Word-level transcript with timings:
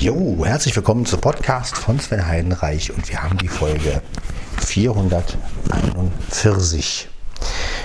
Jo, 0.00 0.44
herzlich 0.46 0.74
willkommen 0.74 1.04
zum 1.04 1.20
Podcast 1.20 1.76
von 1.76 2.00
Sven 2.00 2.26
Heidenreich 2.26 2.90
und 2.90 3.06
wir 3.10 3.22
haben 3.22 3.36
die 3.36 3.48
Folge 3.48 4.00
441. 4.56 7.10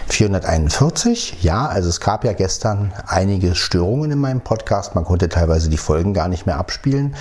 441, 0.08 1.44
ja, 1.44 1.68
also 1.68 1.90
es 1.90 2.00
gab 2.00 2.24
ja 2.24 2.32
gestern 2.32 2.94
einige 3.06 3.54
Störungen 3.54 4.12
in 4.12 4.20
meinem 4.20 4.40
Podcast. 4.40 4.96
Man 4.96 5.04
konnte 5.04 5.28
teilweise 5.28 5.70
die 5.70 5.76
Folgen 5.76 6.14
gar 6.14 6.30
nicht 6.30 6.46
mehr 6.46 6.58
abspielen. 6.58 7.18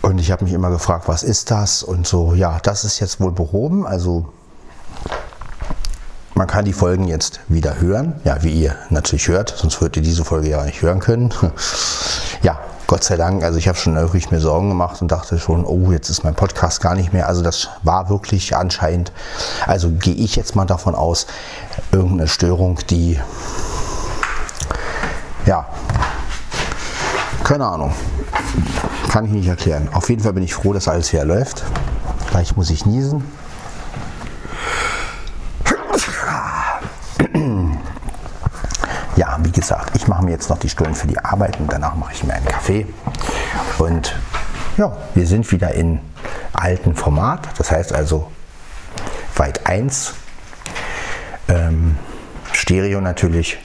Und 0.00 0.20
ich 0.20 0.32
habe 0.32 0.44
mich 0.44 0.54
immer 0.54 0.70
gefragt, 0.70 1.06
was 1.06 1.22
ist 1.22 1.50
das? 1.50 1.82
Und 1.82 2.06
so, 2.06 2.32
ja, 2.32 2.58
das 2.62 2.84
ist 2.84 2.98
jetzt 3.00 3.20
wohl 3.20 3.32
behoben. 3.32 3.86
Also 3.86 4.32
man 6.34 6.46
kann 6.46 6.64
die 6.64 6.72
Folgen 6.72 7.08
jetzt 7.08 7.40
wieder 7.48 7.78
hören. 7.78 8.22
Ja, 8.24 8.42
wie 8.42 8.52
ihr 8.52 8.74
natürlich 8.88 9.28
hört, 9.28 9.52
sonst 9.54 9.82
würdet 9.82 9.98
ihr 9.98 10.02
diese 10.02 10.24
Folge 10.24 10.48
ja 10.48 10.64
nicht 10.64 10.80
hören 10.80 11.00
können. 11.00 11.34
Ja, 12.42 12.58
Gott 12.86 13.02
sei 13.02 13.16
Dank, 13.16 13.42
also 13.42 13.58
ich 13.58 13.66
habe 13.66 13.76
schon 13.76 13.96
wirklich 13.96 14.30
mir 14.30 14.40
Sorgen 14.40 14.68
gemacht 14.68 15.02
und 15.02 15.10
dachte 15.10 15.40
schon, 15.40 15.64
oh, 15.64 15.90
jetzt 15.90 16.08
ist 16.08 16.22
mein 16.22 16.36
Podcast 16.36 16.80
gar 16.80 16.94
nicht 16.94 17.12
mehr. 17.12 17.26
Also 17.26 17.42
das 17.42 17.68
war 17.82 18.08
wirklich 18.08 18.54
anscheinend, 18.54 19.10
also 19.66 19.90
gehe 19.90 20.14
ich 20.14 20.36
jetzt 20.36 20.54
mal 20.54 20.66
davon 20.66 20.94
aus, 20.94 21.26
irgendeine 21.90 22.28
Störung, 22.28 22.78
die, 22.88 23.18
ja, 25.46 25.66
keine 27.42 27.66
Ahnung, 27.66 27.92
kann 29.10 29.24
ich 29.24 29.32
nicht 29.32 29.48
erklären. 29.48 29.88
Auf 29.92 30.08
jeden 30.08 30.22
Fall 30.22 30.32
bin 30.32 30.44
ich 30.44 30.54
froh, 30.54 30.72
dass 30.72 30.86
alles 30.86 31.12
wieder 31.12 31.24
läuft. 31.24 31.64
Gleich 32.30 32.56
muss 32.56 32.70
ich 32.70 32.86
niesen. 32.86 33.24
Ja, 39.16 39.35
wie 39.46 39.52
gesagt, 39.52 39.94
ich 39.94 40.08
mache 40.08 40.24
mir 40.24 40.32
jetzt 40.32 40.50
noch 40.50 40.58
die 40.58 40.68
Stullen 40.68 40.96
für 40.96 41.06
die 41.06 41.18
Arbeit 41.20 41.60
und 41.60 41.72
danach 41.72 41.94
mache 41.94 42.12
ich 42.12 42.24
mir 42.24 42.34
einen 42.34 42.46
Kaffee. 42.46 42.84
Und 43.78 44.16
ja, 44.76 44.96
wir 45.14 45.24
sind 45.24 45.50
wieder 45.52 45.72
in 45.72 46.00
alten 46.52 46.96
Format. 46.96 47.48
Das 47.56 47.70
heißt 47.70 47.92
also 47.92 48.28
weit 49.36 49.64
1. 49.64 50.14
Ähm, 51.48 51.96
Stereo 52.50 53.00
natürlich. 53.00 53.58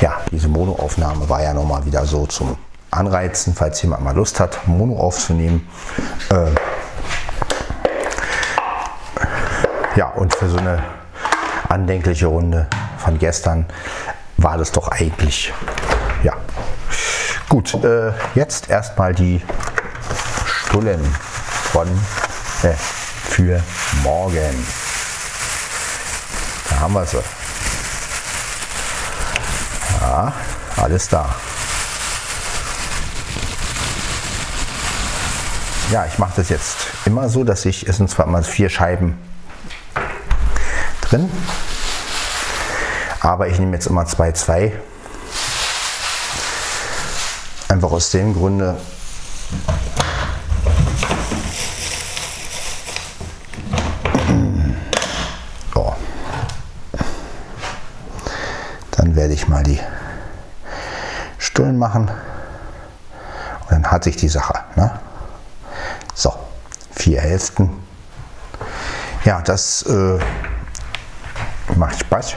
Ja, 0.00 0.18
diese 0.32 0.48
Monoaufnahme 0.48 1.28
war 1.28 1.40
ja 1.40 1.54
nochmal 1.54 1.86
wieder 1.86 2.04
so 2.04 2.26
zum 2.26 2.56
Anreizen, 2.90 3.54
falls 3.54 3.80
jemand 3.82 4.02
mal 4.02 4.14
Lust 4.14 4.40
hat, 4.40 4.66
Mono 4.66 4.98
aufzunehmen. 4.98 5.68
Äh, 6.30 6.50
ja, 9.94 10.08
und 10.08 10.34
für 10.34 10.48
so 10.48 10.58
eine 10.58 10.82
andenkliche 11.68 12.26
Runde 12.26 12.66
von 12.98 13.20
gestern 13.20 13.66
war 14.46 14.58
das 14.58 14.70
doch 14.70 14.86
eigentlich. 14.86 15.52
Ja. 16.22 16.34
Gut, 17.48 17.74
äh, 17.82 18.12
jetzt 18.36 18.70
erstmal 18.70 19.12
die 19.12 19.42
Stullen 20.44 21.04
von 21.72 21.88
äh, 22.62 22.72
für 23.28 23.60
morgen. 24.04 24.66
Da 26.70 26.78
haben 26.78 26.94
wir 26.94 27.04
sie. 27.04 27.18
Ja, 30.00 30.32
alles 30.76 31.08
da. 31.08 31.34
Ja, 35.90 36.06
ich 36.06 36.20
mache 36.20 36.34
das 36.36 36.50
jetzt 36.50 36.86
immer 37.04 37.28
so, 37.28 37.42
dass 37.42 37.64
ich, 37.64 37.88
es 37.88 37.96
sind 37.96 38.08
zwar 38.08 38.26
mal 38.26 38.44
vier 38.44 38.68
Scheiben 38.68 39.18
drin, 41.00 41.28
aber 43.26 43.48
ich 43.48 43.58
nehme 43.58 43.72
jetzt 43.72 43.88
immer 43.88 44.04
2,2. 44.04 44.70
Einfach 47.68 47.90
aus 47.90 48.10
dem 48.12 48.32
Grunde, 48.32 48.76
dann 58.92 59.16
werde 59.16 59.34
ich 59.34 59.48
mal 59.48 59.64
die 59.64 59.80
Stullen 61.38 61.78
machen 61.78 62.08
und 63.62 63.70
dann 63.70 63.90
hat 63.90 64.04
sich 64.04 64.16
die 64.16 64.28
Sache. 64.28 64.54
Ne? 64.76 65.00
So, 66.14 66.32
vier 66.92 67.20
Hälften. 67.20 67.70
Ja, 69.24 69.42
das 69.42 69.82
äh, 69.82 70.18
macht 71.74 71.98
Spaß. 71.98 72.36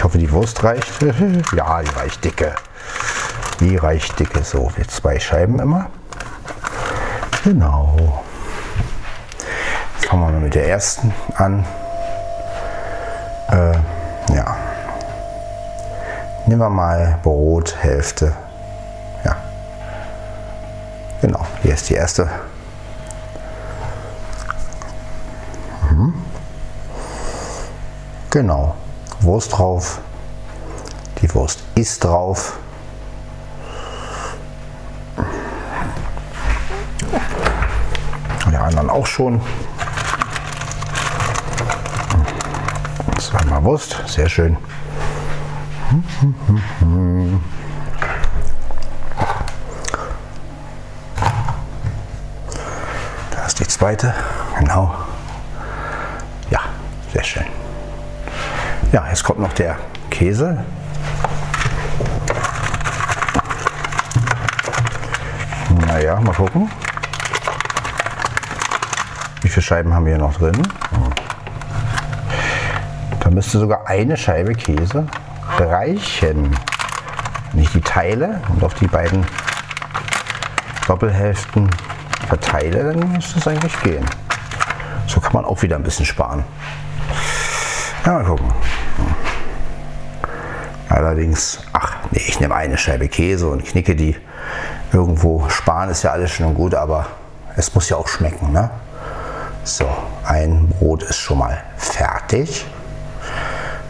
Ich 0.00 0.04
hoffe, 0.04 0.16
die 0.16 0.32
Wurst 0.32 0.64
reicht. 0.64 1.02
ja, 1.54 1.82
die 1.82 1.90
reicht 1.90 2.24
dicke. 2.24 2.54
Die 3.60 3.76
reicht 3.76 4.18
dicke. 4.18 4.42
So, 4.42 4.72
wir 4.74 4.88
zwei 4.88 5.20
Scheiben 5.20 5.58
immer. 5.58 5.90
Genau. 7.44 8.24
Jetzt 9.92 10.06
fangen 10.06 10.22
wir 10.22 10.32
mal 10.32 10.40
mit 10.40 10.54
der 10.54 10.70
ersten 10.70 11.12
an. 11.36 11.66
Äh, 13.50 13.72
ja. 14.34 14.56
Nehmen 16.46 16.62
wir 16.62 16.70
mal 16.70 17.18
Brot, 17.22 17.76
Hälfte. 17.78 18.32
Ja. 19.22 19.36
Genau, 21.20 21.46
hier 21.60 21.74
ist 21.74 21.90
die 21.90 21.94
erste. 21.96 22.26
Mhm. 25.90 26.14
Genau. 28.30 28.74
Wurst 29.30 29.56
drauf. 29.56 30.00
Die 31.22 31.32
Wurst 31.36 31.62
ist 31.76 32.02
drauf. 32.02 32.58
Der 38.50 38.60
anderen 38.60 38.90
auch 38.90 39.06
schon. 39.06 39.40
Zweimal 43.20 43.62
Wurst, 43.62 44.02
sehr 44.06 44.28
schön. 44.28 44.56
Da 53.30 53.46
ist 53.46 53.60
die 53.60 53.68
zweite, 53.68 54.12
genau. 54.58 54.92
Ja, 58.92 59.06
jetzt 59.08 59.22
kommt 59.22 59.38
noch 59.38 59.52
der 59.52 59.76
Käse. 60.10 60.64
Naja, 65.86 66.18
mal 66.20 66.34
gucken. 66.34 66.68
Wie 69.42 69.48
viele 69.48 69.62
Scheiben 69.62 69.94
haben 69.94 70.06
wir 70.06 70.14
hier 70.14 70.20
noch 70.20 70.34
drin? 70.34 70.60
Da 73.20 73.30
müsste 73.30 73.60
sogar 73.60 73.86
eine 73.86 74.16
Scheibe 74.16 74.54
Käse 74.54 75.06
reichen. 75.58 76.56
Ich 77.54 77.70
die 77.70 77.80
teile 77.80 78.40
und 78.48 78.64
auf 78.64 78.74
die 78.74 78.88
beiden 78.88 79.24
Doppelhälften 80.88 81.70
verteile, 82.26 82.92
dann 82.92 83.12
müsste 83.12 83.38
es 83.38 83.46
eigentlich 83.46 83.80
gehen. 83.82 84.04
So 85.06 85.20
kann 85.20 85.32
man 85.34 85.44
auch 85.44 85.62
wieder 85.62 85.76
ein 85.76 85.84
bisschen 85.84 86.06
sparen. 86.06 86.44
Ja, 88.04 88.14
mal 88.14 88.24
gucken. 88.24 88.50
Allerdings, 91.00 91.60
ach 91.72 91.96
nee, 92.10 92.20
ich 92.26 92.40
nehme 92.40 92.54
eine 92.54 92.76
Scheibe 92.76 93.08
Käse 93.08 93.48
und 93.48 93.64
knicke 93.64 93.96
die 93.96 94.14
irgendwo. 94.92 95.48
Sparen 95.48 95.88
ist 95.88 96.02
ja 96.02 96.10
alles 96.10 96.30
schön 96.30 96.44
und 96.44 96.54
gut, 96.54 96.74
aber 96.74 97.06
es 97.56 97.74
muss 97.74 97.88
ja 97.88 97.96
auch 97.96 98.06
schmecken. 98.06 98.52
Ne? 98.52 98.68
So, 99.64 99.86
ein 100.26 100.68
Brot 100.68 101.02
ist 101.04 101.16
schon 101.16 101.38
mal 101.38 101.56
fertig. 101.78 102.66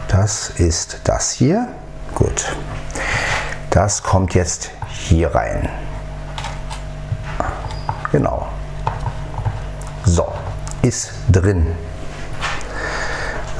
Das 0.07 0.51
ist 0.51 1.01
das 1.03 1.31
hier. 1.31 1.67
Gut. 2.15 2.55
Das 3.71 4.03
kommt 4.03 4.33
jetzt 4.33 4.71
hier 4.87 5.35
rein. 5.35 5.67
Genau. 8.13 8.47
So, 10.05 10.31
ist 10.81 11.11
drin. 11.29 11.75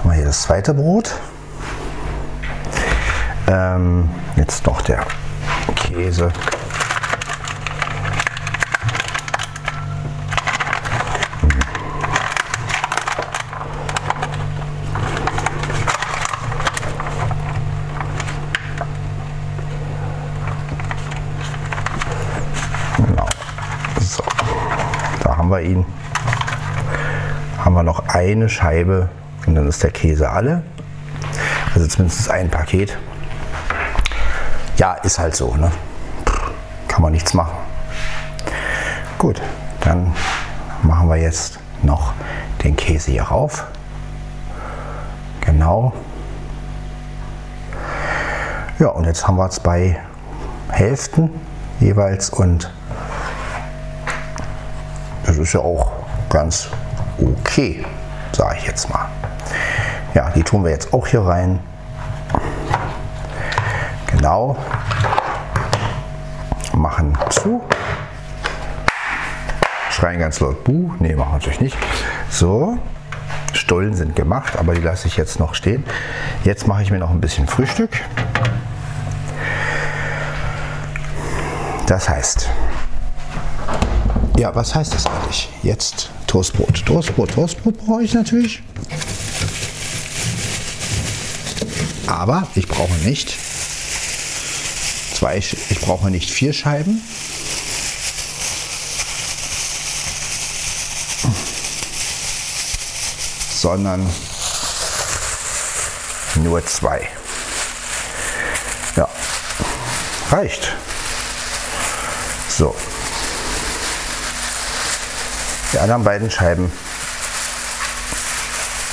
Wir 0.04 0.14
hier 0.14 0.26
das 0.26 0.44
zweite 0.44 0.74
Brot. 0.74 1.20
Ähm, 3.54 4.10
jetzt 4.38 4.66
noch 4.66 4.82
der 4.82 5.06
Käse. 5.76 6.32
Genau. 22.96 23.26
So, 24.00 24.24
da 25.26 25.36
haben 25.36 25.50
wir 25.50 25.60
ihn. 25.60 25.86
Haben 27.58 27.74
wir 27.76 27.84
noch 27.84 28.08
eine 28.08 28.48
Scheibe 28.48 29.10
und 29.46 29.56
dann 29.56 29.68
ist 29.68 29.84
der 29.84 29.92
Käse 29.92 30.30
alle. 30.30 30.64
Also 31.76 31.86
zumindest 31.88 32.30
ein 32.30 32.50
Paket. 32.50 32.98
Ja, 34.82 34.94
ist 34.94 35.20
halt 35.20 35.36
so. 35.36 35.54
Ne? 35.58 35.72
Kann 36.88 37.04
man 37.04 37.12
nichts 37.12 37.36
machen. 37.36 37.56
Gut, 39.20 39.40
dann 39.82 40.12
machen 40.82 41.08
wir 41.08 41.18
jetzt 41.18 41.60
noch 41.84 42.14
den 42.64 42.76
Käse 42.76 43.12
hier 43.12 43.22
rauf. 43.22 43.68
Genau. 45.42 45.94
Ja, 48.80 48.88
und 48.88 49.06
jetzt 49.06 49.28
haben 49.28 49.38
wir 49.38 49.52
zwei 49.52 50.00
Hälften 50.70 51.30
jeweils 51.80 52.32
und 52.32 52.74
das 55.28 55.38
ist 55.38 55.54
ja 55.54 55.60
auch 55.60 55.92
ganz 56.32 56.70
okay, 57.20 57.86
sage 58.32 58.56
ich 58.58 58.66
jetzt 58.66 58.90
mal. 58.90 59.10
Ja, 60.16 60.32
die 60.32 60.42
tun 60.42 60.64
wir 60.64 60.72
jetzt 60.72 60.92
auch 60.92 61.06
hier 61.06 61.22
rein. 61.22 61.60
Genau. 64.32 64.56
Machen 66.74 67.18
zu. 67.32 67.62
Schreien 69.90 70.20
ganz 70.20 70.40
laut 70.40 70.64
Buh. 70.64 70.94
Ne, 71.00 71.18
machen 71.18 71.34
natürlich 71.34 71.60
nicht. 71.60 71.78
So. 72.30 72.78
Stollen 73.52 73.94
sind 73.94 74.16
gemacht, 74.16 74.56
aber 74.58 74.74
die 74.74 74.80
lasse 74.80 75.10
ich 75.10 75.18
jetzt 75.18 75.38
noch 75.38 75.54
stehen. 75.54 75.84
Jetzt 76.46 76.66
mache 76.66 76.82
ich 76.82 76.92
mir 76.92 77.00
noch 77.00 77.10
ein 77.10 77.20
bisschen 77.20 77.46
Frühstück. 77.46 77.90
Das 81.88 82.08
heißt, 82.08 82.50
ja, 84.38 84.56
was 84.56 84.74
heißt 84.74 84.94
das 84.94 85.08
eigentlich? 85.08 85.50
Jetzt 85.62 86.10
Toastbrot. 86.28 86.86
Toastbrot, 86.86 87.34
Toastbrot 87.34 87.78
brauche 87.86 88.04
ich 88.04 88.14
natürlich. 88.14 88.64
Aber 92.08 92.48
ich 92.56 92.70
brauche 92.70 92.94
nicht 93.04 93.41
zwei, 95.22 95.38
ich 95.38 95.80
brauche 95.82 96.10
nicht 96.10 96.32
vier 96.32 96.52
Scheiben. 96.52 97.00
sondern 103.54 104.10
nur 106.38 106.66
zwei. 106.66 107.08
Ja, 108.96 109.08
reicht. 110.32 110.76
So. 112.50 112.76
Die 115.72 115.78
anderen 115.78 116.04
beiden 116.04 116.32
Scheiben. 116.32 116.72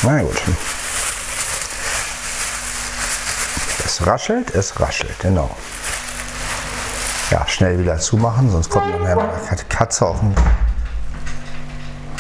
Na 0.02 0.20
gut. 0.20 0.42
Es 3.86 4.06
raschelt, 4.06 4.54
es 4.54 4.78
raschelt, 4.78 5.18
genau. 5.20 5.56
Ja, 7.30 7.46
schnell 7.46 7.78
wieder 7.78 7.98
zumachen, 7.98 8.50
sonst 8.50 8.70
kommt 8.70 8.90
noch 8.90 9.06
eine 9.06 9.64
Katze 9.68 10.06
auf, 10.06 10.18
den, 10.20 10.34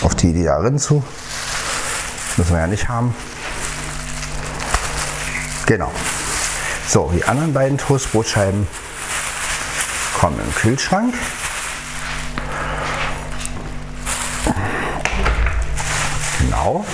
auf 0.02 0.14
die 0.14 0.30
Idee 0.30 0.44
darin 0.44 0.78
zu. 0.78 1.02
Müssen 2.36 2.52
wir 2.52 2.60
ja 2.60 2.66
nicht 2.66 2.88
haben. 2.88 3.14
Genau. 5.64 5.90
So, 6.86 7.10
die 7.14 7.24
anderen 7.24 7.54
beiden 7.54 7.78
Toastbrotscheiben 7.78 8.66
kommen 10.18 10.38
im 10.40 10.54
Kühlschrank. 10.54 11.14
Genau. 16.40 16.84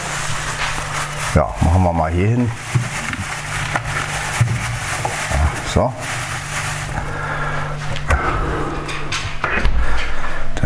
Ja, 1.34 1.52
machen 1.62 1.82
wir 1.82 1.93
mal 1.93 2.12
hier 2.12 2.28
hin. 2.28 2.50
So. 5.72 5.93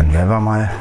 Dann 0.09 0.17
werden 0.17 0.29
wir 0.29 0.39
mal 0.39 0.71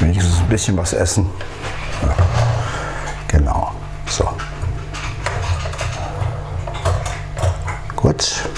wenigstens 0.00 0.40
ein 0.40 0.48
bisschen 0.48 0.76
was 0.76 0.92
essen. 0.92 1.30
Genau. 3.28 3.72
So. 4.08 4.28
Gut. 7.94 8.48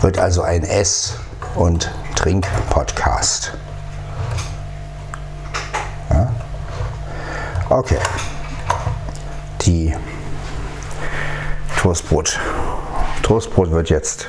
Wird 0.00 0.18
also 0.18 0.40
ein 0.40 0.64
Ess- 0.64 1.18
und 1.54 1.90
Trink-Podcast. 2.14 3.52
Ja. 6.08 6.32
Okay. 7.68 7.98
Die 9.60 9.94
Toastbrot. 11.76 12.40
Toastbrot 13.22 13.70
wird 13.70 13.88
jetzt 13.88 14.28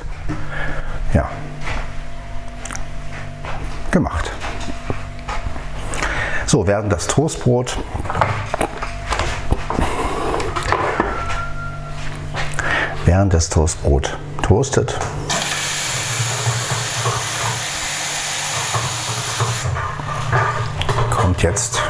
ja, 1.12 1.28
gemacht. 3.90 4.30
So, 6.46 6.66
während 6.66 6.92
das 6.92 7.06
Toastbrot 7.06 7.76
während 13.04 13.34
das 13.34 13.48
Toastbrot 13.48 14.16
toastet, 14.42 14.98
kommt 21.10 21.42
jetzt 21.42 21.80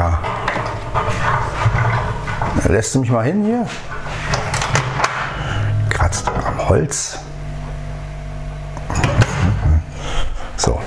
Dicker. 0.00 0.18
Lässt 2.68 2.94
du 2.94 3.00
mich 3.00 3.10
mal 3.10 3.24
hin 3.24 3.44
hier? 3.44 3.66
Kratzt 5.90 6.26
am 6.26 6.68
Holz. 6.68 7.18
So. 10.56 10.80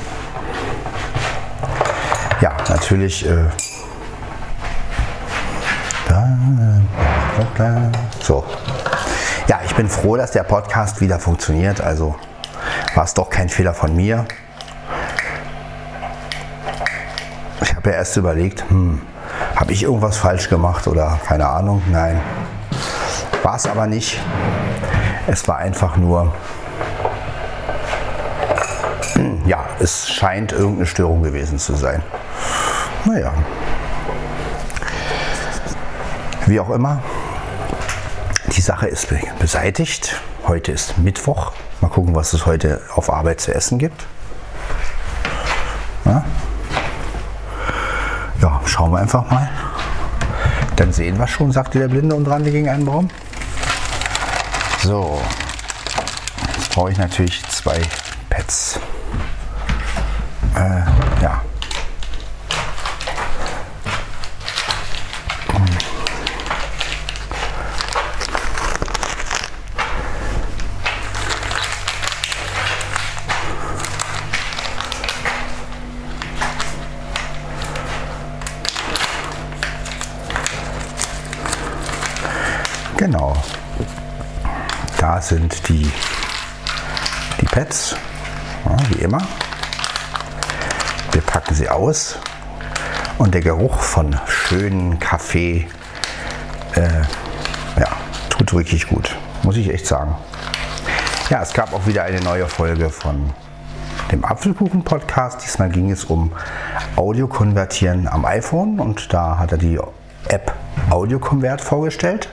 Ja, 2.42 2.58
natürlich. 2.70 3.30
Äh, 3.30 3.46
so. 8.20 8.44
Ja, 9.48 9.60
ich 9.64 9.76
bin 9.76 9.90
froh, 9.90 10.18
dass 10.18 10.32
der 10.32 10.44
Podcast 10.44 11.02
wieder 11.02 11.20
funktioniert. 11.20 11.82
Also 11.82 12.16
war 12.96 13.04
es 13.04 13.14
doch 13.14 13.30
kein 13.30 13.50
Fehler 13.50 13.76
von 13.76 13.96
mir. 13.96 14.26
Ich 17.62 17.73
habe 17.84 17.92
ja 17.92 17.98
erst 17.98 18.16
überlegt, 18.16 18.64
hm, 18.70 19.02
habe 19.58 19.74
ich 19.74 19.84
irgendwas 19.84 20.16
falsch 20.16 20.48
gemacht 20.48 20.88
oder 20.88 21.20
keine 21.26 21.50
Ahnung. 21.50 21.82
Nein, 21.92 22.22
war 23.44 23.58
es 23.58 23.68
aber 23.68 23.88
nicht. 23.88 24.22
Es 25.28 25.46
war 25.50 25.58
einfach 25.58 25.98
nur, 25.98 26.34
ja, 29.46 29.66
es 29.80 30.10
scheint 30.10 30.54
irgendeine 30.54 30.86
Störung 30.86 31.24
gewesen 31.24 31.60
zu 31.60 31.76
sein. 31.76 32.02
Naja, 33.04 33.34
wie 36.46 36.62
auch 36.62 36.70
immer, 36.70 37.04
die 38.56 38.62
Sache 38.62 38.88
ist 38.88 39.14
beseitigt. 39.40 40.22
Heute 40.48 40.72
ist 40.72 40.98
Mittwoch. 41.00 41.52
Mal 41.82 41.90
gucken, 41.90 42.16
was 42.16 42.32
es 42.32 42.46
heute 42.46 42.80
auf 42.96 43.12
Arbeit 43.12 43.42
zu 43.42 43.54
essen 43.54 43.78
gibt. 43.78 44.06
Ja, 46.06 46.24
ja 48.42 48.62
schauen 48.66 48.83
wir 48.94 49.00
einfach 49.00 49.30
mal. 49.30 49.50
Dann 50.76 50.92
sehen 50.92 51.18
wir 51.20 51.28
schon, 51.28 51.52
sagte 51.52 51.80
der 51.80 51.88
Blinde 51.88 52.16
und 52.16 52.28
rannte 52.28 52.52
gegen 52.52 52.70
einen 52.70 52.86
Baum. 52.86 53.10
So, 54.82 55.22
jetzt 56.58 56.70
brauche 56.72 56.92
ich 56.92 56.98
natürlich 56.98 57.44
zwei 57.50 57.82
Pads. 58.30 58.80
Äh, 60.56 60.82
sind 85.24 85.68
die, 85.70 85.90
die 87.40 87.46
Pads, 87.46 87.96
ja, 88.66 88.78
wie 88.90 89.02
immer. 89.02 89.22
Wir 91.12 91.22
packen 91.22 91.56
sie 91.56 91.70
aus 91.70 92.18
und 93.18 93.34
der 93.34 93.42
Geruch 93.42 93.80
von 93.80 94.20
schönen 94.28 95.00
Kaffee 95.00 95.68
äh, 96.76 96.82
ja, 97.80 97.88
tut 98.30 98.54
wirklich 98.54 98.88
gut, 98.88 99.16
muss 99.44 99.58
ich 99.58 99.70
echt 99.70 99.86
sagen. 99.86 100.16
Ja, 101.30 101.42
es 101.42 101.54
gab 101.54 101.74
auch 101.74 101.86
wieder 101.88 102.04
eine 102.04 102.20
neue 102.20 102.48
Folge 102.48 102.90
von 102.90 103.30
dem 104.12 104.26
Apfelkuchen-Podcast. 104.26 105.44
Diesmal 105.44 105.70
ging 105.70 105.90
es 105.90 106.04
um 106.04 106.32
Audio 106.96 107.28
konvertieren 107.28 108.08
am 108.08 108.26
iPhone 108.26 108.80
und 108.80 109.14
da 109.14 109.38
hat 109.38 109.52
er 109.54 109.58
die 109.58 109.80
App 110.28 110.54
Audio 110.90 111.20
Convert 111.20 111.62
vorgestellt, 111.62 112.30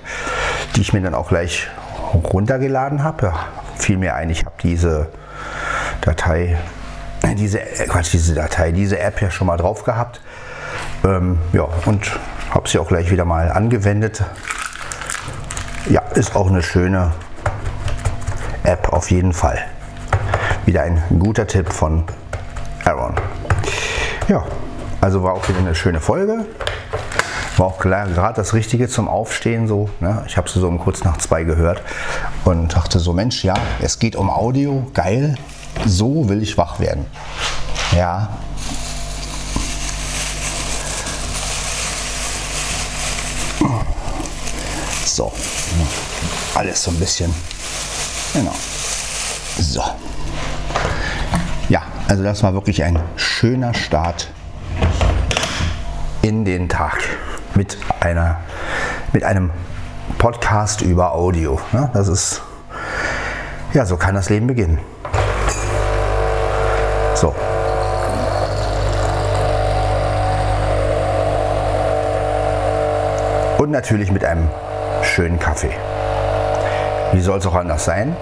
die 0.75 0.81
ich 0.81 0.93
mir 0.93 1.01
dann 1.01 1.15
auch 1.15 1.29
gleich 1.29 1.69
runtergeladen 2.15 3.03
habe. 3.03 3.27
Ja, 3.27 3.35
fiel 3.77 3.99
mir 3.99 4.15
ein, 4.15 4.31
ich 4.31 4.45
habe 4.45 4.57
diese 4.63 5.09
Datei, 6.01 6.59
diese, 7.37 7.61
äh, 7.61 7.87
Quatsch, 7.87 8.13
diese 8.13 8.35
Datei, 8.35 8.73
diese 8.73 8.99
App 8.99 9.21
ja 9.21 9.31
schon 9.31 9.47
mal 9.47 9.57
drauf 9.57 9.85
gehabt. 9.85 10.21
Ähm, 11.05 11.39
ja, 11.53 11.67
und 11.87 12.11
habe 12.51 12.69
sie 12.69 12.79
auch 12.79 12.89
gleich 12.89 13.11
wieder 13.11 13.25
mal 13.25 13.51
angewendet. 13.51 14.23
Ja, 15.89 16.03
ist 16.15 16.37
auch 16.37 16.49
eine 16.49 16.63
schöne 16.63 17.13
App 18.63 18.93
auf 18.93 19.11
jeden 19.11 19.33
Fall. 19.33 19.59
Wieder 20.67 20.83
ein 20.83 21.03
guter 21.19 21.47
Tipp 21.47 21.73
von 21.73 22.05
Aaron. 22.85 23.15
Ja, 24.29 24.45
also 25.01 25.23
war 25.23 25.33
auch 25.33 25.49
wieder 25.49 25.59
eine 25.59 25.75
schöne 25.75 26.01
Folge. 26.01 26.45
War 27.61 27.67
auch 27.67 27.79
gerade 27.79 28.15
das 28.37 28.55
Richtige 28.55 28.89
zum 28.89 29.07
Aufstehen 29.07 29.69
so. 29.69 29.91
Ne? 30.01 30.25
Ich 30.27 30.39
habe 30.39 30.49
sie 30.49 30.59
so 30.59 30.67
um 30.67 30.79
kurz 30.79 31.05
nach 31.05 31.19
zwei 31.19 31.45
gehört 31.45 31.83
und 32.47 32.75
dachte 32.75 32.99
so, 32.99 33.13
Mensch, 33.13 33.45
ja, 33.45 33.53
es 33.83 33.99
geht 33.99 34.17
um 34.17 34.31
Audio, 34.31 34.87
geil, 34.95 35.35
so 35.85 36.27
will 36.31 36.43
ich 36.43 36.57
wach 36.57 36.81
werden. 36.81 37.05
Ja. 37.95 38.31
So, 45.05 45.31
alles 46.55 46.83
so 46.83 46.93
ein 46.93 46.99
bisschen. 46.99 47.35
Genau. 48.33 48.55
So. 49.59 49.83
Ja, 51.69 51.83
also 52.09 52.23
das 52.23 52.43
war 52.43 52.55
wirklich 52.55 52.83
ein 52.83 52.99
schöner 53.17 53.75
Start 53.75 54.31
in 56.23 56.47
den 56.47 56.71
Tag 56.71 57.03
mit, 57.61 57.77
einer, 58.01 58.37
mit 59.13 59.23
einem 59.23 59.51
Podcast 60.17 60.81
über 60.81 61.13
Audio. 61.13 61.61
Ne? 61.73 61.91
Das 61.93 62.09
ist, 62.09 62.41
ja, 63.75 63.85
so 63.85 63.99
kann 63.99 64.15
das 64.15 64.31
Leben 64.31 64.47
beginnen. 64.47 64.79
So. 67.15 67.35
Und 73.59 73.71
natürlich 73.71 74.11
mit 74.11 74.25
einem 74.25 74.49
schönen 75.03 75.39
Kaffee. 75.39 75.75
Wie 77.13 77.21
soll 77.21 77.41
es 77.41 77.47
auch 77.47 77.57
anders 77.57 77.85
sein? 77.85 78.17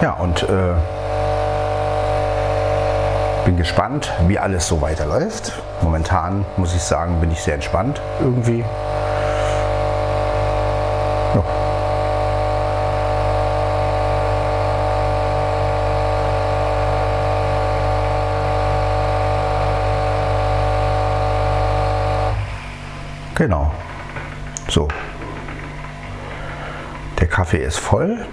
Ja, 0.00 0.12
und 0.14 0.44
äh, 0.44 0.72
bin 3.48 3.56
gespannt, 3.56 4.12
wie 4.26 4.38
alles 4.38 4.68
so 4.68 4.82
weiterläuft. 4.82 5.54
Momentan 5.80 6.44
muss 6.58 6.74
ich 6.74 6.82
sagen, 6.82 7.18
bin 7.18 7.30
ich 7.30 7.40
sehr 7.40 7.54
entspannt 7.54 7.98
irgendwie. 8.20 8.62
Ja. 11.34 11.42
Genau. 23.34 23.72
So. 24.68 24.88
Der 27.18 27.28
Kaffee 27.28 27.64
ist 27.64 27.78
voll. 27.78 28.26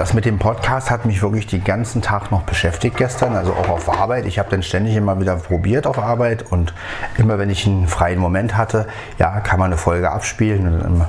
Das 0.00 0.14
mit 0.14 0.24
dem 0.24 0.38
Podcast 0.38 0.90
hat 0.90 1.04
mich 1.04 1.20
wirklich 1.20 1.46
den 1.46 1.62
ganzen 1.62 2.00
Tag 2.00 2.30
noch 2.30 2.44
beschäftigt 2.44 2.96
gestern, 2.96 3.36
also 3.36 3.52
auch 3.52 3.68
auf 3.68 4.00
Arbeit. 4.00 4.24
Ich 4.24 4.38
habe 4.38 4.48
dann 4.48 4.62
ständig 4.62 4.96
immer 4.96 5.20
wieder 5.20 5.36
probiert 5.36 5.86
auf 5.86 5.98
Arbeit 5.98 6.42
und 6.50 6.72
immer 7.18 7.38
wenn 7.38 7.50
ich 7.50 7.66
einen 7.66 7.86
freien 7.86 8.18
Moment 8.18 8.56
hatte, 8.56 8.86
ja, 9.18 9.40
kann 9.40 9.58
man 9.58 9.66
eine 9.66 9.76
Folge 9.76 10.10
abspielen. 10.10 11.04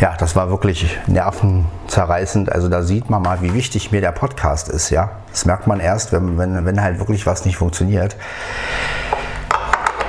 ja, 0.00 0.16
das 0.18 0.34
war 0.34 0.50
wirklich 0.50 0.98
nervenzerreißend. 1.06 2.50
Also 2.50 2.68
da 2.68 2.82
sieht 2.82 3.08
man 3.08 3.22
mal, 3.22 3.40
wie 3.40 3.54
wichtig 3.54 3.92
mir 3.92 4.00
der 4.00 4.10
Podcast 4.10 4.68
ist, 4.68 4.90
ja. 4.90 5.12
Das 5.30 5.44
merkt 5.44 5.68
man 5.68 5.78
erst, 5.78 6.10
wenn, 6.10 6.38
wenn, 6.38 6.66
wenn 6.66 6.82
halt 6.82 6.98
wirklich 6.98 7.24
was 7.24 7.44
nicht 7.44 7.56
funktioniert. 7.56 8.16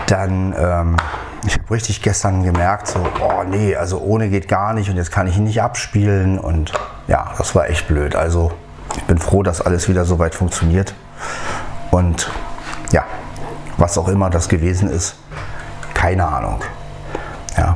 Dann 0.07 0.55
ähm, 0.57 0.97
ich 1.45 1.53
habe 1.53 1.71
richtig 1.71 2.01
gestern 2.01 2.43
gemerkt, 2.43 2.87
so, 2.87 2.99
oh 3.21 3.43
nee, 3.47 3.75
also 3.75 3.99
ohne 3.99 4.29
geht 4.29 4.47
gar 4.47 4.73
nicht 4.73 4.89
und 4.89 4.97
jetzt 4.97 5.11
kann 5.11 5.27
ich 5.27 5.37
ihn 5.37 5.45
nicht 5.45 5.61
abspielen 5.61 6.37
und 6.37 6.73
ja, 7.09 7.33
das 7.37 7.55
war 7.55 7.69
echt 7.69 7.87
blöd. 7.87 8.15
Also 8.15 8.51
ich 8.95 9.03
bin 9.03 9.17
froh, 9.17 9.43
dass 9.43 9.59
alles 9.59 9.89
wieder 9.89 10.05
so 10.05 10.19
weit 10.19 10.35
funktioniert 10.35 10.93
und 11.91 12.31
ja, 12.91 13.03
was 13.77 13.97
auch 13.97 14.07
immer 14.07 14.29
das 14.29 14.47
gewesen 14.47 14.89
ist, 14.89 15.15
keine 15.93 16.25
Ahnung. 16.25 16.61
Ja. 17.57 17.75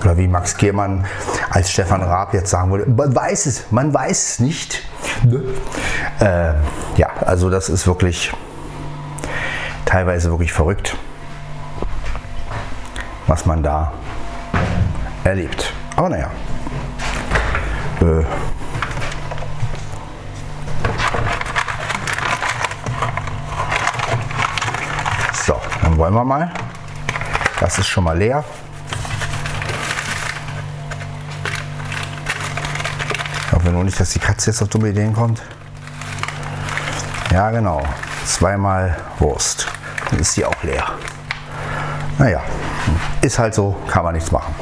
Oder 0.00 0.16
wie 0.16 0.26
Max 0.26 0.56
Gehmann 0.56 1.04
als 1.50 1.70
Stefan 1.70 2.02
Raab 2.02 2.34
jetzt 2.34 2.50
sagen 2.50 2.72
würde, 2.72 2.90
man 2.90 3.14
weiß 3.14 3.46
es, 3.46 3.70
man 3.70 3.94
weiß 3.94 4.30
es 4.30 4.40
nicht. 4.40 4.82
Ne? 5.22 5.42
Äh, 6.18 6.54
ja, 6.98 7.08
also 7.20 7.48
das 7.48 7.68
ist 7.68 7.86
wirklich 7.86 8.32
teilweise 9.84 10.30
wirklich 10.30 10.52
verrückt 10.52 10.96
was 13.26 13.46
man 13.46 13.62
da 13.62 13.92
erlebt. 15.24 15.72
Aber 15.96 16.10
naja. 16.10 16.30
Äh, 18.00 18.24
so, 25.32 25.54
dann 25.92 25.98
wollen 25.98 26.14
wir 26.14 26.24
mal. 26.24 26.50
Das 27.60 27.78
ist 27.78 27.86
schon 27.86 28.04
mal 28.04 28.16
leer. 28.16 28.42
Ich 33.46 33.52
hoffe 33.52 33.68
nur 33.70 33.84
nicht, 33.84 34.00
dass 34.00 34.10
die 34.10 34.18
Katze 34.18 34.50
jetzt 34.50 34.62
auf 34.62 34.68
dumme 34.68 34.88
Ideen 34.88 35.12
kommt. 35.12 35.42
Ja, 37.30 37.50
genau. 37.50 37.82
Zweimal 38.24 38.96
Wurst. 39.18 39.68
Dann 40.08 40.18
ist 40.18 40.32
sie 40.32 40.46
auch 40.46 40.62
leer. 40.62 40.84
Naja, 42.18 42.40
ist 43.20 43.38
halt 43.38 43.54
so, 43.54 43.76
kann 43.86 44.04
man 44.04 44.14
nichts 44.14 44.32
machen. 44.32 44.54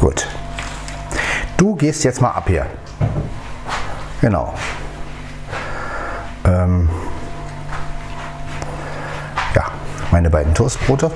Gut. 0.00 0.28
Du 1.56 1.74
gehst 1.76 2.04
jetzt 2.04 2.20
mal 2.20 2.32
ab 2.32 2.44
hier. 2.46 2.66
Genau. 4.20 4.52
Ähm 6.44 6.88
ja, 9.54 9.64
meine 10.24 10.30
beiden 10.30 10.54
Toastbrote. 10.54 11.10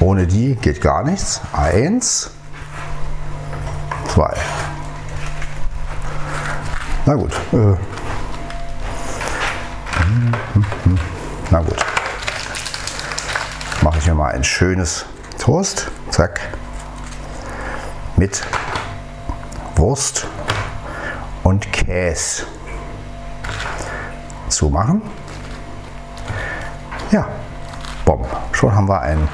Ohne 0.00 0.26
die 0.26 0.56
geht 0.56 0.80
gar 0.80 1.04
nichts. 1.04 1.40
Eins, 1.52 2.32
zwei. 4.08 4.34
Na 7.06 7.14
gut. 7.14 7.32
Äh 7.52 7.76
Na 11.52 11.60
gut. 11.60 11.86
Mache 13.82 13.98
ich 13.98 14.06
mir 14.08 14.14
mal 14.14 14.32
ein 14.32 14.42
schönes 14.42 15.06
Toast. 15.38 15.92
Zack. 16.10 16.40
Mit 18.16 18.44
Wurst 19.76 20.26
und 21.44 21.70
Käse 21.70 22.42
zumachen. 24.48 25.00
Ja, 25.02 25.17
Schon 28.58 28.74
haben 28.74 28.88
wir 28.88 29.00
ein 29.02 29.28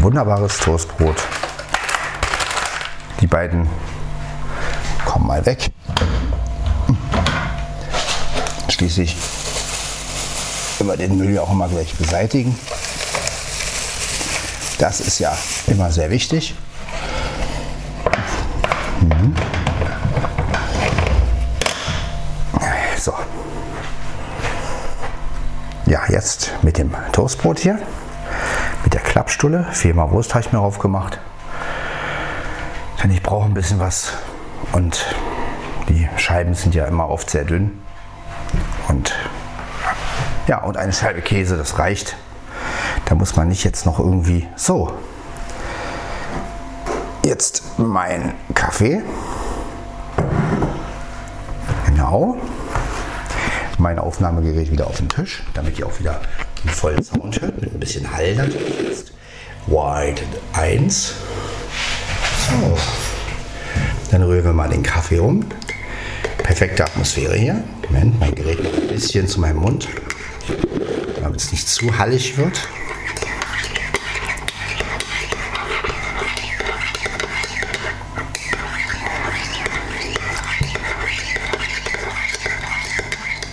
wunderbares 0.00 0.58
Toastbrot. 0.58 1.16
Die 3.22 3.26
beiden 3.26 3.66
kommen 5.06 5.26
mal 5.26 5.46
weg. 5.46 5.70
Schließlich 8.68 9.16
immer 10.78 10.94
den 10.98 11.16
Müll 11.16 11.30
ja 11.30 11.40
auch 11.40 11.52
immer 11.52 11.68
gleich 11.68 11.94
beseitigen. 11.94 12.54
Das 14.76 15.00
ist 15.00 15.20
ja 15.20 15.34
immer 15.66 15.90
sehr 15.90 16.10
wichtig. 16.10 16.54
Mhm. 19.00 19.34
So. 23.00 23.14
Ja, 25.86 26.02
jetzt 26.10 26.52
mit 26.60 26.76
dem 26.76 26.94
Toastbrot 27.12 27.58
hier, 27.58 27.78
Klappstulle. 29.14 29.68
Viermal 29.70 30.10
Wurst 30.10 30.34
habe 30.34 30.44
ich 30.44 30.52
mir 30.52 30.58
drauf 30.58 30.80
gemacht. 30.80 31.20
Denn 33.00 33.12
ich 33.12 33.22
brauche 33.22 33.44
ein 33.44 33.54
bisschen 33.54 33.78
was 33.78 34.14
und 34.72 35.06
die 35.88 36.08
Scheiben 36.16 36.54
sind 36.54 36.74
ja 36.74 36.84
immer 36.86 37.08
oft 37.08 37.30
sehr 37.30 37.44
dünn. 37.44 37.80
Und 38.88 39.14
ja, 40.48 40.64
und 40.64 40.76
eine 40.76 40.92
Scheibe 40.92 41.22
Käse, 41.22 41.56
das 41.56 41.78
reicht. 41.78 42.16
Da 43.04 43.14
muss 43.14 43.36
man 43.36 43.46
nicht 43.46 43.62
jetzt 43.62 43.86
noch 43.86 44.00
irgendwie 44.00 44.48
so. 44.56 44.92
Jetzt 47.24 47.78
mein 47.78 48.34
Kaffee. 48.52 49.00
Genau. 51.86 52.36
Mein 53.78 54.00
Aufnahmegerät 54.00 54.72
wieder 54.72 54.88
auf 54.88 54.96
den 54.96 55.08
Tisch, 55.08 55.44
damit 55.54 55.78
ihr 55.78 55.86
auch 55.86 56.00
wieder 56.00 56.20
einen 56.64 56.74
vollen 56.74 57.02
Sound 57.02 57.40
hört, 57.40 57.60
mit 57.60 57.72
ein 57.72 57.80
bisschen 57.80 58.10
Hall 58.10 58.34
natürlich 58.34 58.80
jetzt. 58.80 59.12
White 59.66 60.22
1. 60.52 61.14
So. 62.50 62.78
Dann 64.10 64.22
rühren 64.22 64.44
wir 64.44 64.52
mal 64.52 64.68
den 64.68 64.82
Kaffee 64.82 65.18
um. 65.18 65.44
Perfekte 66.38 66.84
Atmosphäre 66.84 67.36
hier. 67.36 67.64
Moment, 67.88 68.18
mein 68.20 68.34
Gerät 68.34 68.60
ein 68.60 68.88
bisschen 68.88 69.26
zu 69.28 69.40
meinem 69.40 69.58
Mund, 69.58 69.88
damit 71.22 71.40
es 71.40 71.52
nicht 71.52 71.68
zu 71.68 71.98
hallig 71.98 72.36
wird. 72.36 72.68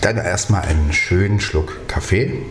Dann 0.01 0.17
erstmal 0.17 0.63
einen 0.63 0.91
schönen 0.91 1.39
Schluck 1.39 1.87
Kaffee. 1.87 2.41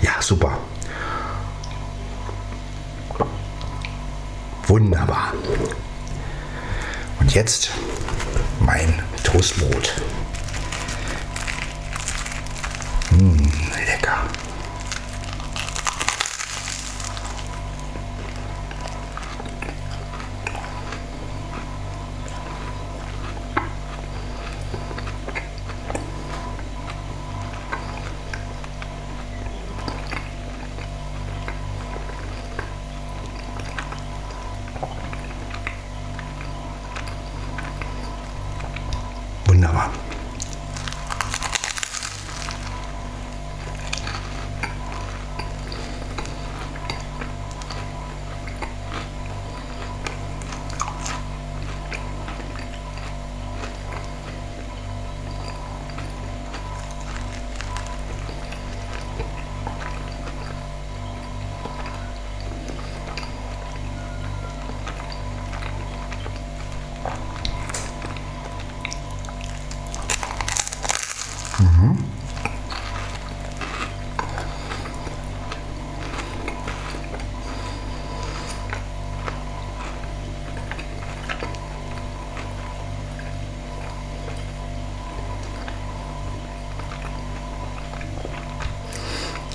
Ja, 0.00 0.22
super. 0.22 0.58
Wunderbar. 4.66 5.32
Und 7.20 7.25
jetzt 7.36 7.70
mein 8.60 9.02
Toastbrot. 9.22 9.92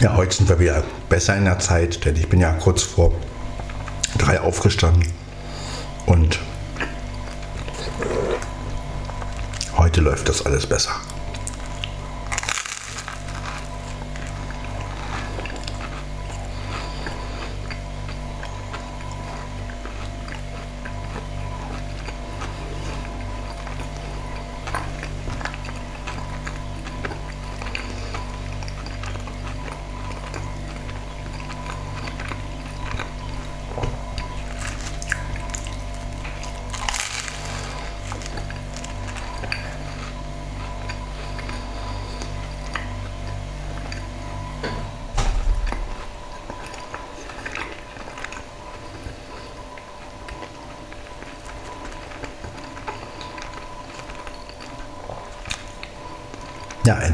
Ja, 0.01 0.15
heute 0.15 0.35
sind 0.35 0.49
wir 0.49 0.57
wieder 0.57 0.83
besser 1.09 1.37
in 1.37 1.45
der 1.45 1.59
Zeit, 1.59 2.03
denn 2.05 2.15
ich 2.15 2.27
bin 2.27 2.41
ja 2.41 2.53
kurz 2.53 2.81
vor 2.81 3.13
drei 4.17 4.41
aufgestanden 4.41 5.05
und 6.07 6.39
heute 9.77 10.01
läuft 10.01 10.27
das 10.27 10.43
alles 10.43 10.65
besser. 10.65 10.93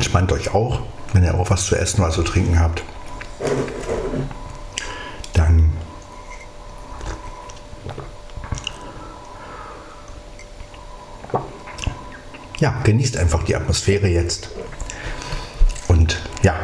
Entspannt 0.07 0.31
euch 0.31 0.53
auch, 0.53 0.79
wenn 1.11 1.25
ihr 1.25 1.35
auch 1.35 1.49
was 1.49 1.65
zu 1.65 1.75
essen 1.75 2.01
oder 2.01 2.11
zu 2.11 2.23
trinken 2.23 2.61
habt. 2.61 2.81
Dann 5.33 5.73
ja, 12.59 12.73
genießt 12.85 13.17
einfach 13.17 13.43
die 13.43 13.57
Atmosphäre 13.57 14.07
jetzt. 14.07 14.49
Und 15.89 16.21
ja, 16.41 16.55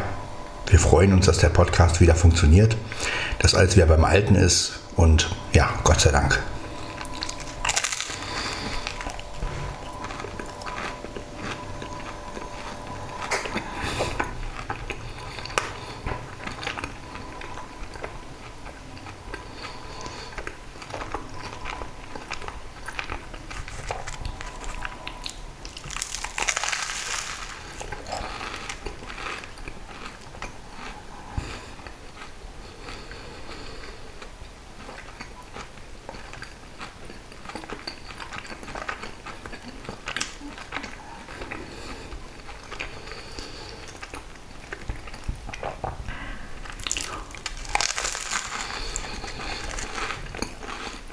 wir 0.68 0.80
freuen 0.80 1.12
uns, 1.12 1.26
dass 1.26 1.40
der 1.40 1.50
Podcast 1.50 2.00
wieder 2.00 2.16
funktioniert, 2.16 2.78
dass 3.40 3.56
alles 3.56 3.76
wieder 3.76 3.88
beim 3.88 4.06
Alten 4.06 4.36
ist. 4.36 4.80
Und 4.96 5.36
ja, 5.52 5.70
Gott 5.84 6.00
sei 6.00 6.12
Dank. 6.12 6.42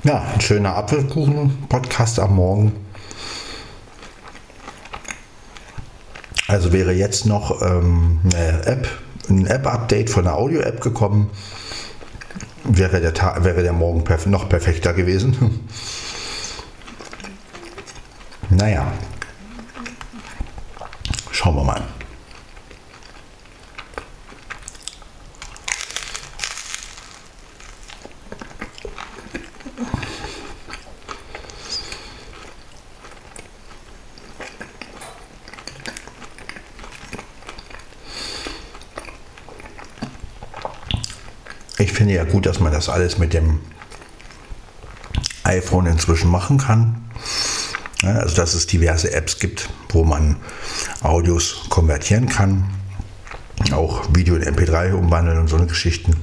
Ja, 0.03 0.23
ein 0.33 0.41
schöner 0.41 0.77
Apfelkuchen-Podcast 0.77 2.21
am 2.21 2.37
Morgen. 2.37 2.73
Also 6.49 6.73
wäre 6.73 6.93
jetzt 6.93 7.27
noch 7.27 7.61
ähm, 7.61 8.21
eine 8.25 8.65
App, 8.65 8.89
ein 9.29 9.47
App-Update 9.47 10.09
von 10.09 10.25
der 10.25 10.37
Audio-App 10.37 10.81
gekommen, 10.81 11.29
wäre 12.65 13.03
der, 13.03 13.13
Tag, 13.13 13.45
wäre 13.45 13.63
der 13.63 13.75
Morgen 13.75 14.03
perf 14.03 14.25
noch 14.25 14.49
perfekter 14.49 14.95
gewesen. 14.95 15.37
naja, 18.49 18.91
schauen 21.31 21.57
wir 21.57 21.65
mal. 21.65 21.83
Ich 41.81 41.95
finde 41.95 42.10
ja 42.21 42.27
gut, 42.27 42.45
dass 42.45 42.61
man 42.61 42.71
das 42.71 42.91
alles 42.91 43.17
mit 43.17 43.33
dem 43.33 43.61
iPhone 45.45 45.87
inzwischen 45.87 46.31
machen 46.31 46.59
kann. 46.59 47.11
Also 48.03 48.37
dass 48.37 48.53
es 48.53 48.67
diverse 48.67 49.11
Apps 49.13 49.39
gibt, 49.39 49.71
wo 49.89 50.05
man 50.05 50.37
Audios 51.01 51.63
konvertieren 51.71 52.29
kann, 52.29 52.69
auch 53.73 54.07
Video 54.15 54.37
in 54.37 54.43
MP3 54.43 54.93
umwandeln 54.93 55.39
und 55.39 55.49
so 55.49 55.57
eine 55.57 55.67
Geschichten. 55.67 56.15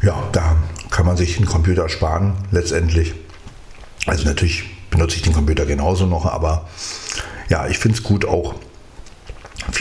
Ja, 0.00 0.26
da 0.32 0.56
kann 0.90 1.04
man 1.04 1.18
sich 1.18 1.36
einen 1.36 1.46
Computer 1.46 1.90
sparen 1.90 2.34
letztendlich. 2.50 3.14
Also 4.06 4.24
natürlich 4.24 4.64
benutze 4.90 5.16
ich 5.16 5.22
den 5.22 5.34
Computer 5.34 5.66
genauso 5.66 6.06
noch, 6.06 6.24
aber 6.24 6.66
ja, 7.50 7.66
ich 7.66 7.78
finde 7.78 7.98
es 7.98 8.02
gut 8.02 8.24
auch 8.24 8.54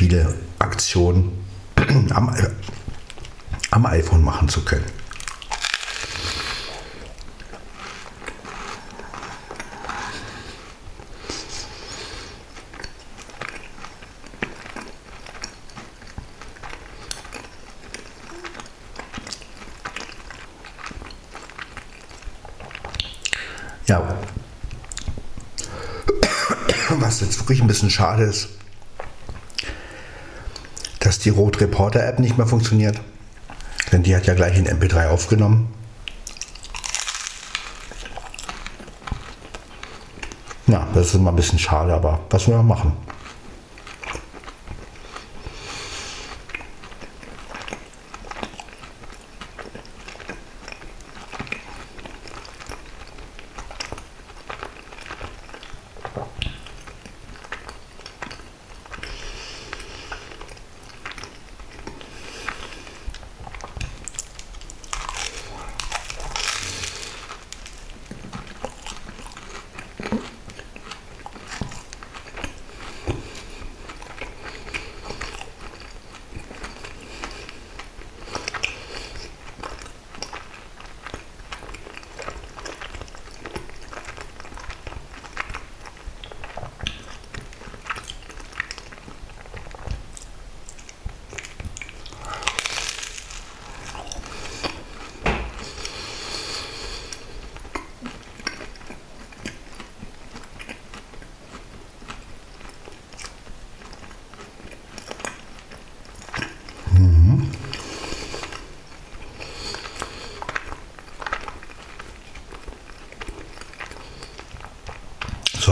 viele 0.02 0.34
Aktionen 0.58 1.46
am, 2.16 2.36
am 3.70 3.86
iPhone 3.86 4.24
machen 4.24 4.50
zu 4.50 4.66
können. 4.66 4.84
Ja. 23.86 24.18
Was 26.90 27.20
jetzt 27.22 27.38
wirklich 27.38 27.62
ein 27.62 27.68
bisschen 27.68 27.92
schade 27.92 28.24
ist, 28.24 28.50
die 31.26 31.30
Rot 31.30 31.60
Reporter 31.62 32.06
App 32.06 32.20
nicht 32.20 32.38
mehr 32.38 32.48
funktioniert. 32.48 33.00
Denn 33.92 34.04
die 34.04 34.16
hat 34.16 34.26
ja 34.26 34.34
gleich 34.34 34.58
in 34.58 34.68
MP3 34.68 35.10
aufgenommen. 35.10 35.74
Ja, 40.68 40.88
das 40.94 41.08
ist 41.08 41.16
immer 41.16 41.32
ein 41.32 41.36
bisschen 41.36 41.60
schade, 41.60 41.94
aber 41.94 42.20
was 42.30 42.48
wir 42.48 42.64
machen. 42.64 42.94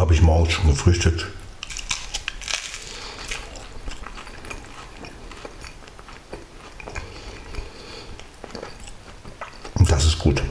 Habe 0.09 0.15
ich 0.15 0.23
morgens 0.23 0.53
schon 0.53 0.65
gefrühstückt. 0.65 1.27
Und 9.75 9.91
das 9.91 10.05
ist 10.05 10.17
gut. 10.17 10.41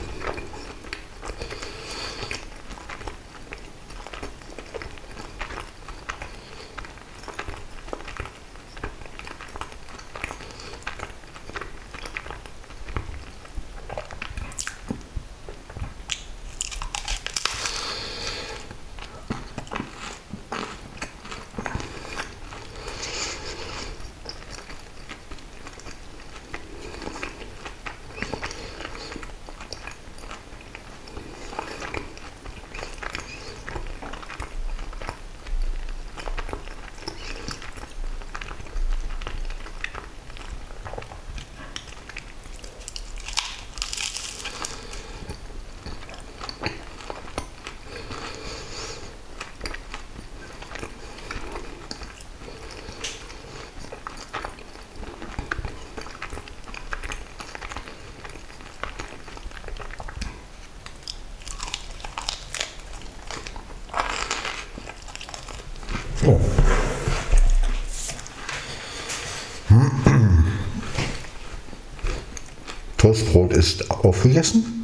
So. 73.01 73.08
Toastbrot 73.19 73.53
ist 73.53 73.91
aufgegessen. 73.91 74.79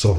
So. 0.00 0.16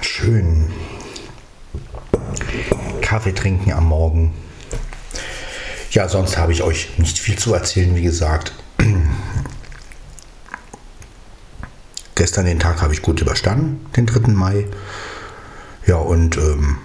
Schön. 0.00 0.72
Kaffee 3.02 3.33
trinken 3.44 3.72
am 3.74 3.84
Morgen. 3.84 4.32
Ja, 5.90 6.08
sonst 6.08 6.38
habe 6.38 6.52
ich 6.52 6.62
euch 6.62 6.96
nicht 6.96 7.18
viel 7.18 7.36
zu 7.36 7.52
erzählen, 7.52 7.94
wie 7.94 8.00
gesagt. 8.00 8.54
gestern 12.14 12.46
den 12.46 12.58
Tag 12.58 12.80
habe 12.80 12.94
ich 12.94 13.02
gut 13.02 13.20
überstanden, 13.20 13.84
den 13.96 14.06
3. 14.06 14.32
Mai. 14.32 14.66
Ja, 15.84 15.96
und 15.96 16.38
ähm, 16.38 16.78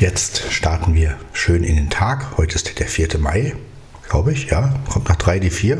jetzt 0.00 0.42
starten 0.50 0.94
wir 0.94 1.20
schön 1.32 1.62
in 1.62 1.76
den 1.76 1.88
Tag. 1.88 2.36
Heute 2.36 2.56
ist 2.56 2.80
der 2.80 2.88
4. 2.88 3.16
Mai, 3.20 3.54
glaube 4.08 4.32
ich, 4.32 4.46
ja. 4.46 4.74
Kommt 4.90 5.08
nach 5.08 5.14
3 5.14 5.38
die 5.38 5.50
4. 5.50 5.78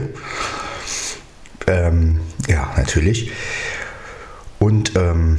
Ähm, 1.66 2.20
ja, 2.48 2.72
natürlich. 2.76 3.30
Und 4.58 4.96
ähm, 4.96 5.38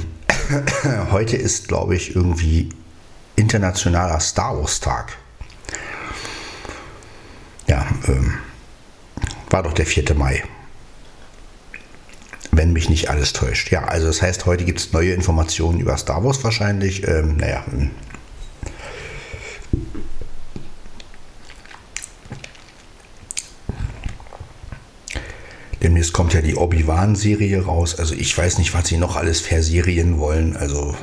heute 1.11 1.37
ist, 1.37 1.67
glaube 1.67 1.95
ich, 1.95 2.15
irgendwie 2.15 2.69
internationaler 3.35 4.19
Star 4.19 4.57
Wars 4.57 4.79
Tag. 4.79 5.17
Ja, 7.67 7.85
ähm, 8.07 8.35
war 9.49 9.63
doch 9.63 9.73
der 9.73 9.85
4. 9.85 10.13
Mai. 10.15 10.43
Wenn 12.51 12.71
mich 12.71 12.89
nicht 12.89 13.09
alles 13.09 13.33
täuscht. 13.33 13.71
Ja, 13.71 13.85
also 13.85 14.07
das 14.07 14.21
heißt, 14.21 14.45
heute 14.45 14.63
gibt 14.63 14.79
es 14.79 14.93
neue 14.93 15.13
Informationen 15.13 15.79
über 15.79 15.97
Star 15.97 16.23
Wars 16.23 16.43
wahrscheinlich. 16.43 17.05
Ähm, 17.07 17.37
naja, 17.37 17.65
Demnächst 26.05 26.13
kommt 26.13 26.33
ja 26.35 26.41
die 26.41 26.55
Obi-Wan-Serie 26.55 27.65
raus. 27.65 27.97
Also 27.97 28.13
ich 28.13 28.37
weiß 28.37 28.59
nicht, 28.59 28.75
was 28.75 28.87
sie 28.87 28.97
noch 28.97 29.15
alles 29.15 29.41
verserien 29.41 30.19
wollen. 30.19 30.55
Also 30.55 30.95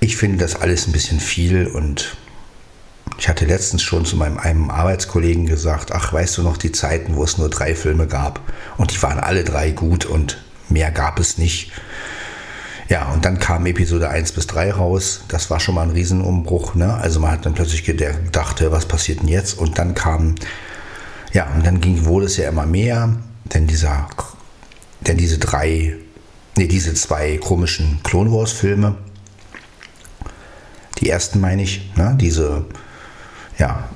ich 0.00 0.18
finde 0.18 0.36
das 0.36 0.56
alles 0.56 0.86
ein 0.86 0.92
bisschen 0.92 1.18
viel 1.18 1.66
und 1.66 2.18
ich 3.16 3.30
hatte 3.30 3.46
letztens 3.46 3.82
schon 3.82 4.04
zu 4.04 4.18
meinem 4.18 4.36
einem 4.36 4.70
Arbeitskollegen 4.70 5.46
gesagt, 5.46 5.92
ach, 5.92 6.12
weißt 6.12 6.36
du 6.36 6.42
noch 6.42 6.58
die 6.58 6.72
Zeiten, 6.72 7.16
wo 7.16 7.24
es 7.24 7.38
nur 7.38 7.48
drei 7.48 7.74
Filme 7.74 8.06
gab 8.06 8.40
und 8.76 8.92
die 8.92 9.02
waren 9.02 9.18
alle 9.18 9.42
drei 9.42 9.70
gut 9.70 10.04
und 10.04 10.42
mehr 10.68 10.90
gab 10.90 11.18
es 11.18 11.38
nicht. 11.38 11.72
Ja, 12.90 13.10
und 13.12 13.24
dann 13.24 13.38
kam 13.38 13.64
Episode 13.64 14.10
1 14.10 14.32
bis 14.32 14.46
3 14.48 14.72
raus. 14.72 15.22
Das 15.28 15.48
war 15.48 15.58
schon 15.58 15.76
mal 15.76 15.84
ein 15.84 15.92
Riesenumbruch. 15.92 16.74
Ne? 16.74 16.92
Also 16.92 17.18
man 17.18 17.30
hat 17.30 17.46
dann 17.46 17.54
plötzlich 17.54 17.84
gedacht, 17.84 18.62
was 18.70 18.84
passiert 18.84 19.20
denn 19.20 19.28
jetzt? 19.28 19.56
Und 19.56 19.78
dann 19.78 19.94
kam 19.94 20.34
ja, 21.32 21.46
und 21.54 21.64
dann 21.64 21.80
ging, 21.80 22.04
wurde 22.04 22.26
es 22.26 22.36
ja 22.36 22.48
immer 22.48 22.66
mehr, 22.66 23.16
denn 23.44 23.66
dieser, 23.66 24.08
denn 25.00 25.16
diese 25.16 25.38
drei, 25.38 25.96
nee, 26.56 26.66
diese 26.66 26.94
zwei 26.94 27.38
komischen 27.38 28.00
Clone 28.02 28.32
Wars 28.32 28.52
Filme, 28.52 28.96
die 30.98 31.08
ersten 31.08 31.40
meine 31.40 31.62
ich, 31.62 31.90
ne, 31.96 32.16
diese, 32.20 32.64
ja, 33.58 33.88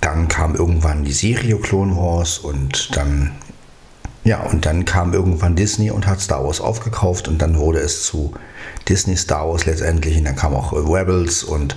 dann 0.00 0.28
kam 0.28 0.54
irgendwann 0.54 1.04
die 1.04 1.12
Serie 1.12 1.58
Clone 1.58 1.96
Wars 1.96 2.38
und 2.38 2.96
dann, 2.96 3.32
ja, 4.24 4.40
und 4.42 4.66
dann 4.66 4.84
kam 4.84 5.12
irgendwann 5.12 5.56
Disney 5.56 5.90
und 5.90 6.06
hat 6.06 6.20
Star 6.20 6.44
Wars 6.44 6.60
aufgekauft 6.60 7.28
und 7.28 7.42
dann 7.42 7.58
wurde 7.58 7.80
es 7.80 8.04
zu 8.04 8.32
Disney 8.88 9.16
Star 9.16 9.48
Wars 9.48 9.66
letztendlich 9.66 10.16
und 10.16 10.24
dann 10.24 10.36
kam 10.36 10.54
auch 10.54 10.72
Rebels 10.72 11.42
und 11.44 11.76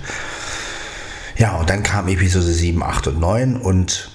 ja, 1.40 1.56
und 1.56 1.70
dann 1.70 1.82
kam 1.82 2.06
Episode 2.06 2.44
7, 2.44 2.82
8 2.82 3.06
und 3.06 3.18
9 3.18 3.56
und 3.56 4.10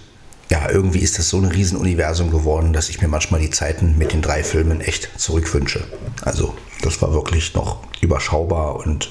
ja, 0.51 0.69
irgendwie 0.69 0.99
ist 0.99 1.17
das 1.17 1.27
so 1.27 1.37
ein 1.37 1.45
Riesenuniversum 1.45 2.29
geworden, 2.29 2.71
dass 2.71 2.89
ich 2.89 3.01
mir 3.01 3.07
manchmal 3.07 3.41
die 3.41 3.49
Zeiten 3.49 3.97
mit 3.97 4.13
den 4.13 4.21
drei 4.21 4.43
Filmen 4.43 4.79
echt 4.79 5.09
zurückwünsche. 5.19 5.83
Also, 6.23 6.53
das 6.83 7.01
war 7.01 7.11
wirklich 7.13 7.55
noch 7.55 7.79
überschaubar 7.99 8.75
und 8.75 9.09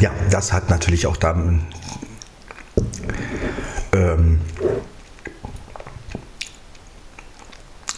ja, 0.00 0.10
das 0.30 0.52
hat 0.52 0.68
natürlich 0.68 1.06
auch 1.06 1.16
dann 1.16 1.68
ähm, 3.92 4.40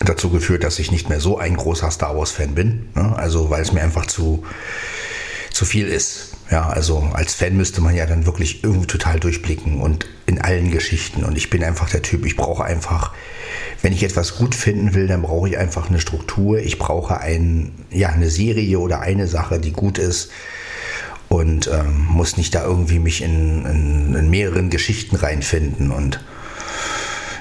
dazu 0.05 0.29
geführt, 0.29 0.65
dass 0.65 0.79
ich 0.79 0.91
nicht 0.91 1.09
mehr 1.09 1.21
so 1.21 1.39
ein 1.39 1.57
großer 1.57 1.91
Star 1.91 2.15
Wars-Fan 2.15 2.55
bin. 2.55 2.91
Ne? 2.95 3.17
Also, 3.17 3.49
weil 3.49 3.63
es 3.63 3.73
mir 3.73 3.81
einfach 3.81 4.05
zu 4.05 4.45
zu 5.57 5.65
viel 5.65 5.89
ist. 5.89 6.26
Ja, 6.51 6.69
also 6.69 7.09
als 7.13 7.35
Fan 7.35 7.57
müsste 7.57 7.81
man 7.81 7.97
ja 7.97 8.07
dann 8.07 8.25
wirklich 8.25 8.63
irgendwie 8.63 8.87
total 8.87 9.19
durchblicken 9.19 9.81
und 9.81 10.07
in 10.27 10.41
allen 10.41 10.71
Geschichten. 10.71 11.25
Und 11.25 11.37
ich 11.37 11.51
bin 11.51 11.65
einfach 11.65 11.91
der 11.91 12.03
Typ, 12.03 12.25
ich 12.25 12.37
brauche 12.37 12.65
einfach, 12.65 13.13
wenn 13.83 13.93
ich 13.93 14.05
etwas 14.05 14.37
gut 14.37 14.55
finden 14.55 14.95
will, 14.95 15.09
dann 15.09 15.23
brauche 15.23 15.49
ich 15.49 15.59
einfach 15.59 15.89
eine 15.89 15.99
Struktur. 15.99 16.59
Ich 16.59 16.79
brauche 16.79 17.19
ein, 17.19 17.73
ja, 17.91 18.11
eine 18.11 18.31
Serie 18.31 18.79
oder 18.79 19.01
eine 19.01 19.27
Sache, 19.27 19.59
die 19.59 19.73
gut 19.73 19.99
ist 19.99 20.31
und 21.29 21.67
ähm, 21.67 22.07
muss 22.09 22.37
nicht 22.37 22.55
da 22.55 22.65
irgendwie 22.65 23.01
mich 23.01 23.23
in, 23.23 23.67
in, 23.67 24.15
in 24.15 24.31
mehreren 24.31 24.71
Geschichten 24.71 25.17
reinfinden. 25.17 25.91
Und 25.91 26.21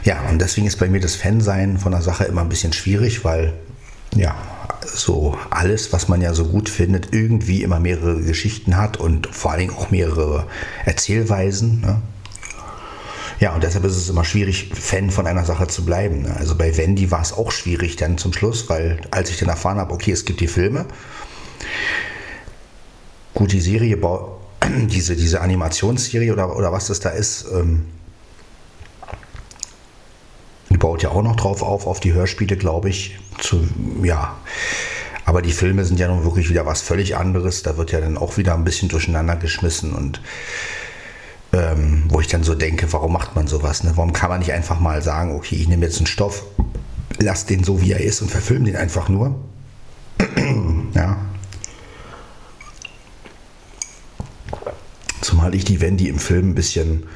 ja, 0.03 0.21
und 0.29 0.41
deswegen 0.41 0.65
ist 0.65 0.79
bei 0.79 0.87
mir 0.87 0.99
das 0.99 1.15
Fansein 1.15 1.77
von 1.77 1.91
der 1.91 2.01
Sache 2.01 2.25
immer 2.25 2.41
ein 2.41 2.49
bisschen 2.49 2.73
schwierig, 2.73 3.23
weil 3.23 3.53
ja, 4.15 4.35
so 4.83 5.37
alles, 5.49 5.93
was 5.93 6.07
man 6.07 6.21
ja 6.21 6.33
so 6.33 6.45
gut 6.45 6.69
findet, 6.69 7.13
irgendwie 7.13 7.63
immer 7.63 7.79
mehrere 7.79 8.21
Geschichten 8.21 8.77
hat 8.77 8.97
und 8.97 9.27
vor 9.27 9.51
allen 9.51 9.61
Dingen 9.61 9.75
auch 9.75 9.91
mehrere 9.91 10.47
Erzählweisen. 10.85 11.81
Ne? 11.81 12.01
Ja, 13.39 13.53
und 13.53 13.63
deshalb 13.63 13.83
ist 13.83 13.97
es 13.97 14.09
immer 14.09 14.23
schwierig, 14.23 14.71
Fan 14.73 15.11
von 15.11 15.27
einer 15.27 15.43
Sache 15.43 15.67
zu 15.67 15.83
bleiben. 15.85 16.23
Ne? 16.23 16.35
Also 16.37 16.55
bei 16.55 16.77
Wendy 16.77 17.11
war 17.11 17.21
es 17.21 17.33
auch 17.33 17.51
schwierig 17.51 17.97
dann 17.97 18.17
zum 18.17 18.31
Schluss, 18.31 18.69
weil 18.69 19.01
als 19.11 19.29
ich 19.29 19.37
dann 19.37 19.49
erfahren 19.49 19.77
habe, 19.77 19.93
okay, 19.93 20.11
es 20.11 20.23
gibt 20.23 20.39
die 20.39 20.47
Filme, 20.47 20.85
gut, 23.33 23.51
die 23.51 23.61
Serie, 23.61 23.97
diese, 24.87 25.15
diese 25.15 25.41
Animationsserie 25.41 26.31
oder, 26.31 26.55
oder 26.55 26.71
was 26.71 26.87
das 26.87 27.01
da 27.01 27.09
ist, 27.09 27.45
ähm, 27.53 27.85
die 30.69 30.77
baut 30.77 31.03
ja 31.03 31.09
auch 31.09 31.21
noch 31.21 31.35
drauf 31.35 31.61
auf, 31.61 31.85
auf 31.87 31.99
die 31.99 32.13
Hörspiele, 32.13 32.57
glaube 32.57 32.89
ich. 32.89 33.17
Zu, 33.39 33.67
ja. 34.03 34.37
Aber 35.25 35.41
die 35.41 35.51
Filme 35.51 35.83
sind 35.85 35.99
ja 35.99 36.07
nun 36.07 36.23
wirklich 36.23 36.49
wieder 36.49 36.65
was 36.65 36.81
völlig 36.81 37.17
anderes. 37.17 37.63
Da 37.63 37.77
wird 37.77 37.91
ja 37.91 37.99
dann 37.99 38.17
auch 38.17 38.37
wieder 38.37 38.53
ein 38.53 38.63
bisschen 38.63 38.89
durcheinander 38.89 39.35
geschmissen 39.35 39.93
und 39.93 40.21
ähm, 41.51 42.03
wo 42.09 42.19
ich 42.19 42.27
dann 42.27 42.43
so 42.43 42.53
denke, 42.53 42.91
warum 42.91 43.13
macht 43.13 43.35
man 43.35 43.47
sowas? 43.47 43.83
Ne? 43.83 43.93
Warum 43.95 44.13
kann 44.13 44.29
man 44.29 44.39
nicht 44.39 44.51
einfach 44.51 44.79
mal 44.79 45.01
sagen, 45.01 45.35
okay, 45.35 45.55
ich 45.55 45.67
nehme 45.67 45.85
jetzt 45.85 45.97
einen 45.97 46.05
Stoff, 46.05 46.43
lass 47.19 47.45
den 47.45 47.63
so 47.63 47.81
wie 47.81 47.93
er 47.93 48.01
ist 48.01 48.21
und 48.21 48.29
verfilme 48.29 48.65
den 48.65 48.75
einfach 48.75 49.09
nur? 49.09 49.39
ja. 50.93 51.17
Zumal 55.21 55.55
ich 55.55 55.65
die 55.65 55.81
Wendy 55.81 56.07
im 56.07 56.19
Film 56.19 56.49
ein 56.49 56.55
bisschen 56.55 57.07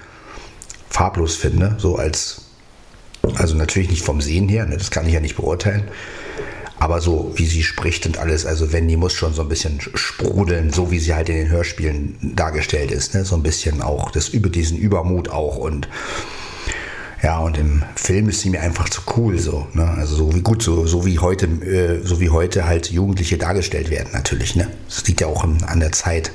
farblos 0.90 1.36
finde, 1.36 1.76
so 1.78 1.98
als 1.98 2.49
also 3.36 3.56
natürlich 3.56 3.90
nicht 3.90 4.04
vom 4.04 4.22
Sehen 4.22 4.50
her, 4.50 4.66
ne, 4.66 4.78
das 4.78 4.92
kann 4.92 5.08
ich 5.08 5.14
ja 5.14 5.20
nicht 5.20 5.36
beurteilen. 5.36 5.84
Aber 6.80 7.02
so 7.02 7.34
wie 7.36 7.46
sie 7.46 7.64
spricht 7.64 8.06
und 8.06 8.18
alles, 8.20 8.46
also 8.46 8.72
Wendy 8.72 8.96
muss 8.96 9.14
schon 9.14 9.34
so 9.34 9.42
ein 9.42 9.50
bisschen 9.50 9.82
sprudeln, 9.96 10.72
so 10.72 10.92
wie 10.92 11.00
sie 11.00 11.14
halt 11.14 11.28
in 11.28 11.36
den 11.36 11.50
Hörspielen 11.50 12.16
dargestellt 12.36 12.92
ist. 12.92 13.14
Ne? 13.14 13.26
So 13.26 13.36
ein 13.36 13.44
bisschen 13.44 13.82
auch 13.82 14.12
das 14.12 14.30
über 14.30 14.50
diesen 14.50 14.78
Übermut 14.78 15.30
auch 15.30 15.58
und 15.58 15.90
ja, 17.22 17.40
und 17.40 17.58
im 17.58 17.84
Film 17.96 18.30
ist 18.30 18.40
sie 18.40 18.50
mir 18.50 18.62
einfach 18.62 18.88
zu 18.88 19.02
cool 19.18 19.38
so. 19.40 19.68
Ne? 19.74 19.90
Also 19.98 20.16
so 20.16 20.34
wie 20.34 20.42
gut, 20.42 20.64
so, 20.64 20.88
so 20.88 21.06
wie 21.06 21.20
heute, 21.20 21.48
äh, 21.48 22.02
so 22.02 22.22
wie 22.22 22.30
heute 22.30 22.66
halt 22.66 22.90
Jugendliche 22.90 23.38
dargestellt 23.38 23.90
werden, 23.90 24.12
natürlich. 24.14 24.56
Ne? 24.56 24.70
Das 24.88 25.06
liegt 25.06 25.20
ja 25.20 25.28
auch 25.28 25.44
an 25.44 25.82
der 25.82 25.92
Zeit. 25.92 26.32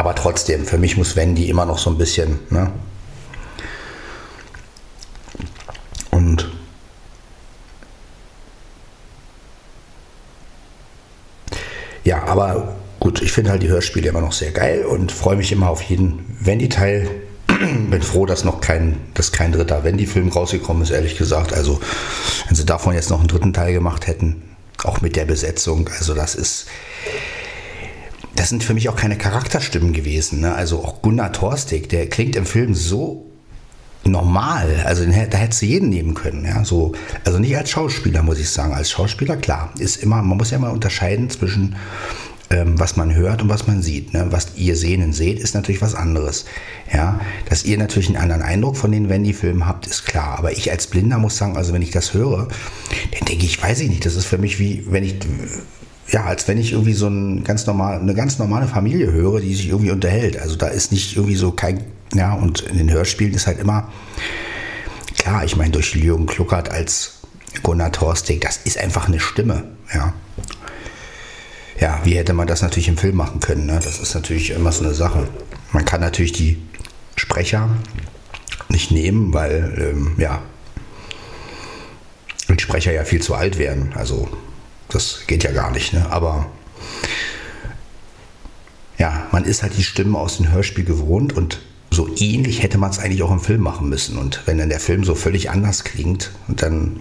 Aber 0.00 0.14
trotzdem, 0.14 0.64
für 0.64 0.78
mich 0.78 0.96
muss 0.96 1.14
Wendy 1.14 1.48
immer 1.50 1.66
noch 1.66 1.78
so 1.78 1.90
ein 1.90 1.98
bisschen, 1.98 2.38
ne? 2.48 2.72
Und 6.10 6.50
ja, 12.04 12.24
aber 12.24 12.76
gut, 12.98 13.22
ich 13.22 13.32
finde 13.32 13.50
halt 13.50 13.62
die 13.62 13.68
Hörspiele 13.68 14.08
immer 14.08 14.20
noch 14.20 14.32
sehr 14.32 14.52
geil 14.52 14.84
und 14.84 15.12
freue 15.12 15.36
mich 15.36 15.52
immer 15.52 15.70
auf 15.70 15.82
jeden 15.82 16.24
Wendy-Teil. 16.40 17.08
Bin 17.90 18.02
froh, 18.02 18.26
dass 18.26 18.44
noch 18.44 18.60
kein, 18.60 18.96
dass 19.14 19.32
kein 19.32 19.52
dritter 19.52 19.84
Wendy-Film 19.84 20.28
rausgekommen 20.28 20.82
ist, 20.82 20.90
ehrlich 20.90 21.18
gesagt. 21.18 21.52
Also, 21.52 21.80
wenn 22.46 22.56
sie 22.56 22.64
davon 22.64 22.94
jetzt 22.94 23.10
noch 23.10 23.18
einen 23.18 23.28
dritten 23.28 23.52
Teil 23.52 23.72
gemacht 23.72 24.06
hätten, 24.06 24.42
auch 24.84 25.00
mit 25.00 25.16
der 25.16 25.24
Besetzung, 25.24 25.88
also 25.98 26.14
das 26.14 26.34
ist, 26.34 26.66
das 28.34 28.48
sind 28.48 28.64
für 28.64 28.74
mich 28.74 28.88
auch 28.88 28.96
keine 28.96 29.18
Charakterstimmen 29.18 29.92
gewesen. 29.92 30.40
Ne? 30.40 30.54
Also 30.54 30.78
auch 30.78 31.02
Gunnar 31.02 31.32
Torstig, 31.32 31.88
der 31.88 32.08
klingt 32.08 32.36
im 32.36 32.46
Film 32.46 32.74
so 32.74 33.29
normal. 34.04 34.82
Also 34.84 35.04
da 35.04 35.12
hättest 35.12 35.62
du 35.62 35.66
jeden 35.66 35.88
nehmen 35.88 36.14
können. 36.14 36.44
Ja? 36.44 36.64
So, 36.64 36.92
also 37.24 37.38
nicht 37.38 37.56
als 37.56 37.70
Schauspieler, 37.70 38.22
muss 38.22 38.38
ich 38.38 38.50
sagen. 38.50 38.72
Als 38.72 38.90
Schauspieler, 38.90 39.36
klar, 39.36 39.72
ist 39.78 40.02
immer, 40.02 40.22
man 40.22 40.38
muss 40.38 40.50
ja 40.50 40.58
immer 40.58 40.72
unterscheiden 40.72 41.30
zwischen 41.30 41.76
ähm, 42.50 42.78
was 42.80 42.96
man 42.96 43.14
hört 43.14 43.42
und 43.42 43.48
was 43.48 43.66
man 43.66 43.80
sieht. 43.80 44.12
Ne? 44.12 44.26
Was 44.30 44.56
ihr 44.56 44.76
sehen 44.76 45.04
und 45.04 45.12
seht, 45.12 45.38
ist 45.38 45.54
natürlich 45.54 45.82
was 45.82 45.94
anderes. 45.94 46.46
Ja? 46.92 47.20
Dass 47.48 47.64
ihr 47.64 47.78
natürlich 47.78 48.08
einen 48.08 48.16
anderen 48.16 48.42
Eindruck 48.42 48.76
von 48.76 48.90
den 48.90 49.08
Wendy-Filmen 49.08 49.66
habt, 49.66 49.86
ist 49.86 50.04
klar. 50.04 50.38
Aber 50.38 50.52
ich 50.52 50.70
als 50.70 50.88
Blinder 50.88 51.18
muss 51.18 51.36
sagen, 51.36 51.56
also 51.56 51.72
wenn 51.72 51.82
ich 51.82 51.92
das 51.92 52.12
höre, 52.12 52.48
dann 53.18 53.28
denke 53.28 53.44
ich, 53.44 53.62
weiß 53.62 53.80
ich 53.80 53.88
nicht, 53.88 54.04
das 54.04 54.16
ist 54.16 54.26
für 54.26 54.38
mich 54.38 54.58
wie, 54.58 54.84
wenn 54.88 55.04
ich 55.04 55.16
ja, 56.12 56.24
als 56.24 56.48
wenn 56.48 56.58
ich 56.58 56.72
irgendwie 56.72 56.92
so 56.92 57.06
ein 57.06 57.44
ganz 57.44 57.66
normal, 57.66 58.00
eine 58.00 58.14
ganz 58.14 58.38
normale 58.38 58.66
Familie 58.66 59.12
höre, 59.12 59.40
die 59.40 59.54
sich 59.54 59.68
irgendwie 59.68 59.92
unterhält. 59.92 60.40
Also 60.40 60.56
da 60.56 60.66
ist 60.66 60.90
nicht 60.90 61.14
irgendwie 61.16 61.36
so 61.36 61.52
kein, 61.52 61.84
ja, 62.14 62.34
und 62.34 62.60
in 62.62 62.78
den 62.78 62.90
Hörspielen 62.90 63.34
ist 63.34 63.46
halt 63.46 63.58
immer, 63.58 63.90
klar, 65.16 65.44
ich 65.44 65.56
meine, 65.56 65.70
durch 65.70 65.94
Jürgen 65.94 66.26
Kluckert 66.26 66.70
als 66.70 67.20
Gunnar 67.62 67.92
Thorstig, 67.92 68.40
das 68.40 68.58
ist 68.58 68.78
einfach 68.78 69.08
eine 69.08 69.20
Stimme, 69.20 69.64
ja. 69.92 70.12
Ja, 71.78 72.00
wie 72.04 72.16
hätte 72.16 72.34
man 72.34 72.46
das 72.46 72.60
natürlich 72.60 72.88
im 72.88 72.98
Film 72.98 73.16
machen 73.16 73.40
können? 73.40 73.64
Ne? 73.64 73.80
Das 73.82 74.00
ist 74.00 74.14
natürlich 74.14 74.50
immer 74.50 74.70
so 74.70 74.84
eine 74.84 74.92
Sache. 74.92 75.26
Man 75.72 75.86
kann 75.86 76.02
natürlich 76.02 76.32
die 76.32 76.60
Sprecher 77.16 77.70
nicht 78.68 78.90
nehmen, 78.90 79.32
weil, 79.32 79.94
ähm, 79.94 80.14
ja, 80.18 80.42
die 82.48 82.62
Sprecher 82.62 82.92
ja 82.92 83.04
viel 83.04 83.22
zu 83.22 83.34
alt 83.34 83.58
werden. 83.58 83.92
Also 83.94 84.28
das 84.88 85.20
geht 85.26 85.42
ja 85.42 85.52
gar 85.52 85.70
nicht. 85.70 85.94
Ne? 85.94 86.06
Aber 86.10 86.50
ja, 88.98 89.26
man 89.32 89.44
ist 89.44 89.62
halt 89.62 89.76
die 89.78 89.84
Stimmen 89.84 90.16
aus 90.16 90.36
dem 90.36 90.52
Hörspiel 90.52 90.84
gewohnt 90.84 91.32
und 91.32 91.60
so 91.92 92.08
ähnlich 92.16 92.62
hätte 92.62 92.78
man 92.78 92.90
es 92.90 92.98
eigentlich 92.98 93.22
auch 93.22 93.32
im 93.32 93.40
Film 93.40 93.62
machen 93.62 93.88
müssen. 93.88 94.16
Und 94.16 94.42
wenn 94.46 94.58
dann 94.58 94.68
der 94.68 94.80
Film 94.80 95.04
so 95.04 95.14
völlig 95.14 95.50
anders 95.50 95.84
klingt, 95.84 96.30
dann 96.48 97.00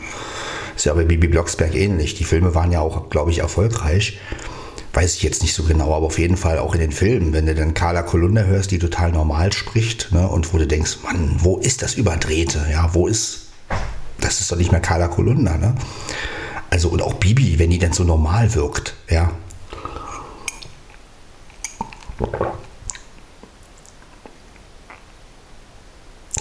ist 0.76 0.86
ja 0.86 0.94
bei 0.94 1.04
Bibi 1.04 1.28
Blocksberg 1.28 1.76
ähnlich. 1.76 2.16
Die 2.16 2.24
Filme 2.24 2.56
waren 2.56 2.72
ja 2.72 2.80
auch, 2.80 3.10
glaube 3.10 3.32
ich, 3.32 3.40
erfolgreich. 3.40 4.20
Weiß 4.94 5.16
ich 5.16 5.22
jetzt 5.22 5.44
nicht 5.44 5.54
so 5.54 5.64
genau, 5.64 5.94
aber 5.94 6.08
auf 6.08 6.18
jeden 6.18 6.38
Fall 6.38 6.58
auch 6.58 6.74
in 6.74 6.80
den 6.80 6.92
Filmen. 6.92 7.34
Wenn 7.34 7.46
du 7.46 7.54
dann 7.54 7.76
Carla 7.76 8.02
Kolunda 8.02 8.42
hörst, 8.42 8.72
die 8.72 8.80
total 8.80 9.12
normal 9.12 9.54
spricht, 9.54 10.12
ne, 10.12 10.28
und 10.28 10.52
wo 10.54 10.58
du 10.58 10.66
denkst, 10.66 10.98
Mann, 11.04 11.36
wo 11.40 11.58
ist 11.58 11.84
das 11.84 11.94
Überdrehte? 11.94 12.66
Ja, 12.72 12.90
wo 12.94 13.08
ist. 13.08 13.50
Das 14.20 14.42
ist 14.42 14.52
doch 14.52 14.58
nicht 14.58 14.72
mehr 14.72 14.82
Carla 14.82 15.08
Kolunda, 15.08 15.58
ne? 15.58 15.76
Also, 16.72 16.90
und 16.90 17.02
auch 17.02 17.14
Bibi, 17.14 17.60
wenn 17.60 17.70
die 17.70 17.80
dann 17.80 17.94
so 17.94 18.04
normal 18.04 18.54
wirkt, 18.56 18.96
ja. 19.10 19.32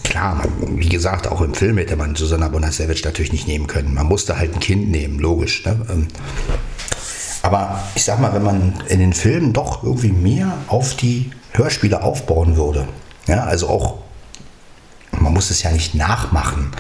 Klar, 0.09 0.43
wie 0.67 0.89
gesagt, 0.89 1.27
auch 1.27 1.43
im 1.43 1.53
Film 1.53 1.77
hätte 1.77 1.95
man 1.95 2.15
Susanna 2.15 2.49
Bonasewicz 2.49 3.05
natürlich 3.05 3.33
nicht 3.33 3.47
nehmen 3.47 3.67
können. 3.67 3.93
Man 3.93 4.07
musste 4.07 4.39
halt 4.39 4.55
ein 4.55 4.61
Kind 4.61 4.91
nehmen, 4.91 5.19
logisch. 5.19 5.67
Ne? 5.67 5.85
Ähm, 5.91 6.09
aber 7.43 7.85
ich 7.95 8.05
sag 8.05 8.19
mal, 8.19 8.33
wenn 8.33 8.43
man 8.43 8.83
in 8.89 9.01
den 9.01 9.13
Filmen 9.13 9.53
doch 9.53 9.83
irgendwie 9.83 10.13
mehr 10.13 10.57
auf 10.69 10.95
die 10.97 11.31
Hörspiele 11.53 12.03
aufbauen 12.03 12.57
würde, 12.57 12.89
ja, 13.27 13.45
also 13.45 13.69
auch, 13.69 13.99
man 15.13 15.35
muss 15.35 15.51
es 15.51 15.63
ja 15.63 15.71
nicht 15.73 15.95
nachmachen, 15.95 16.71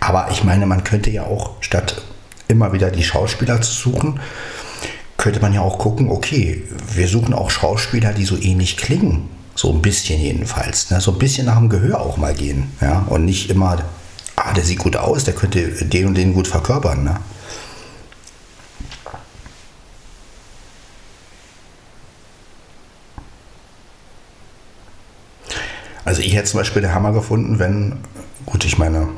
aber 0.00 0.28
ich 0.30 0.42
meine, 0.42 0.64
man 0.64 0.82
könnte 0.82 1.10
ja 1.10 1.24
auch 1.24 1.56
statt 1.60 2.02
immer 2.48 2.72
wieder 2.72 2.90
die 2.90 3.04
Schauspieler 3.04 3.60
zu 3.60 3.72
suchen, 3.72 4.18
könnte 5.18 5.40
man 5.40 5.52
ja 5.52 5.60
auch 5.60 5.78
gucken, 5.78 6.08
okay, 6.08 6.62
wir 6.94 7.06
suchen 7.06 7.34
auch 7.34 7.50
Schauspieler, 7.50 8.14
die 8.14 8.24
so 8.24 8.38
ähnlich 8.38 8.78
klingen. 8.78 9.28
So 9.60 9.70
ein 9.70 9.82
bisschen 9.82 10.18
jedenfalls. 10.18 10.88
Ne? 10.88 11.02
So 11.02 11.12
ein 11.12 11.18
bisschen 11.18 11.44
nach 11.44 11.58
dem 11.58 11.68
Gehör 11.68 12.00
auch 12.00 12.16
mal 12.16 12.32
gehen. 12.32 12.72
Ja? 12.80 13.04
Und 13.10 13.26
nicht 13.26 13.50
immer, 13.50 13.76
ah, 14.36 14.54
der 14.54 14.64
sieht 14.64 14.78
gut 14.78 14.96
aus, 14.96 15.24
der 15.24 15.34
könnte 15.34 15.84
den 15.84 16.06
und 16.06 16.14
den 16.14 16.32
gut 16.32 16.48
verkörpern. 16.48 17.04
Ne? 17.04 17.20
Also 26.06 26.22
ich 26.22 26.34
hätte 26.34 26.48
zum 26.48 26.60
Beispiel 26.60 26.80
den 26.80 26.94
Hammer 26.94 27.12
gefunden, 27.12 27.58
wenn, 27.58 27.98
gut, 28.46 28.64
ich 28.64 28.78
meine, 28.78 29.08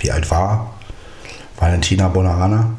wie 0.00 0.10
alt 0.10 0.28
war 0.32 0.74
Valentina 1.56 2.08
Bonarana. 2.08 2.74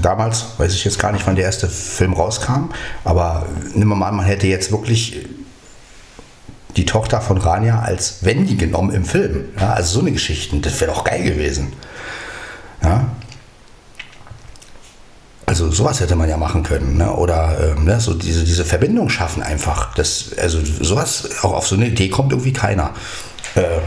Damals, 0.00 0.46
weiß 0.58 0.74
ich 0.74 0.84
jetzt 0.84 0.98
gar 0.98 1.12
nicht, 1.12 1.26
wann 1.26 1.36
der 1.36 1.44
erste 1.44 1.68
Film 1.68 2.14
rauskam, 2.14 2.70
aber 3.04 3.46
nimm 3.74 3.88
mal 3.88 4.08
an, 4.08 4.16
man 4.16 4.26
hätte 4.26 4.46
jetzt 4.48 4.72
wirklich 4.72 5.26
die 6.76 6.84
Tochter 6.84 7.20
von 7.20 7.38
Rania 7.38 7.80
als 7.80 8.24
Wendy 8.24 8.56
genommen 8.56 8.92
im 8.92 9.04
Film. 9.04 9.50
Ja, 9.58 9.74
also 9.74 9.94
so 9.94 10.00
eine 10.00 10.10
Geschichte, 10.10 10.58
das 10.58 10.80
wäre 10.80 10.92
doch 10.92 11.04
geil 11.04 11.22
gewesen. 11.22 11.72
Ja. 12.82 13.06
Also 15.46 15.70
sowas 15.70 16.00
hätte 16.00 16.16
man 16.16 16.28
ja 16.28 16.36
machen 16.36 16.64
können. 16.64 16.96
Ne? 16.96 17.12
Oder 17.12 17.76
ähm, 17.76 17.84
ne? 17.84 18.00
so 18.00 18.14
diese, 18.14 18.42
diese 18.42 18.64
Verbindung 18.64 19.08
schaffen 19.08 19.42
einfach. 19.42 19.94
Das, 19.94 20.30
also 20.40 20.58
sowas, 20.64 21.28
auch 21.42 21.52
auf 21.52 21.68
so 21.68 21.76
eine 21.76 21.86
Idee 21.86 22.08
kommt 22.08 22.32
irgendwie 22.32 22.52
keiner. 22.52 22.90
Äh, 23.54 23.78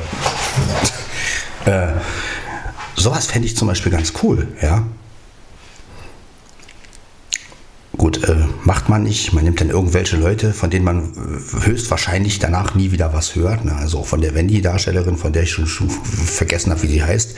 äh, 1.70 1.92
Sowas 2.98 3.28
fände 3.28 3.48
ich 3.48 3.56
zum 3.56 3.68
Beispiel 3.68 3.92
ganz 3.92 4.12
cool, 4.24 4.48
ja. 4.60 4.84
Gut, 7.98 8.24
äh, 8.30 8.36
macht 8.64 8.90
man 8.90 9.04
nicht. 9.04 9.34
Man 9.34 9.44
nimmt 9.44 9.60
dann 9.60 9.70
irgendwelche 9.70 10.18
Leute, 10.18 10.54
von 10.54 10.70
denen 10.70 10.86
man 10.86 11.14
äh, 11.14 11.66
höchstwahrscheinlich 11.66 12.38
danach 12.38 12.76
nie 12.76 12.92
wieder 12.92 13.14
was 13.14 13.36
hört. 13.36 13.66
Ne? 13.66 13.76
Also 13.76 14.04
von 14.04 14.22
der 14.22 14.36
Wendy-Darstellerin, 14.36 15.18
von 15.18 15.34
der 15.34 15.44
ich 15.44 15.52
schon, 15.52 15.66
schon 15.66 15.90
vergessen 15.90 16.72
habe, 16.72 16.84
wie 16.84 16.88
sie 16.88 17.04
heißt. 17.04 17.36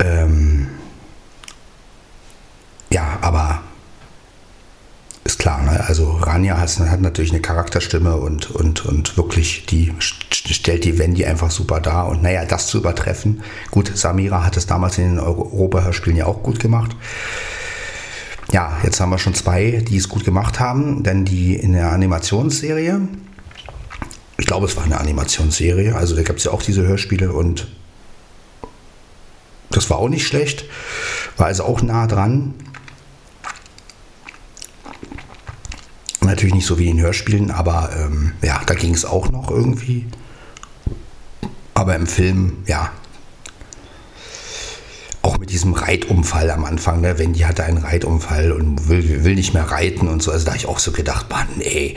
Ähm, 0.00 0.66
ja, 2.90 3.18
aber 3.22 3.62
ist 5.24 5.38
klar, 5.38 5.62
ne? 5.62 5.82
also 5.86 6.10
Rania 6.10 6.58
hat, 6.58 6.78
hat, 6.78 7.00
natürlich 7.00 7.32
eine 7.32 7.40
Charakterstimme 7.40 8.16
und, 8.16 8.50
und, 8.50 8.84
und 8.84 9.16
wirklich, 9.16 9.64
die 9.64 9.94
stellt 9.98 10.84
die 10.84 10.98
Wendy 10.98 11.24
einfach 11.24 11.50
super 11.50 11.80
dar. 11.80 12.08
Und 12.08 12.22
naja, 12.22 12.44
das 12.44 12.66
zu 12.66 12.76
übertreffen, 12.76 13.42
gut, 13.70 13.90
Samira 13.94 14.44
hat 14.44 14.58
es 14.58 14.66
damals 14.66 14.98
in 14.98 15.16
den 15.16 15.18
Europa-Hörspielen 15.18 16.18
ja 16.18 16.26
auch 16.26 16.42
gut 16.42 16.60
gemacht. 16.60 16.94
Ja, 18.54 18.78
jetzt 18.84 19.00
haben 19.00 19.10
wir 19.10 19.18
schon 19.18 19.34
zwei, 19.34 19.82
die 19.84 19.96
es 19.96 20.08
gut 20.08 20.24
gemacht 20.24 20.60
haben, 20.60 21.02
denn 21.02 21.24
die 21.24 21.56
in 21.56 21.72
der 21.72 21.90
Animationsserie, 21.90 23.00
ich 24.38 24.46
glaube, 24.46 24.66
es 24.66 24.76
war 24.76 24.84
eine 24.84 25.00
Animationsserie, 25.00 25.96
also 25.96 26.14
da 26.14 26.22
gab 26.22 26.36
es 26.36 26.44
ja 26.44 26.52
auch 26.52 26.62
diese 26.62 26.82
Hörspiele 26.86 27.32
und 27.32 27.66
das 29.70 29.90
war 29.90 29.98
auch 29.98 30.08
nicht 30.08 30.24
schlecht, 30.24 30.66
war 31.36 31.46
also 31.46 31.64
auch 31.64 31.82
nah 31.82 32.06
dran. 32.06 32.54
Natürlich 36.20 36.54
nicht 36.54 36.66
so 36.66 36.78
wie 36.78 36.90
in 36.90 37.00
Hörspielen, 37.00 37.50
aber 37.50 37.90
ähm, 37.96 38.34
ja, 38.40 38.62
da 38.66 38.74
ging 38.74 38.94
es 38.94 39.04
auch 39.04 39.32
noch 39.32 39.50
irgendwie. 39.50 40.06
Aber 41.74 41.96
im 41.96 42.06
Film, 42.06 42.58
ja, 42.68 42.92
auch 45.24 45.38
mit 45.38 45.50
diesem 45.50 45.72
Reitunfall 45.72 46.50
am 46.50 46.66
Anfang, 46.66 47.00
ne? 47.00 47.18
Wendy 47.18 47.40
hatte 47.40 47.64
einen 47.64 47.78
Reitunfall 47.78 48.52
und 48.52 48.90
will, 48.90 49.24
will 49.24 49.34
nicht 49.34 49.54
mehr 49.54 49.64
reiten 49.64 50.06
und 50.06 50.22
so. 50.22 50.30
Also 50.30 50.44
da 50.44 50.50
habe 50.50 50.58
ich 50.58 50.68
auch 50.68 50.78
so 50.78 50.92
gedacht, 50.92 51.30
Mann, 51.30 51.48
ey, 51.60 51.96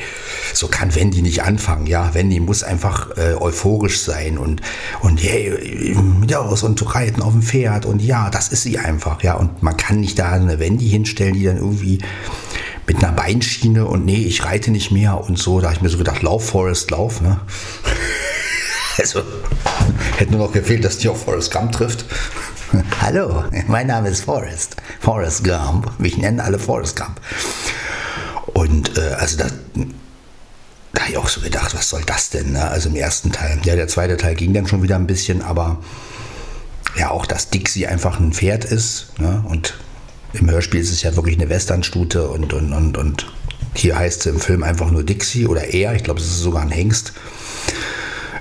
so 0.54 0.68
kann 0.70 0.96
Wendy 0.96 1.22
nicht 1.22 1.44
anfangen. 1.44 1.88
Ja, 1.88 2.13
Wendy 2.13 2.40
muss 2.40 2.63
einfach 2.63 3.18
äh, 3.18 3.34
euphorisch 3.34 4.00
sein 4.00 4.38
und, 4.38 4.62
und 5.02 5.22
hey, 5.22 5.94
ja, 6.28 6.40
und 6.40 6.96
reiten 6.96 7.22
auf 7.22 7.34
dem 7.34 7.42
Pferd 7.42 7.86
und 7.86 8.02
ja, 8.02 8.30
das 8.30 8.48
ist 8.48 8.63
sie 8.63 8.80
einfach. 8.80 9.22
Ja, 9.24 9.34
und 9.34 9.62
man 9.62 9.76
kann 9.76 10.00
nicht 10.00 10.18
da 10.18 10.32
eine 10.32 10.60
Wendy 10.60 10.88
hinstellen, 10.88 11.34
die 11.34 11.44
dann 11.44 11.58
irgendwie 11.58 12.00
mit 12.88 13.04
einer 13.04 13.12
Beinschiene 13.12 13.86
und 13.86 14.06
nee, 14.06 14.24
ich 14.24 14.46
reite 14.46 14.72
nicht 14.72 14.92
mehr 14.92 15.20
und 15.20 15.38
so. 15.38 15.60
Da 15.60 15.68
habe 15.68 15.76
ich 15.76 15.82
mir 15.82 15.90
so 15.90 15.98
gedacht, 15.98 16.22
lauf, 16.24 16.48
Forest, 16.48 16.92
lauf, 16.92 17.20
ne? 17.20 17.42
also, 18.98 19.22
hätte 20.16 20.32
nur 20.32 20.48
noch 20.48 20.54
gefehlt, 20.54 20.86
dass 20.86 20.98
die 20.98 21.10
auch 21.10 21.18
Forrest 21.18 21.52
Gump 21.52 21.74
trifft. 21.74 22.06
Hallo, 23.01 23.45
mein 23.67 23.88
Name 23.88 24.10
ist 24.10 24.25
Forrest. 24.25 24.75
Forrest 24.99 25.43
Gump. 25.43 25.91
Mich 25.99 26.17
nennen 26.17 26.39
alle 26.39 26.60
Forrest 26.60 26.96
Gump. 26.98 27.19
Und 28.48 28.98
äh, 28.98 29.13
also 29.17 29.37
da, 29.37 29.46
da 30.94 31.02
habe 31.02 31.12
ich 31.12 31.17
auch 31.17 31.29
so 31.29 31.42
gedacht, 31.42 31.73
was 31.73 31.89
soll 31.89 32.02
das 32.06 32.29
denn? 32.29 32.54
Ne? 32.54 32.67
Also 32.67 32.89
im 32.89 32.96
ersten 32.96 33.31
Teil. 33.31 33.60
Ja, 33.63 33.75
der 33.75 33.87
zweite 33.87 34.17
Teil 34.17 34.35
ging 34.35 34.54
dann 34.54 34.67
schon 34.67 34.83
wieder 34.83 34.96
ein 34.96 35.08
bisschen, 35.08 35.42
aber 35.42 35.77
ja, 36.98 37.12
auch 37.12 37.25
dass 37.25 37.50
Dixie 37.50 37.87
einfach 37.87 38.19
ein 38.19 38.33
Pferd 38.33 38.65
ist 38.65 39.19
ne? 39.19 39.44
und 39.48 39.75
im 40.33 40.50
Hörspiel 40.50 40.81
ist 40.81 40.92
es 40.92 41.04
ja 41.04 41.15
wirklich 41.15 41.37
eine 41.37 41.50
Westernstute 41.50 42.27
und, 42.27 42.54
und, 42.54 42.73
und, 42.73 42.98
und 42.98 43.27
hier 43.75 43.98
heißt 43.98 44.23
sie 44.23 44.29
im 44.29 44.39
Film 44.39 44.63
einfach 44.63 44.92
nur 44.92 45.04
Dixie 45.04 45.48
oder 45.48 45.73
er. 45.73 45.94
Ich 45.94 46.04
glaube, 46.04 46.19
es 46.19 46.25
ist 46.25 46.39
sogar 46.39 46.63
ein 46.63 46.71
Hengst 46.71 47.13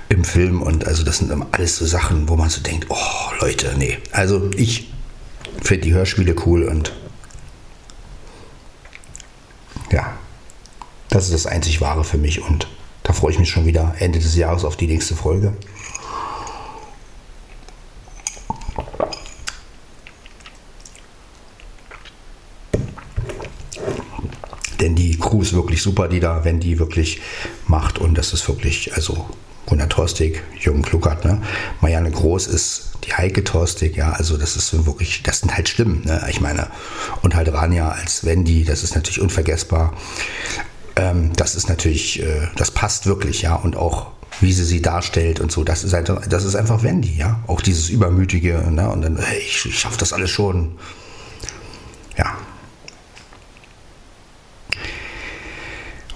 im 0.09 0.24
Film. 0.24 0.62
Und 0.62 0.86
also 0.86 1.02
das 1.02 1.18
sind 1.18 1.32
alles 1.52 1.76
so 1.76 1.86
Sachen, 1.86 2.28
wo 2.28 2.36
man 2.36 2.48
so 2.48 2.61
denkt, 2.61 2.86
oh 2.88 3.32
Leute, 3.40 3.74
nee. 3.76 3.98
Also 4.12 4.50
ich 4.57 4.92
finde 5.62 5.84
die 5.84 5.94
Hörspiele 5.94 6.34
cool 6.46 6.64
und 6.64 6.92
ja, 9.90 10.16
das 11.09 11.24
ist 11.24 11.34
das 11.34 11.46
einzig 11.46 11.80
Wahre 11.80 12.04
für 12.04 12.18
mich 12.18 12.42
und 12.42 12.68
da 13.02 13.12
freue 13.12 13.32
ich 13.32 13.38
mich 13.38 13.50
schon 13.50 13.66
wieder 13.66 13.94
Ende 13.98 14.18
des 14.18 14.34
Jahres 14.36 14.64
auf 14.64 14.76
die 14.76 14.88
nächste 14.88 15.14
Folge. 15.14 15.52
Denn 24.80 24.94
die 24.94 25.18
Crew 25.18 25.42
ist 25.42 25.52
wirklich 25.52 25.80
super, 25.82 26.09
die 26.09 26.20
da, 26.20 26.44
wenn 26.44 26.61
die 26.61 26.78
wirklich 26.78 27.20
macht. 27.66 27.98
Und 27.98 28.18
das 28.18 28.32
ist 28.32 28.46
wirklich, 28.48 28.94
also 28.94 29.26
Gunnar 29.66 29.88
Torstig, 29.88 30.42
Jürgen 30.58 30.82
Kluckert, 30.82 31.24
ne? 31.24 31.42
Marianne 31.80 32.10
Groß 32.10 32.46
ist 32.46 32.92
die 33.04 33.12
Heike 33.12 33.44
Torstig, 33.44 33.96
ja, 33.96 34.12
also 34.12 34.36
das 34.36 34.56
ist 34.56 34.86
wirklich, 34.86 35.22
das 35.22 35.40
sind 35.40 35.54
halt 35.54 35.68
Stimmen, 35.68 36.02
ne? 36.04 36.24
Ich 36.30 36.40
meine, 36.40 36.68
und 37.22 37.34
halt 37.34 37.52
Rania 37.52 37.90
als 37.90 38.24
Wendy, 38.24 38.64
das 38.64 38.82
ist 38.82 38.94
natürlich 38.94 39.20
unvergessbar. 39.20 39.92
Ähm, 40.96 41.32
das 41.36 41.54
ist 41.54 41.68
natürlich, 41.68 42.22
äh, 42.22 42.48
das 42.56 42.70
passt 42.70 43.06
wirklich, 43.06 43.42
ja, 43.42 43.54
und 43.54 43.76
auch 43.76 44.12
wie 44.40 44.52
sie 44.52 44.64
sie 44.64 44.82
darstellt 44.82 45.40
und 45.40 45.50
so, 45.50 45.64
das 45.64 45.82
ist, 45.82 45.92
halt, 45.92 46.10
das 46.28 46.44
ist 46.44 46.56
einfach 46.56 46.82
Wendy, 46.82 47.16
ja. 47.16 47.40
Auch 47.46 47.60
dieses 47.60 47.88
Übermütige, 47.88 48.62
ne? 48.70 48.88
Und 48.90 49.02
dann, 49.02 49.18
hey, 49.18 49.38
ich, 49.38 49.66
ich 49.66 49.78
schaffe 49.78 49.98
das 49.98 50.12
alles 50.12 50.30
schon. 50.30 50.76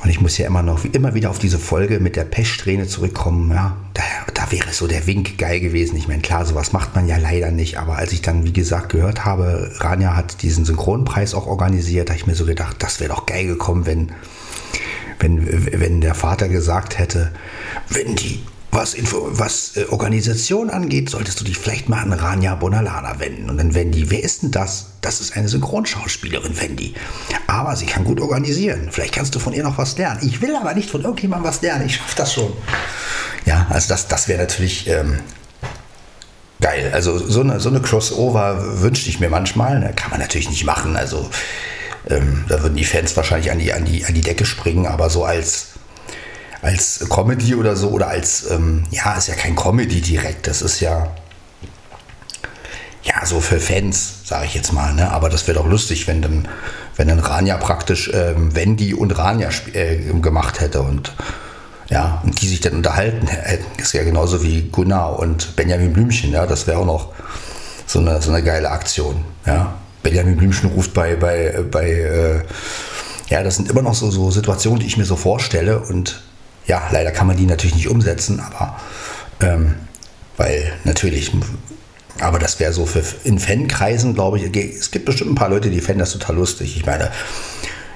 Und 0.02 0.08
ich 0.08 0.20
muss 0.20 0.38
ja 0.38 0.46
immer 0.46 0.62
noch 0.62 0.84
immer 0.84 1.14
wieder 1.14 1.28
auf 1.28 1.38
diese 1.38 1.58
Folge 1.58 2.00
mit 2.00 2.16
der 2.16 2.24
Pechsträhne 2.24 2.86
zurückkommen. 2.86 3.50
Ja, 3.50 3.76
da, 3.92 4.02
da 4.32 4.50
wäre 4.50 4.72
so 4.72 4.86
der 4.86 5.06
Wink 5.06 5.36
geil 5.36 5.60
gewesen. 5.60 5.96
Ich 5.96 6.08
meine, 6.08 6.22
klar, 6.22 6.46
sowas 6.46 6.72
macht 6.72 6.94
man 6.94 7.06
ja 7.06 7.18
leider 7.18 7.50
nicht. 7.50 7.78
Aber 7.78 7.96
als 7.96 8.12
ich 8.12 8.22
dann, 8.22 8.44
wie 8.44 8.52
gesagt, 8.52 8.90
gehört 8.90 9.26
habe, 9.26 9.70
Rania 9.78 10.16
hat 10.16 10.42
diesen 10.42 10.64
Synchronpreis 10.64 11.34
auch 11.34 11.46
organisiert, 11.46 12.08
da 12.08 12.14
habe 12.14 12.20
ich 12.20 12.26
mir 12.26 12.34
so 12.34 12.46
gedacht, 12.46 12.76
das 12.78 13.00
wäre 13.00 13.10
doch 13.10 13.26
geil 13.26 13.46
gekommen, 13.46 13.84
wenn, 13.84 14.12
wenn, 15.18 15.80
wenn 15.80 16.00
der 16.00 16.14
Vater 16.14 16.48
gesagt 16.48 16.98
hätte, 16.98 17.32
wenn 17.90 18.14
die 18.16 18.40
was, 18.72 18.94
Info, 18.94 19.28
was 19.30 19.76
äh, 19.76 19.86
Organisation 19.90 20.70
angeht, 20.70 21.10
solltest 21.10 21.40
du 21.40 21.44
dich 21.44 21.58
vielleicht 21.58 21.88
mal 21.88 22.00
an 22.00 22.12
Rania 22.12 22.54
Bonalana 22.54 23.18
wenden. 23.18 23.50
Und 23.50 23.58
dann 23.58 23.74
Wendy, 23.74 24.10
wer 24.10 24.22
ist 24.22 24.42
denn 24.42 24.50
das? 24.50 24.86
Das 25.00 25.20
ist 25.20 25.36
eine 25.36 25.48
Synchronschauspielerin, 25.48 26.60
Wendy. 26.60 26.94
Aber 27.46 27.74
sie 27.74 27.86
kann 27.86 28.04
gut 28.04 28.20
organisieren. 28.20 28.88
Vielleicht 28.90 29.14
kannst 29.14 29.34
du 29.34 29.38
von 29.38 29.52
ihr 29.52 29.62
noch 29.62 29.78
was 29.78 29.98
lernen. 29.98 30.20
Ich 30.22 30.40
will 30.40 30.54
aber 30.54 30.74
nicht 30.74 30.90
von 30.90 31.02
irgendjemandem 31.02 31.48
was 31.48 31.62
lernen. 31.62 31.86
Ich 31.86 31.96
schaffe 31.96 32.16
das 32.16 32.32
schon. 32.32 32.52
Ja, 33.44 33.66
also 33.70 33.88
das, 33.88 34.06
das 34.06 34.28
wäre 34.28 34.40
natürlich 34.40 34.86
ähm, 34.86 35.18
geil. 36.60 36.90
Also 36.92 37.18
so 37.18 37.40
eine, 37.40 37.58
so 37.58 37.70
eine 37.70 37.80
Crossover 37.80 38.82
wünschte 38.82 39.08
ich 39.08 39.18
mir 39.18 39.30
manchmal. 39.30 39.80
Ne? 39.80 39.92
Kann 39.96 40.10
man 40.10 40.20
natürlich 40.20 40.48
nicht 40.48 40.64
machen. 40.64 40.96
Also 40.96 41.28
ähm, 42.08 42.44
da 42.48 42.62
würden 42.62 42.76
die 42.76 42.84
Fans 42.84 43.16
wahrscheinlich 43.16 43.50
an 43.50 43.58
die, 43.58 43.72
an, 43.72 43.84
die, 43.84 44.04
an 44.04 44.14
die 44.14 44.20
Decke 44.20 44.46
springen. 44.46 44.86
Aber 44.86 45.10
so 45.10 45.24
als 45.24 45.69
als 46.62 47.06
Comedy 47.08 47.54
oder 47.54 47.76
so 47.76 47.88
oder 47.90 48.08
als, 48.08 48.50
ähm, 48.50 48.84
ja, 48.90 49.14
ist 49.14 49.28
ja 49.28 49.34
kein 49.34 49.56
Comedy 49.56 50.00
direkt, 50.00 50.46
das 50.46 50.62
ist 50.62 50.80
ja, 50.80 51.08
ja, 53.02 53.24
so 53.24 53.40
für 53.40 53.60
Fans, 53.60 54.20
sage 54.24 54.46
ich 54.46 54.54
jetzt 54.54 54.72
mal, 54.72 54.92
ne? 54.92 55.10
aber 55.10 55.30
das 55.30 55.46
wäre 55.46 55.58
doch 55.58 55.66
lustig, 55.66 56.06
wenn 56.06 56.20
dann, 56.20 56.48
wenn 56.96 57.08
dann 57.08 57.18
Rania 57.18 57.56
praktisch 57.56 58.10
ähm, 58.12 58.54
Wendy 58.54 58.92
und 58.92 59.16
Rania 59.16 59.48
äh, 59.72 59.96
gemacht 60.20 60.60
hätte 60.60 60.82
und 60.82 61.12
ja, 61.88 62.20
und 62.24 62.40
die 62.40 62.46
sich 62.46 62.60
dann 62.60 62.74
unterhalten 62.74 63.26
hätten. 63.26 63.80
Ist 63.80 63.94
ja 63.94 64.04
genauso 64.04 64.44
wie 64.44 64.68
Gunnar 64.70 65.18
und 65.18 65.56
Benjamin 65.56 65.92
Blümchen, 65.92 66.30
ja, 66.30 66.46
das 66.46 66.68
wäre 66.68 66.78
auch 66.78 66.86
noch 66.86 67.08
so 67.84 67.98
eine, 67.98 68.22
so 68.22 68.30
eine 68.30 68.44
geile 68.44 68.70
Aktion, 68.70 69.24
ja. 69.46 69.74
Benjamin 70.02 70.36
Blümchen 70.36 70.70
ruft 70.70 70.94
bei, 70.94 71.14
bei, 71.16 71.62
bei 71.70 71.90
äh, 71.90 72.40
ja, 73.28 73.42
das 73.42 73.56
sind 73.56 73.70
immer 73.70 73.82
noch 73.82 73.94
so, 73.94 74.10
so 74.10 74.30
Situationen, 74.30 74.80
die 74.80 74.86
ich 74.86 74.96
mir 74.96 75.04
so 75.04 75.16
vorstelle 75.16 75.80
und 75.80 76.22
ja, 76.66 76.82
leider 76.90 77.10
kann 77.10 77.26
man 77.26 77.36
die 77.36 77.46
natürlich 77.46 77.74
nicht 77.74 77.88
umsetzen, 77.88 78.40
aber 78.40 78.78
ähm, 79.40 79.74
weil 80.36 80.72
natürlich, 80.84 81.32
aber 82.20 82.38
das 82.38 82.60
wäre 82.60 82.72
so 82.72 82.86
für 82.86 83.02
in 83.24 83.38
Fankreisen, 83.38 84.14
glaube 84.14 84.38
ich, 84.38 84.56
es 84.56 84.90
gibt 84.90 85.06
bestimmt 85.06 85.32
ein 85.32 85.34
paar 85.34 85.50
Leute, 85.50 85.70
die 85.70 85.80
fänden 85.80 86.00
das 86.00 86.12
total 86.12 86.36
lustig. 86.36 86.76
Ich 86.76 86.86
meine, 86.86 87.10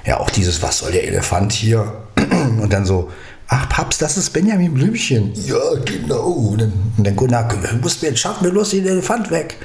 ja, 0.04 0.18
auch 0.18 0.30
dieses, 0.30 0.62
was 0.62 0.78
soll 0.78 0.92
der 0.92 1.06
Elefant 1.06 1.52
hier? 1.52 2.02
Und 2.60 2.72
dann 2.72 2.84
so, 2.84 3.10
ach 3.48 3.68
Paps, 3.68 3.98
das 3.98 4.16
ist 4.16 4.30
Benjamin 4.30 4.74
Blümchen. 4.74 5.32
Ja, 5.46 5.74
genau. 5.84 6.28
Und 6.28 6.60
dann, 6.60 6.72
und 6.96 7.04
dann 7.04 7.16
du 7.16 7.76
musst 7.80 8.02
mir 8.02 8.14
wir 8.14 8.52
los 8.52 8.70
den 8.70 8.86
Elefant 8.86 9.30
weg. 9.30 9.56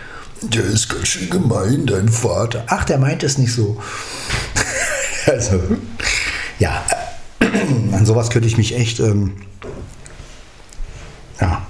Der 0.41 0.63
ist 0.63 0.87
ganz 0.87 1.07
schön 1.09 1.29
gemein, 1.29 1.85
dein 1.85 2.07
Vater. 2.07 2.63
Ach, 2.67 2.85
der 2.85 2.97
meint 2.97 3.23
es 3.23 3.37
nicht 3.37 3.51
so. 3.51 3.81
also, 5.25 5.61
ja, 6.59 6.85
an 7.93 8.05
sowas 8.05 8.29
könnte 8.29 8.47
ich 8.47 8.57
mich 8.57 8.75
echt, 8.75 8.99
ähm, 8.99 9.33
ja, 11.39 11.65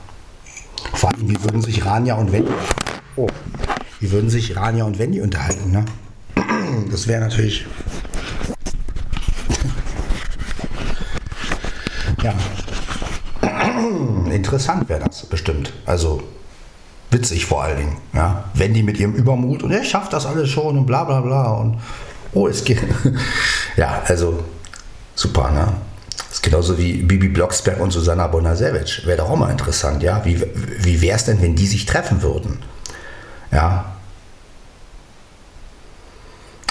vor 0.94 1.14
allem, 1.14 1.30
wie 1.30 1.44
würden 1.44 1.62
sich 1.62 1.86
Rania 1.86 2.16
und 2.16 2.32
Wendy, 2.32 2.52
oh, 3.16 3.28
wie 4.00 4.12
würden 4.12 4.30
sich 4.30 4.56
Rania 4.56 4.86
und 4.86 5.00
Wendy 5.00 5.22
unterhalten, 5.22 5.72
ne? 5.72 5.86
Das 6.92 7.08
wäre 7.08 7.22
natürlich, 7.22 7.66
ja, 12.24 12.34
interessant 14.32 14.90
wäre 14.90 15.06
das 15.06 15.26
bestimmt. 15.26 15.74
Also 15.86 16.24
witzig 17.12 17.46
vor 17.46 17.64
allen 17.64 17.78
Dingen, 17.78 17.98
ja. 18.14 18.46
Wendy 18.54 18.84
mit 18.84 19.00
ihrem 19.00 19.14
Übermut 19.14 19.64
und 19.64 19.72
er 19.72 19.84
schafft 19.84 20.14
das 20.14 20.26
alles 20.26 20.50
schon 20.50 20.78
und 20.78 20.86
bla 20.86 21.04
bla 21.04 21.22
bla 21.22 21.52
und 21.54 21.78
oh, 22.34 22.48
es 22.48 22.64
geht. 22.64 22.80
ja, 23.78 24.02
also 24.06 24.44
super, 25.20 25.52
ne? 25.52 25.74
Das 26.18 26.38
ist 26.38 26.44
genauso 26.44 26.78
wie 26.78 26.94
Bibi 26.94 27.28
Blocksberg 27.28 27.80
und 27.80 27.92
Susanna 27.92 28.28
Bonasewicz. 28.28 29.06
Wäre 29.06 29.18
doch 29.18 29.30
auch 29.32 29.36
mal 29.36 29.50
interessant, 29.50 30.04
ja? 30.04 30.24
Wie, 30.26 30.42
wie 30.80 31.02
wäre 31.02 31.18
es 31.18 31.26
denn, 31.26 31.42
wenn 31.42 31.56
die 31.56 31.66
sich 31.66 31.86
treffen 31.86 32.22
würden? 32.22 32.60
Ja. 33.52 33.94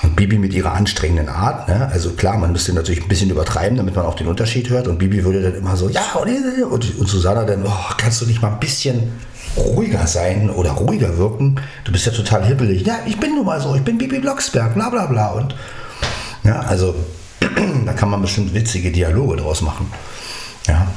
Und 0.04 0.14
Bibi 0.14 0.38
mit 0.38 0.54
ihrer 0.54 0.72
anstrengenden 0.72 1.28
Art, 1.28 1.68
ne? 1.68 1.88
also 1.92 2.10
klar, 2.10 2.38
man 2.38 2.52
müsste 2.52 2.72
natürlich 2.72 3.02
ein 3.02 3.08
bisschen 3.08 3.30
übertreiben, 3.30 3.76
damit 3.76 3.96
man 3.96 4.06
auch 4.06 4.14
den 4.14 4.28
Unterschied 4.28 4.70
hört. 4.70 4.86
Und 4.86 4.98
Bibi 4.98 5.24
würde 5.24 5.42
dann 5.42 5.56
immer 5.56 5.76
so, 5.76 5.88
ja, 5.88 6.14
und, 6.14 6.98
und, 6.98 7.08
Susanna 7.08 7.44
dann, 7.44 7.64
oh, 7.66 7.94
kannst 7.96 8.22
du 8.22 8.26
nicht 8.26 8.40
mal 8.40 8.52
ein 8.52 8.60
bisschen 8.60 9.12
ruhiger 9.56 10.06
sein 10.06 10.50
oder 10.50 10.70
ruhiger 10.70 11.18
wirken? 11.18 11.60
Du 11.82 11.90
bist 11.90 12.06
ja 12.06 12.12
total 12.12 12.46
hibbelig. 12.46 12.86
Ja, 12.86 13.00
ich 13.06 13.18
bin 13.18 13.34
nun 13.34 13.44
mal 13.44 13.60
so, 13.60 13.74
ich 13.74 13.82
bin 13.82 13.98
Bibi 13.98 14.20
Blocksberg, 14.20 14.74
bla 14.74 14.88
bla 14.88 15.06
bla. 15.06 15.30
Und 15.30 15.56
ja, 16.44 16.60
also 16.60 16.94
da 17.86 17.92
kann 17.92 18.10
man 18.10 18.22
bestimmt 18.22 18.54
witzige 18.54 18.90
Dialoge 18.90 19.36
draus 19.36 19.62
machen. 19.62 19.90
Ja. 20.66 20.88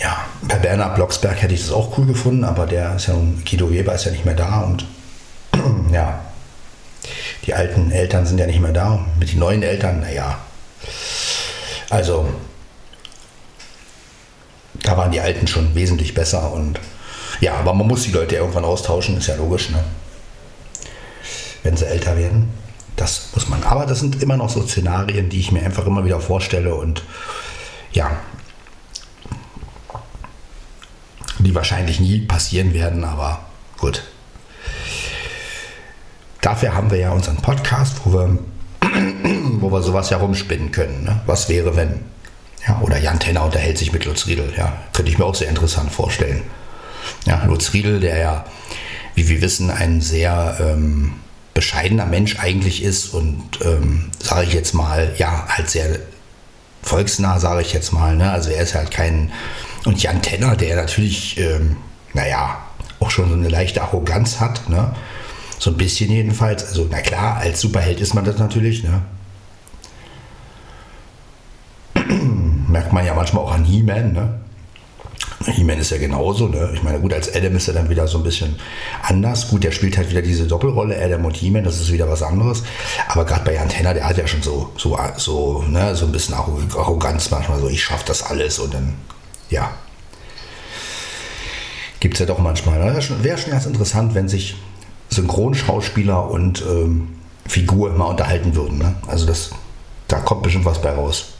Ja, 0.00 0.24
bei 0.42 0.56
Bernhard 0.56 0.96
Blocksberg 0.96 1.40
hätte 1.40 1.54
ich 1.54 1.60
das 1.60 1.72
auch 1.72 1.96
cool 1.96 2.06
gefunden, 2.06 2.44
aber 2.44 2.66
der 2.66 2.96
ist 2.96 3.06
ja 3.06 3.14
nun, 3.14 3.42
Guido 3.48 3.70
Weber 3.70 3.94
ist 3.94 4.04
ja 4.04 4.10
nicht 4.10 4.24
mehr 4.24 4.34
da 4.34 4.60
und 4.60 4.86
ja, 5.92 6.20
die 7.46 7.54
alten 7.54 7.90
Eltern 7.90 8.26
sind 8.26 8.38
ja 8.38 8.46
nicht 8.46 8.60
mehr 8.60 8.72
da. 8.72 9.04
Mit 9.18 9.32
den 9.32 9.38
neuen 9.38 9.62
Eltern, 9.62 10.00
naja. 10.00 10.38
Also, 11.90 12.28
da 14.82 14.96
waren 14.96 15.12
die 15.12 15.20
Alten 15.20 15.46
schon 15.46 15.74
wesentlich 15.74 16.14
besser 16.14 16.52
und 16.52 16.80
ja, 17.40 17.54
aber 17.54 17.74
man 17.74 17.86
muss 17.86 18.04
die 18.04 18.12
Leute 18.12 18.36
irgendwann 18.36 18.64
austauschen, 18.64 19.18
ist 19.18 19.26
ja 19.26 19.34
logisch, 19.36 19.70
ne? 19.70 19.82
Wenn 21.62 21.76
sie 21.76 21.86
älter 21.86 22.16
werden. 22.16 22.63
Das 22.96 23.30
muss 23.34 23.48
man. 23.48 23.62
Aber 23.64 23.86
das 23.86 24.00
sind 24.00 24.22
immer 24.22 24.36
noch 24.36 24.50
so 24.50 24.62
Szenarien, 24.62 25.28
die 25.28 25.40
ich 25.40 25.52
mir 25.52 25.62
einfach 25.62 25.86
immer 25.86 26.04
wieder 26.04 26.20
vorstelle 26.20 26.74
und 26.74 27.02
ja, 27.92 28.10
die 31.38 31.54
wahrscheinlich 31.54 32.00
nie 32.00 32.20
passieren 32.20 32.72
werden, 32.72 33.04
aber 33.04 33.40
gut. 33.78 34.04
Dafür 36.40 36.74
haben 36.74 36.90
wir 36.90 36.98
ja 36.98 37.10
unseren 37.10 37.36
Podcast, 37.36 38.00
wo 38.04 38.12
wir, 38.12 38.38
wo 39.60 39.70
wir 39.70 39.82
sowas 39.82 40.10
herumspinnen 40.10 40.72
können. 40.72 41.04
Ne? 41.04 41.20
Was 41.26 41.48
wäre, 41.48 41.76
wenn? 41.76 42.00
Ja, 42.66 42.80
oder 42.80 42.98
Jan 42.98 43.20
Tenner 43.20 43.44
unterhält 43.44 43.78
sich 43.78 43.92
mit 43.92 44.04
Lutz 44.04 44.26
Riedel. 44.26 44.52
Ja, 44.56 44.72
könnte 44.92 45.10
ich 45.10 45.18
mir 45.18 45.24
auch 45.24 45.34
sehr 45.34 45.48
interessant 45.48 45.90
vorstellen. 45.90 46.42
Ja, 47.26 47.44
Lutz 47.44 47.72
Riedel, 47.72 48.00
der 48.00 48.18
ja, 48.18 48.44
wie 49.14 49.28
wir 49.28 49.42
wissen, 49.42 49.70
ein 49.70 50.00
sehr 50.00 50.56
ähm, 50.60 51.14
bescheidener 51.54 52.06
Mensch 52.06 52.38
eigentlich 52.38 52.82
ist 52.82 53.14
und 53.14 53.60
ähm, 53.64 54.10
sage 54.20 54.46
ich 54.46 54.52
jetzt 54.52 54.74
mal, 54.74 55.14
ja, 55.16 55.46
halt 55.48 55.70
sehr 55.70 56.00
volksnah, 56.82 57.38
sage 57.38 57.62
ich 57.62 57.72
jetzt 57.72 57.92
mal. 57.92 58.16
Ne? 58.16 58.30
Also 58.30 58.50
er 58.50 58.62
ist 58.62 58.74
halt 58.74 58.90
kein. 58.90 59.32
Und 59.84 60.02
Jan 60.02 60.22
Tenner, 60.22 60.56
der 60.56 60.76
natürlich, 60.76 61.38
ähm, 61.38 61.76
naja, 62.12 62.58
auch 63.00 63.10
schon 63.10 63.28
so 63.28 63.34
eine 63.34 63.48
leichte 63.48 63.82
Arroganz 63.82 64.40
hat, 64.40 64.68
ne? 64.68 64.94
So 65.58 65.70
ein 65.70 65.76
bisschen 65.76 66.10
jedenfalls. 66.10 66.64
Also, 66.66 66.88
na 66.90 67.00
klar, 67.00 67.36
als 67.36 67.60
Superheld 67.60 68.00
ist 68.00 68.14
man 68.14 68.24
das 68.24 68.38
natürlich, 68.38 68.82
ne? 68.82 69.02
Merkt 72.68 72.92
man 72.92 73.04
ja 73.04 73.14
manchmal 73.14 73.44
auch 73.44 73.52
an 73.52 73.64
He-Man, 73.64 74.12
ne? 74.12 74.40
He-Man 75.46 75.78
ist 75.78 75.90
ja 75.90 75.98
genauso. 75.98 76.48
Ne? 76.48 76.70
Ich 76.74 76.82
meine, 76.82 77.00
gut, 77.00 77.12
als 77.12 77.34
Adam 77.34 77.56
ist 77.56 77.68
er 77.68 77.74
dann 77.74 77.90
wieder 77.90 78.06
so 78.06 78.18
ein 78.18 78.24
bisschen 78.24 78.56
anders. 79.02 79.48
Gut, 79.48 79.64
der 79.64 79.70
spielt 79.70 79.96
halt 79.96 80.10
wieder 80.10 80.22
diese 80.22 80.46
Doppelrolle, 80.46 81.00
Adam 81.02 81.24
und 81.24 81.36
He-Man, 81.36 81.64
das 81.64 81.80
ist 81.80 81.92
wieder 81.92 82.08
was 82.08 82.22
anderes. 82.22 82.62
Aber 83.08 83.24
gerade 83.24 83.44
bei 83.44 83.60
Antenna, 83.60 83.94
der 83.94 84.08
hat 84.08 84.18
ja 84.18 84.26
schon 84.26 84.42
so, 84.42 84.72
so, 84.76 84.98
so, 85.16 85.62
ne, 85.62 85.94
so 85.94 86.06
ein 86.06 86.12
bisschen 86.12 86.34
Arroganz 86.34 87.30
manchmal, 87.30 87.60
so 87.60 87.68
ich 87.68 87.82
schaffe 87.82 88.04
das 88.06 88.22
alles 88.22 88.58
und 88.58 88.74
dann, 88.74 88.94
ja. 89.50 89.70
Gibt 92.00 92.14
es 92.14 92.20
ja 92.20 92.26
doch 92.26 92.38
manchmal. 92.38 92.78
Ne? 92.78 92.86
Wäre 92.86 93.02
schon, 93.02 93.22
schon 93.22 93.50
ganz 93.50 93.66
interessant, 93.66 94.14
wenn 94.14 94.28
sich 94.28 94.56
Synchronschauspieler 95.10 96.30
und 96.30 96.62
ähm, 96.62 97.08
Figur 97.46 97.90
mal 97.92 98.06
unterhalten 98.06 98.54
würden. 98.54 98.78
Ne? 98.78 98.94
Also 99.06 99.26
das, 99.26 99.50
da 100.08 100.20
kommt 100.20 100.42
bestimmt 100.42 100.64
was 100.64 100.80
bei 100.80 100.90
raus. 100.90 101.33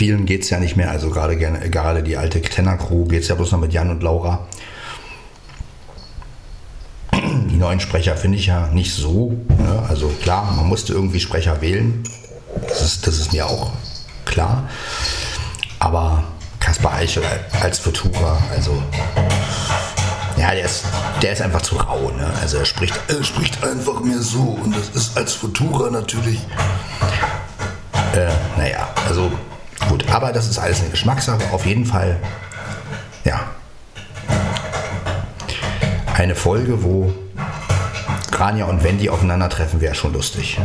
Vielen 0.00 0.24
geht 0.24 0.44
es 0.44 0.50
ja 0.50 0.58
nicht 0.58 0.76
mehr, 0.76 0.90
also 0.90 1.10
gerade, 1.10 1.36
gerade 1.36 2.02
die 2.02 2.16
alte 2.16 2.40
Tenor-Crew 2.40 3.04
geht 3.04 3.22
es 3.22 3.28
ja 3.28 3.34
bloß 3.34 3.52
noch 3.52 3.60
mit 3.60 3.72
Jan 3.72 3.90
und 3.90 4.02
Laura. 4.02 4.46
Die 7.12 7.56
neuen 7.56 7.80
Sprecher 7.80 8.16
finde 8.16 8.38
ich 8.38 8.46
ja 8.46 8.68
nicht 8.68 8.94
so. 8.94 9.32
Ne? 9.58 9.82
Also 9.88 10.08
klar, 10.22 10.50
man 10.56 10.66
musste 10.66 10.94
irgendwie 10.94 11.20
Sprecher 11.20 11.60
wählen. 11.60 12.02
Das 12.66 12.80
ist, 12.80 13.06
das 13.06 13.18
ist 13.18 13.34
mir 13.34 13.44
auch 13.44 13.72
klar. 14.24 14.70
Aber 15.78 16.24
Kaspar 16.60 16.94
Eichel 16.94 17.22
als 17.60 17.78
Futura, 17.78 18.42
also 18.54 18.82
ja, 20.38 20.52
der 20.52 20.64
ist, 20.64 20.84
der 21.20 21.32
ist 21.32 21.42
einfach 21.42 21.60
zu 21.60 21.76
rau. 21.76 22.10
Ne? 22.16 22.26
Also 22.40 22.56
er 22.56 22.64
spricht, 22.64 22.98
er 23.08 23.22
spricht 23.22 23.62
einfach 23.62 24.00
mehr 24.00 24.20
so 24.20 24.58
und 24.62 24.74
das 24.74 24.88
ist 24.94 25.16
als 25.18 25.34
Futura 25.34 25.90
natürlich. 25.90 26.38
Äh, 28.14 28.30
naja, 28.56 28.88
also 29.06 29.30
gut, 29.88 30.08
aber 30.10 30.32
das 30.32 30.48
ist 30.48 30.58
alles 30.58 30.80
eine 30.80 30.90
Geschmackssache. 30.90 31.52
Auf 31.52 31.66
jeden 31.66 31.84
Fall, 31.86 32.18
ja, 33.24 33.40
eine 36.14 36.34
Folge, 36.34 36.82
wo 36.82 37.12
Grania 38.30 38.66
und 38.66 38.84
Wendy 38.84 39.08
aufeinandertreffen, 39.08 39.80
wäre 39.80 39.94
schon 39.94 40.12
lustig. 40.12 40.58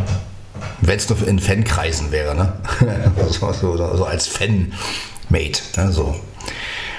Wenn 0.82 0.98
es 0.98 1.10
nur 1.10 1.28
in 1.28 1.40
Fankreisen 1.40 2.12
wäre, 2.12 2.36
ne? 2.36 2.54
so, 3.30 3.54
so, 3.54 3.78
so, 3.78 4.06
als 4.06 4.28
Fan-Mate. 4.28 5.62
Ne? 5.78 5.92
So. 5.92 6.16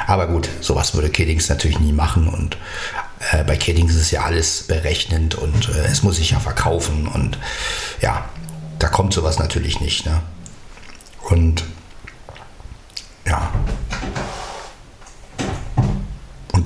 Aber 0.07 0.27
gut, 0.27 0.49
sowas 0.61 0.95
würde 0.95 1.11
Kiddings 1.11 1.49
natürlich 1.49 1.81
nie 1.81 1.93
machen 1.93 2.29
und 2.29 2.57
äh, 3.33 3.45
bei 3.45 3.57
Kiddings 3.57 3.95
ist 3.95 4.11
ja 4.11 4.23
alles 4.23 4.63
berechnend 4.63 5.35
und 5.35 5.69
äh, 5.69 5.87
es 5.87 6.03
muss 6.03 6.17
sich 6.17 6.31
ja 6.31 6.41
verkaufen 6.41 7.09
und 7.09 7.39
ja, 8.01 8.25
da 8.79 8.89
kommt 8.89 9.13
sowas 9.13 9.39
natürlich 9.39 9.81
nicht. 9.81 10.07
Ne? 10.07 10.21
Und 11.29 11.65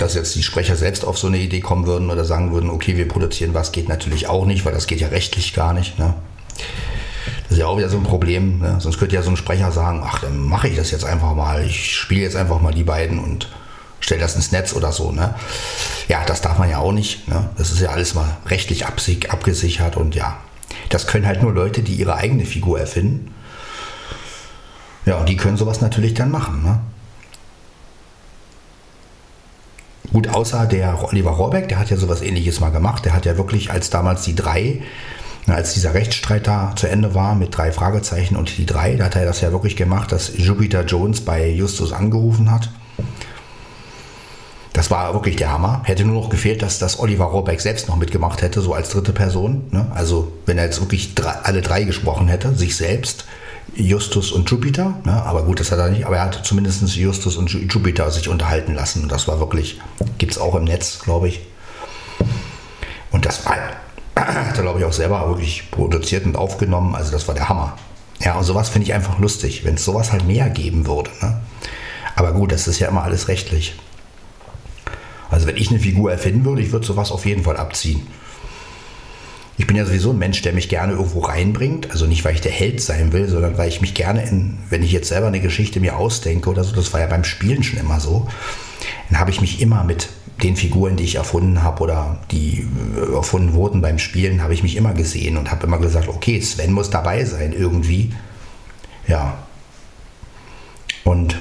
Dass 0.00 0.14
jetzt 0.14 0.34
die 0.34 0.42
Sprecher 0.42 0.76
selbst 0.76 1.04
auf 1.04 1.18
so 1.18 1.26
eine 1.26 1.36
Idee 1.36 1.60
kommen 1.60 1.86
würden 1.86 2.08
oder 2.08 2.24
sagen 2.24 2.52
würden, 2.52 2.70
okay, 2.70 2.96
wir 2.96 3.06
produzieren 3.06 3.52
was, 3.52 3.70
geht 3.70 3.86
natürlich 3.86 4.28
auch 4.28 4.46
nicht, 4.46 4.64
weil 4.64 4.72
das 4.72 4.86
geht 4.86 5.00
ja 5.00 5.08
rechtlich 5.08 5.52
gar 5.52 5.74
nicht. 5.74 5.98
Ne? 5.98 6.14
Das 7.42 7.52
ist 7.52 7.58
ja 7.58 7.66
auch 7.66 7.76
wieder 7.76 7.90
so 7.90 7.98
ein 7.98 8.04
Problem. 8.04 8.60
Ne? 8.60 8.76
Sonst 8.78 8.98
könnte 8.98 9.14
ja 9.14 9.20
so 9.20 9.28
ein 9.28 9.36
Sprecher 9.36 9.70
sagen, 9.72 10.02
ach, 10.02 10.20
dann 10.20 10.38
mache 10.38 10.68
ich 10.68 10.76
das 10.76 10.90
jetzt 10.90 11.04
einfach 11.04 11.34
mal. 11.34 11.66
Ich 11.66 11.96
spiele 11.96 12.22
jetzt 12.22 12.34
einfach 12.34 12.62
mal 12.62 12.72
die 12.72 12.82
beiden 12.82 13.18
und 13.18 13.50
stelle 14.00 14.22
das 14.22 14.36
ins 14.36 14.52
Netz 14.52 14.72
oder 14.72 14.90
so. 14.90 15.12
Ne? 15.12 15.34
Ja, 16.08 16.24
das 16.24 16.40
darf 16.40 16.58
man 16.58 16.70
ja 16.70 16.78
auch 16.78 16.92
nicht. 16.92 17.28
Ne? 17.28 17.50
Das 17.58 17.70
ist 17.70 17.80
ja 17.80 17.90
alles 17.90 18.14
mal 18.14 18.38
rechtlich 18.46 18.86
abgesichert 18.86 19.98
und 19.98 20.14
ja, 20.14 20.38
das 20.88 21.06
können 21.08 21.26
halt 21.26 21.42
nur 21.42 21.52
Leute, 21.52 21.82
die 21.82 21.96
ihre 21.96 22.14
eigene 22.14 22.46
Figur 22.46 22.80
erfinden. 22.80 23.34
Ja, 25.04 25.18
und 25.18 25.28
die 25.28 25.36
können 25.36 25.58
sowas 25.58 25.82
natürlich 25.82 26.14
dann 26.14 26.30
machen. 26.30 26.62
Ne? 26.62 26.80
Gut, 30.12 30.28
außer 30.28 30.66
der 30.66 31.04
Oliver 31.04 31.30
Rohrbeck, 31.30 31.68
der 31.68 31.78
hat 31.78 31.90
ja 31.90 31.96
sowas 31.96 32.22
ähnliches 32.22 32.60
mal 32.60 32.70
gemacht. 32.70 33.04
Der 33.04 33.14
hat 33.14 33.26
ja 33.26 33.36
wirklich, 33.36 33.70
als 33.70 33.90
damals 33.90 34.22
die 34.22 34.34
drei 34.34 34.80
als 35.46 35.74
dieser 35.74 35.94
Rechtsstreit 35.94 36.46
da 36.46 36.74
zu 36.76 36.88
Ende 36.88 37.14
war 37.14 37.34
mit 37.34 37.56
drei 37.56 37.72
Fragezeichen 37.72 38.36
und 38.36 38.56
die 38.58 38.66
drei, 38.66 38.96
da 38.96 39.06
hat 39.06 39.16
er 39.16 39.24
das 39.24 39.40
ja 39.40 39.52
wirklich 39.52 39.76
gemacht, 39.76 40.12
dass 40.12 40.32
Jupiter 40.36 40.84
Jones 40.84 41.22
bei 41.22 41.48
Justus 41.48 41.92
angerufen 41.92 42.50
hat. 42.50 42.70
Das 44.72 44.90
war 44.90 45.12
wirklich 45.14 45.36
der 45.36 45.50
Hammer. 45.50 45.82
Hätte 45.84 46.04
nur 46.04 46.22
noch 46.22 46.30
gefehlt, 46.30 46.62
dass 46.62 46.78
das 46.78 47.00
Oliver 47.00 47.24
Rohrbeck 47.24 47.60
selbst 47.60 47.88
noch 47.88 47.96
mitgemacht 47.96 48.40
hätte, 48.40 48.60
so 48.60 48.72
als 48.72 48.90
dritte 48.90 49.12
Person. 49.12 49.64
Ne? 49.72 49.90
Also 49.94 50.32
wenn 50.46 50.58
er 50.58 50.64
jetzt 50.64 50.80
wirklich 50.80 51.14
drei, 51.14 51.32
alle 51.42 51.60
drei 51.60 51.82
gesprochen 51.82 52.28
hätte, 52.28 52.54
sich 52.54 52.76
selbst, 52.76 53.24
Justus 53.74 54.32
und 54.32 54.50
Jupiter. 54.50 54.94
Ne? 55.04 55.12
Aber 55.12 55.44
gut, 55.44 55.60
das 55.60 55.72
hat 55.72 55.78
er 55.78 55.90
nicht. 55.90 56.06
Aber 56.06 56.16
er 56.16 56.24
hat 56.24 56.44
zumindest 56.44 56.82
Justus 56.94 57.36
und 57.36 57.50
Jupiter 57.50 58.10
sich 58.10 58.28
unterhalten 58.28 58.74
lassen. 58.74 59.08
Das 59.08 59.28
war 59.28 59.38
wirklich, 59.38 59.80
gibt 60.18 60.32
es 60.32 60.38
auch 60.38 60.54
im 60.54 60.64
Netz, 60.64 61.00
glaube 61.00 61.28
ich. 61.28 61.40
Und 63.10 63.26
das 63.26 63.44
war 63.46 63.56
hat 64.16 64.56
er, 64.56 64.62
glaube 64.62 64.80
ich, 64.80 64.84
auch 64.84 64.92
selber 64.92 65.28
wirklich 65.28 65.70
produziert 65.70 66.26
und 66.26 66.36
aufgenommen. 66.36 66.94
Also 66.94 67.12
das 67.12 67.28
war 67.28 67.34
der 67.34 67.48
Hammer. 67.48 67.76
Ja, 68.20 68.36
und 68.36 68.44
sowas 68.44 68.68
finde 68.68 68.86
ich 68.86 68.94
einfach 68.94 69.18
lustig, 69.18 69.64
wenn 69.64 69.74
es 69.74 69.84
sowas 69.84 70.12
halt 70.12 70.26
mehr 70.26 70.50
geben 70.50 70.86
würde. 70.86 71.10
Ne? 71.22 71.40
Aber 72.16 72.32
gut, 72.32 72.52
das 72.52 72.68
ist 72.68 72.78
ja 72.78 72.88
immer 72.88 73.02
alles 73.02 73.28
rechtlich. 73.28 73.74
Also 75.30 75.46
wenn 75.46 75.56
ich 75.56 75.70
eine 75.70 75.78
Figur 75.78 76.10
erfinden 76.10 76.44
würde, 76.44 76.60
ich 76.60 76.72
würde 76.72 76.86
sowas 76.86 77.12
auf 77.12 77.24
jeden 77.24 77.44
Fall 77.44 77.56
abziehen. 77.56 78.06
Ich 79.60 79.66
bin 79.66 79.76
ja 79.76 79.84
sowieso 79.84 80.12
ein 80.12 80.18
Mensch, 80.18 80.40
der 80.40 80.54
mich 80.54 80.70
gerne 80.70 80.94
irgendwo 80.94 81.20
reinbringt. 81.20 81.90
Also 81.90 82.06
nicht, 82.06 82.24
weil 82.24 82.34
ich 82.34 82.40
der 82.40 82.50
Held 82.50 82.80
sein 82.80 83.12
will, 83.12 83.28
sondern 83.28 83.58
weil 83.58 83.68
ich 83.68 83.82
mich 83.82 83.92
gerne 83.92 84.26
in, 84.26 84.56
wenn 84.70 84.82
ich 84.82 84.90
jetzt 84.90 85.10
selber 85.10 85.26
eine 85.26 85.40
Geschichte 85.40 85.80
mir 85.80 85.98
ausdenke 85.98 86.48
oder 86.48 86.64
so, 86.64 86.74
das 86.74 86.94
war 86.94 87.00
ja 87.00 87.06
beim 87.06 87.24
Spielen 87.24 87.62
schon 87.62 87.78
immer 87.78 88.00
so, 88.00 88.26
dann 89.10 89.20
habe 89.20 89.30
ich 89.30 89.42
mich 89.42 89.60
immer 89.60 89.84
mit 89.84 90.08
den 90.42 90.56
Figuren, 90.56 90.96
die 90.96 91.04
ich 91.04 91.16
erfunden 91.16 91.62
habe 91.62 91.82
oder 91.82 92.20
die 92.30 92.66
äh, 92.96 93.14
erfunden 93.14 93.52
wurden 93.52 93.82
beim 93.82 93.98
Spielen, 93.98 94.42
habe 94.42 94.54
ich 94.54 94.62
mich 94.62 94.76
immer 94.76 94.94
gesehen 94.94 95.36
und 95.36 95.50
habe 95.50 95.66
immer 95.66 95.76
gesagt, 95.76 96.08
okay, 96.08 96.40
Sven 96.40 96.72
muss 96.72 96.88
dabei 96.88 97.26
sein 97.26 97.52
irgendwie. 97.52 98.14
Ja. 99.08 99.42
Und 101.04 101.36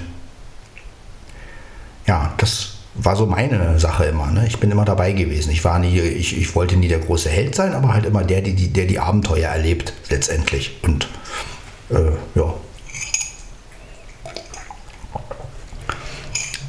ja, 2.06 2.34
das 2.36 2.79
war 3.04 3.16
so 3.16 3.26
meine 3.26 3.80
Sache 3.80 4.06
immer. 4.06 4.28
Ne? 4.32 4.46
Ich 4.48 4.60
bin 4.60 4.72
immer 4.72 4.86
dabei 4.86 5.12
gewesen. 5.14 5.52
Ich 5.52 5.64
war 5.64 5.80
nie, 5.80 6.00
ich, 6.00 6.38
ich 6.38 6.56
wollte 6.56 6.76
nie 6.76 6.88
der 6.88 7.00
große 7.00 7.30
Held 7.30 7.56
sein, 7.56 7.74
aber 7.74 7.94
halt 7.94 8.06
immer 8.06 8.24
der, 8.24 8.42
die, 8.42 8.68
der 8.72 8.86
die 8.86 9.00
Abenteuer 9.00 9.50
erlebt 9.50 9.94
letztendlich. 10.10 10.80
Und 10.84 11.08
äh, 11.90 12.12
ja. 12.36 12.54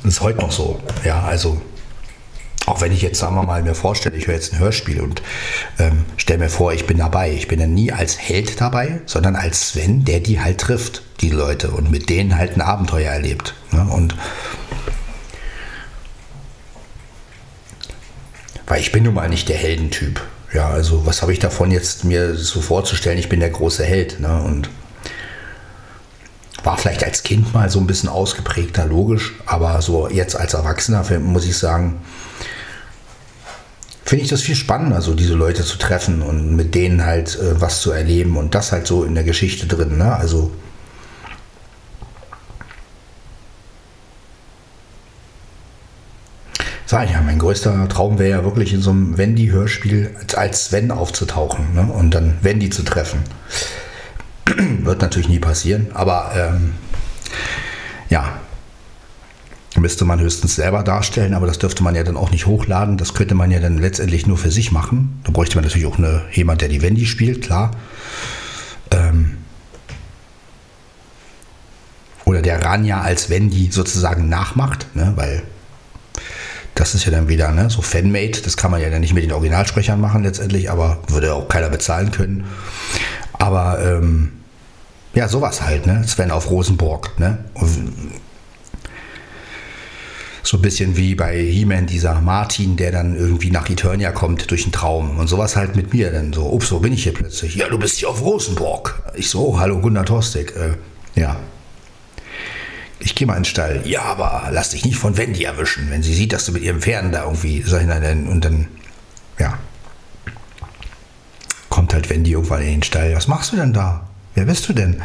Das 0.02 0.14
ist 0.14 0.20
heute 0.20 0.40
noch 0.40 0.52
so. 0.52 0.80
Ja, 1.04 1.22
also 1.22 1.60
auch 2.66 2.80
wenn 2.80 2.92
ich 2.92 3.02
jetzt, 3.02 3.18
sagen 3.18 3.34
wir 3.34 3.42
mal, 3.42 3.62
mir 3.62 3.74
vorstelle, 3.74 4.16
ich 4.16 4.26
höre 4.26 4.34
jetzt 4.34 4.52
ein 4.52 4.58
Hörspiel 4.60 5.00
und 5.00 5.22
ähm, 5.78 6.04
stelle 6.16 6.38
mir 6.38 6.48
vor, 6.48 6.72
ich 6.72 6.86
bin 6.86 6.98
dabei. 6.98 7.32
Ich 7.32 7.48
bin 7.48 7.58
dann 7.58 7.74
nie 7.74 7.92
als 7.92 8.18
Held 8.18 8.60
dabei, 8.60 9.00
sondern 9.06 9.34
als 9.34 9.70
Sven, 9.70 10.04
der 10.04 10.20
die 10.20 10.40
halt 10.40 10.58
trifft, 10.58 11.02
die 11.20 11.30
Leute, 11.30 11.70
und 11.72 11.90
mit 11.90 12.08
denen 12.08 12.36
halt 12.36 12.56
ein 12.56 12.60
Abenteuer 12.60 13.10
erlebt. 13.10 13.54
Ne? 13.72 13.86
Und 13.90 14.14
weil 18.70 18.80
ich 18.80 18.92
bin 18.92 19.02
nun 19.02 19.14
mal 19.14 19.28
nicht 19.28 19.48
der 19.48 19.56
Heldentyp. 19.56 20.20
Ja, 20.54 20.70
also 20.70 21.04
was 21.04 21.22
habe 21.22 21.32
ich 21.32 21.40
davon 21.40 21.72
jetzt 21.72 22.04
mir 22.04 22.36
so 22.36 22.60
vorzustellen, 22.60 23.18
ich 23.18 23.28
bin 23.28 23.40
der 23.40 23.50
große 23.50 23.84
Held. 23.84 24.20
Ne? 24.20 24.42
Und 24.42 24.70
war 26.62 26.78
vielleicht 26.78 27.02
als 27.02 27.24
Kind 27.24 27.52
mal 27.52 27.68
so 27.68 27.80
ein 27.80 27.88
bisschen 27.88 28.08
ausgeprägter, 28.08 28.86
logisch, 28.86 29.34
aber 29.44 29.82
so 29.82 30.08
jetzt 30.08 30.36
als 30.36 30.54
Erwachsener 30.54 31.04
muss 31.18 31.46
ich 31.46 31.56
sagen, 31.56 32.00
finde 34.04 34.24
ich 34.24 34.30
das 34.30 34.42
viel 34.42 34.54
spannender, 34.54 35.00
so 35.00 35.14
diese 35.14 35.34
Leute 35.34 35.64
zu 35.64 35.76
treffen 35.76 36.22
und 36.22 36.54
mit 36.54 36.74
denen 36.76 37.04
halt 37.04 37.36
äh, 37.40 37.60
was 37.60 37.80
zu 37.80 37.90
erleben 37.90 38.36
und 38.36 38.54
das 38.54 38.70
halt 38.70 38.86
so 38.86 39.02
in 39.02 39.16
der 39.16 39.24
Geschichte 39.24 39.66
drin. 39.66 39.98
Ne? 39.98 40.14
Also 40.14 40.52
sag 46.90 47.04
ich 47.04 47.12
ja, 47.12 47.22
mein 47.22 47.38
größter 47.38 47.88
Traum 47.88 48.18
wäre 48.18 48.38
ja 48.38 48.44
wirklich 48.44 48.72
in 48.72 48.82
so 48.82 48.90
einem 48.90 49.16
Wendy-Hörspiel 49.16 50.10
als 50.34 50.64
Sven 50.64 50.90
aufzutauchen 50.90 51.72
ne? 51.72 51.82
und 51.82 52.12
dann 52.12 52.38
Wendy 52.42 52.68
zu 52.68 52.82
treffen. 52.82 53.20
Wird 54.82 55.00
natürlich 55.00 55.28
nie 55.28 55.38
passieren, 55.38 55.86
aber 55.94 56.32
ähm, 56.34 56.74
ja, 58.08 58.40
müsste 59.76 60.04
man 60.04 60.18
höchstens 60.18 60.56
selber 60.56 60.82
darstellen, 60.82 61.34
aber 61.34 61.46
das 61.46 61.60
dürfte 61.60 61.84
man 61.84 61.94
ja 61.94 62.02
dann 62.02 62.16
auch 62.16 62.32
nicht 62.32 62.46
hochladen. 62.46 62.96
Das 62.96 63.14
könnte 63.14 63.36
man 63.36 63.52
ja 63.52 63.60
dann 63.60 63.78
letztendlich 63.78 64.26
nur 64.26 64.36
für 64.36 64.50
sich 64.50 64.72
machen. 64.72 65.20
Da 65.22 65.30
bräuchte 65.30 65.54
man 65.54 65.64
natürlich 65.64 65.86
auch 65.86 65.98
eine, 65.98 66.24
jemand, 66.32 66.60
der 66.60 66.68
die 66.68 66.82
Wendy 66.82 67.06
spielt, 67.06 67.40
klar. 67.40 67.70
Ähm 68.90 69.36
oder 72.24 72.42
der 72.42 72.64
Rania 72.64 73.00
als 73.00 73.30
Wendy 73.30 73.70
sozusagen 73.70 74.28
nachmacht, 74.28 74.88
ne? 74.96 75.12
weil 75.14 75.44
das 76.80 76.94
ist 76.94 77.04
ja 77.04 77.10
dann 77.10 77.28
wieder 77.28 77.52
ne? 77.52 77.68
so 77.68 77.82
Fanmade. 77.82 78.40
Das 78.42 78.56
kann 78.56 78.70
man 78.70 78.80
ja 78.80 78.88
dann 78.88 79.02
nicht 79.02 79.12
mit 79.12 79.22
den 79.22 79.32
Originalsprechern 79.32 80.00
machen 80.00 80.22
letztendlich, 80.22 80.70
aber 80.70 80.98
würde 81.08 81.34
auch 81.34 81.46
keiner 81.46 81.68
bezahlen 81.68 82.10
können. 82.10 82.46
Aber 83.34 83.78
ähm 83.84 84.32
ja, 85.12 85.28
sowas 85.28 85.62
halt, 85.62 85.86
ne? 85.86 86.04
Sven 86.06 86.30
auf 86.30 86.50
Rosenborg, 86.50 87.18
ne? 87.18 87.38
So 90.42 90.56
ein 90.56 90.62
bisschen 90.62 90.96
wie 90.96 91.14
bei 91.16 91.36
He-Man, 91.36 91.86
dieser 91.86 92.20
Martin, 92.20 92.76
der 92.76 92.92
dann 92.92 93.16
irgendwie 93.16 93.50
nach 93.50 93.68
Eternia 93.68 94.12
kommt 94.12 94.50
durch 94.50 94.62
einen 94.62 94.72
Traum. 94.72 95.18
Und 95.18 95.26
sowas 95.26 95.56
halt 95.56 95.76
mit 95.76 95.92
mir 95.92 96.12
dann 96.12 96.32
so. 96.32 96.50
Ups, 96.50 96.70
wo 96.70 96.78
bin 96.78 96.92
ich 96.92 97.02
hier 97.02 97.12
plötzlich? 97.12 97.56
Ja, 97.56 97.68
du 97.68 97.78
bist 97.78 97.98
hier 97.98 98.08
auf 98.08 98.22
Rosenborg. 98.22 99.02
Ich 99.16 99.28
so, 99.28 99.48
oh, 99.48 99.58
hallo 99.58 99.80
Gunnar 99.80 100.04
Tostig. 100.04 100.54
Äh, 100.56 101.20
ja. 101.20 101.36
Ich 103.00 103.14
gehe 103.14 103.26
mal 103.26 103.34
in 103.34 103.40
den 103.40 103.46
Stall. 103.46 103.80
Ja, 103.84 104.02
aber 104.02 104.48
lass 104.52 104.70
dich 104.70 104.84
nicht 104.84 104.96
von 104.96 105.16
Wendy 105.16 105.44
erwischen, 105.44 105.90
wenn 105.90 106.02
sie 106.02 106.14
sieht, 106.14 106.32
dass 106.32 106.44
du 106.44 106.52
mit 106.52 106.62
ihrem 106.62 106.80
Pferden 106.80 107.12
da 107.12 107.24
irgendwie. 107.24 107.62
Sag 107.62 107.80
ich, 107.80 107.88
nein, 107.88 108.28
und 108.28 108.44
dann, 108.44 108.68
ja. 109.38 109.58
Kommt 111.70 111.94
halt 111.94 112.10
Wendy 112.10 112.32
irgendwann 112.32 112.62
in 112.62 112.68
den 112.68 112.82
Stall. 112.82 113.14
Was 113.14 113.26
machst 113.26 113.52
du 113.52 113.56
denn 113.56 113.72
da? 113.72 114.06
Wer 114.34 114.44
bist 114.44 114.68
du 114.68 114.72
denn? 114.72 115.02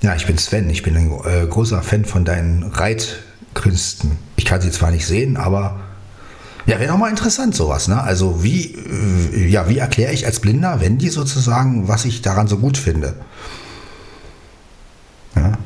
Ja, 0.00 0.14
ich 0.14 0.26
bin 0.26 0.38
Sven. 0.38 0.70
Ich 0.70 0.82
bin 0.82 0.96
ein 0.96 1.10
äh, 1.24 1.46
großer 1.46 1.82
Fan 1.82 2.04
von 2.04 2.24
deinen 2.24 2.62
Reitkünsten. 2.62 4.18
Ich 4.36 4.44
kann 4.44 4.60
sie 4.60 4.70
zwar 4.70 4.90
nicht 4.90 5.06
sehen, 5.06 5.36
aber 5.36 5.80
ja, 6.66 6.78
wäre 6.78 6.92
doch 6.92 6.98
mal 6.98 7.10
interessant 7.10 7.54
sowas. 7.54 7.88
Ne? 7.88 8.00
Also 8.00 8.42
wie, 8.42 8.74
äh, 8.74 9.48
ja, 9.48 9.68
wie 9.68 9.78
erkläre 9.78 10.12
ich 10.12 10.26
als 10.26 10.40
Blinder, 10.40 10.80
wenn 10.80 10.98
die 10.98 11.10
sozusagen, 11.10 11.88
was 11.88 12.04
ich 12.04 12.22
daran 12.22 12.46
so 12.46 12.58
gut 12.58 12.78
finde? 12.78 13.14
Ja. 15.36 15.58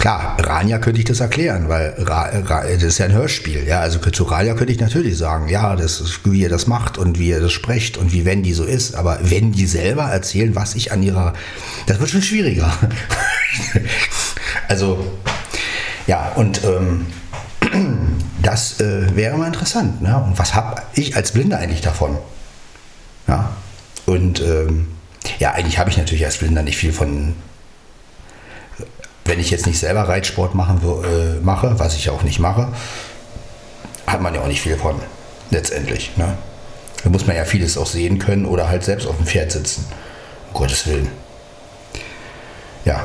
Klar, 0.00 0.38
Rania 0.40 0.78
könnte 0.78 0.98
ich 0.98 1.04
das 1.04 1.20
erklären, 1.20 1.68
weil 1.68 1.94
Ra, 1.98 2.30
Ra, 2.32 2.62
das 2.62 2.82
ist 2.82 2.98
ja 2.98 3.04
ein 3.04 3.12
Hörspiel. 3.12 3.66
Ja, 3.66 3.80
also 3.80 3.98
zu 3.98 4.24
Rania 4.24 4.54
könnte 4.54 4.72
ich 4.72 4.80
natürlich 4.80 5.18
sagen, 5.18 5.46
ja, 5.48 5.76
das 5.76 6.00
ist, 6.00 6.20
wie 6.24 6.40
ihr 6.40 6.48
das 6.48 6.66
macht 6.66 6.96
und 6.96 7.18
wie 7.18 7.28
ihr 7.28 7.40
das 7.40 7.52
sprecht 7.52 7.98
und 7.98 8.10
wie 8.10 8.24
Wendy 8.24 8.54
so 8.54 8.64
ist. 8.64 8.94
Aber 8.94 9.18
wenn 9.20 9.52
die 9.52 9.66
selber 9.66 10.04
erzählen, 10.04 10.56
was 10.56 10.74
ich 10.74 10.90
an 10.90 11.02
ihrer, 11.02 11.34
das 11.84 12.00
wird 12.00 12.08
schon 12.08 12.22
schwieriger. 12.22 12.72
also 14.68 15.04
ja, 16.06 16.32
und 16.34 16.62
ähm, 16.64 17.06
das 18.42 18.80
äh, 18.80 19.14
wäre 19.14 19.36
mal 19.36 19.48
interessant. 19.48 20.00
Ne? 20.00 20.16
Und 20.16 20.38
was 20.38 20.54
habe 20.54 20.80
ich 20.94 21.14
als 21.14 21.32
Blinder 21.32 21.58
eigentlich 21.58 21.82
davon? 21.82 22.16
Ja, 23.28 23.50
und 24.06 24.40
ähm, 24.40 24.88
ja, 25.38 25.52
eigentlich 25.52 25.78
habe 25.78 25.90
ich 25.90 25.98
natürlich 25.98 26.24
als 26.24 26.38
Blinder 26.38 26.62
nicht 26.62 26.78
viel 26.78 26.94
von 26.94 27.34
wenn 29.30 29.38
ich 29.38 29.50
jetzt 29.50 29.68
nicht 29.68 29.78
selber 29.78 30.08
Reitsport 30.08 30.56
machen, 30.56 30.80
äh, 31.04 31.38
mache, 31.40 31.78
was 31.78 31.94
ich 31.94 32.10
auch 32.10 32.24
nicht 32.24 32.40
mache, 32.40 32.66
hat 34.04 34.20
man 34.20 34.34
ja 34.34 34.40
auch 34.40 34.48
nicht 34.48 34.60
viel 34.60 34.76
von, 34.76 35.00
letztendlich. 35.50 36.16
Ne? 36.16 36.36
Da 37.04 37.10
muss 37.10 37.28
man 37.28 37.36
ja 37.36 37.44
vieles 37.44 37.78
auch 37.78 37.86
sehen 37.86 38.18
können 38.18 38.44
oder 38.44 38.68
halt 38.68 38.82
selbst 38.82 39.06
auf 39.06 39.16
dem 39.16 39.26
Pferd 39.26 39.52
sitzen. 39.52 39.86
Um 40.48 40.54
Gottes 40.54 40.84
Willen. 40.88 41.08
Ja. 42.84 43.04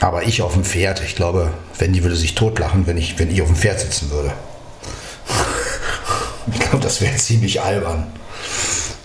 Aber 0.00 0.24
ich 0.24 0.42
auf 0.42 0.52
dem 0.52 0.64
Pferd, 0.64 1.02
ich 1.02 1.16
glaube, 1.16 1.52
wenn 1.78 1.94
die 1.94 2.02
würde 2.02 2.16
sich 2.16 2.34
totlachen, 2.34 2.86
wenn 2.86 2.98
ich, 2.98 3.18
wenn 3.18 3.30
ich 3.30 3.40
auf 3.40 3.48
dem 3.48 3.56
Pferd 3.56 3.80
sitzen 3.80 4.10
würde. 4.10 4.34
ich 6.52 6.60
glaube, 6.60 6.80
das 6.84 7.00
wäre 7.00 7.16
ziemlich 7.16 7.62
albern. 7.62 8.08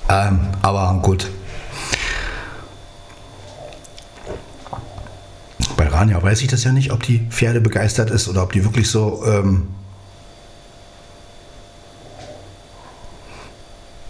Ähm, 0.09 0.39
aber 0.63 0.99
gut. 1.03 1.29
Bei 5.77 5.87
Rania 5.87 6.21
weiß 6.21 6.41
ich 6.41 6.47
das 6.47 6.63
ja 6.63 6.71
nicht, 6.71 6.91
ob 6.91 7.03
die 7.03 7.19
Pferde 7.29 7.61
begeistert 7.61 8.09
ist 8.09 8.27
oder 8.27 8.43
ob 8.43 8.51
die 8.51 8.63
wirklich 8.65 8.89
so. 8.89 9.23
Ähm, 9.25 9.67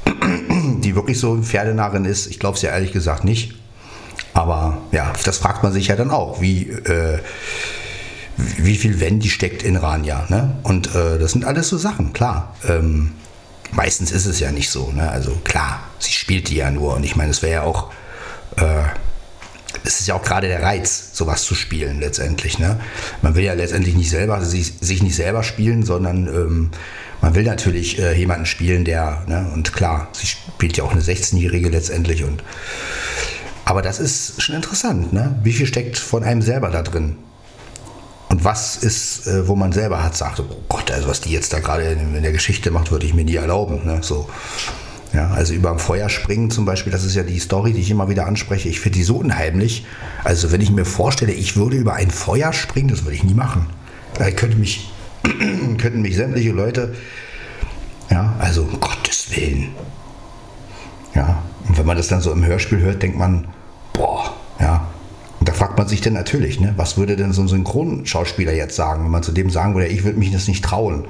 die 0.81 0.95
wirklich 0.95 1.19
so 1.19 1.41
Pferdenarrin 1.41 2.05
ist. 2.05 2.27
Ich 2.27 2.39
glaube 2.39 2.55
es 2.55 2.61
ja 2.61 2.71
ehrlich 2.71 2.93
gesagt 2.93 3.25
nicht. 3.25 3.55
Aber 4.33 4.77
ja, 4.91 5.11
das 5.25 5.37
fragt 5.37 5.63
man 5.63 5.73
sich 5.73 5.87
ja 5.87 5.97
dann 5.97 6.11
auch, 6.11 6.39
wie, 6.39 6.69
äh, 6.69 7.19
wie 8.37 8.77
viel 8.77 9.01
Wendy 9.01 9.29
steckt 9.29 9.63
in 9.63 9.75
Rania. 9.75 10.25
Ne? 10.29 10.55
Und 10.63 10.95
äh, 10.95 11.19
das 11.19 11.33
sind 11.33 11.43
alles 11.43 11.67
so 11.67 11.77
Sachen, 11.77 12.13
klar. 12.13 12.55
Ähm, 12.67 13.11
meistens 13.71 14.11
ist 14.11 14.25
es 14.25 14.39
ja 14.39 14.51
nicht 14.51 14.69
so. 14.69 14.91
Ne? 14.91 15.09
Also 15.09 15.31
klar, 15.43 15.83
sie 15.99 16.11
spielt 16.11 16.49
die 16.49 16.57
ja 16.57 16.71
nur. 16.71 16.95
Und 16.95 17.03
ich 17.03 17.15
meine, 17.15 17.31
es 17.31 17.41
wäre 17.41 17.53
ja 17.53 17.63
auch, 17.63 17.91
äh, 18.57 18.83
es 19.83 19.99
ist 19.99 20.07
ja 20.07 20.15
auch 20.15 20.23
gerade 20.23 20.47
der 20.47 20.63
Reiz, 20.63 21.11
sowas 21.13 21.43
zu 21.43 21.55
spielen 21.55 21.99
letztendlich. 21.99 22.59
Ne? 22.59 22.79
Man 23.21 23.35
will 23.35 23.43
ja 23.43 23.53
letztendlich 23.53 23.95
nicht 23.95 24.09
selber, 24.09 24.43
sich, 24.43 24.73
sich 24.81 25.03
nicht 25.03 25.15
selber 25.15 25.43
spielen, 25.43 25.83
sondern 25.83 26.27
ähm, 26.27 26.71
man 27.21 27.35
will 27.35 27.43
natürlich 27.43 27.99
äh, 27.99 28.17
jemanden 28.17 28.45
spielen, 28.45 28.85
der, 28.85 29.23
ne? 29.27 29.49
und 29.53 29.73
klar, 29.73 30.09
sie 30.13 30.27
spielt 30.27 30.77
ja 30.77 30.83
auch 30.83 30.91
eine 30.91 31.01
16-Jährige 31.01 31.69
letztendlich. 31.69 32.23
Und, 32.23 32.43
aber 33.65 33.81
das 33.81 33.99
ist 33.99 34.41
schon 34.41 34.55
interessant, 34.55 35.13
ne? 35.13 35.37
wie 35.43 35.53
viel 35.53 35.67
steckt 35.67 35.97
von 35.97 36.23
einem 36.23 36.41
selber 36.41 36.69
da 36.69 36.81
drin? 36.81 37.17
Und 38.29 38.43
was 38.43 38.77
ist, 38.77 39.27
äh, 39.27 39.47
wo 39.47 39.55
man 39.55 39.71
selber 39.71 40.03
hat, 40.03 40.15
sagt, 40.15 40.39
oh 40.39 40.45
Gott, 40.69 40.91
also 40.91 41.07
was 41.07 41.21
die 41.21 41.31
jetzt 41.31 41.51
da 41.51 41.59
gerade 41.59 41.83
in, 41.83 42.15
in, 42.15 42.21
der 42.21 42.31
Geschichte 42.31 42.69
macht, 42.69 42.91
würde 42.91 43.05
ich 43.05 43.13
mir 43.15 43.25
nie 43.25 43.35
erlauben. 43.35 43.85
Ne? 43.85 43.99
So. 44.01 44.29
Ja, 45.13 45.31
also 45.31 45.53
über 45.53 45.71
dem 45.71 45.79
Feuer 45.79 46.07
springen 46.09 46.51
zum 46.51 46.65
Beispiel, 46.65 46.91
das 46.91 47.03
ist 47.03 47.15
ja 47.15 47.23
die 47.23 47.39
Story, 47.39 47.73
die 47.73 47.81
ich 47.81 47.89
immer 47.89 48.09
wieder 48.09 48.27
anspreche. 48.27 48.69
Ich 48.69 48.79
finde 48.79 48.99
die 48.99 49.03
so 49.03 49.17
unheimlich. 49.17 49.85
Also 50.23 50.51
wenn 50.51 50.61
ich 50.61 50.69
mir 50.69 50.85
vorstelle, 50.85 51.31
ich 51.31 51.55
würde 51.55 51.77
über 51.77 51.95
ein 51.95 52.11
Feuer 52.11 52.53
springen, 52.53 52.89
das 52.89 53.03
würde 53.03 53.15
ich 53.15 53.23
nie 53.23 53.33
machen. 53.33 53.65
Da 54.13 54.29
könnte 54.29 54.57
mich, 54.57 54.91
könnten 55.79 56.01
mich 56.01 56.15
sämtliche 56.15 56.51
Leute, 56.51 56.93
ja, 58.11 58.35
also 58.37 58.61
um 58.61 58.79
Gottes 58.79 59.35
Willen. 59.35 59.69
Ja, 61.15 61.41
und 61.67 61.77
wenn 61.77 61.85
man 61.87 61.97
das 61.97 62.07
dann 62.07 62.21
so 62.21 62.31
im 62.31 62.45
Hörspiel 62.45 62.79
hört, 62.79 63.01
denkt 63.01 63.17
man, 63.17 63.47
boah, 63.93 64.35
ja, 64.59 64.87
und 65.39 65.49
da 65.49 65.53
fragt 65.53 65.68
man 65.79 65.87
sich 65.87 66.01
dann 66.01 66.11
natürlich, 66.11 66.59
ne, 66.59 66.73
was 66.75 66.97
würde 66.97 67.15
denn 67.15 67.31
so 67.31 67.41
ein 67.41 67.47
Synchronschauspieler 67.47 68.51
jetzt 68.51 68.75
sagen, 68.75 69.05
wenn 69.05 69.11
man 69.11 69.23
zu 69.23 69.31
dem 69.31 69.49
sagen 69.49 69.75
würde, 69.75 69.87
ich 69.87 70.03
würde 70.03 70.19
mich 70.19 70.29
das 70.29 70.45
nicht 70.49 70.63
trauen. 70.63 71.05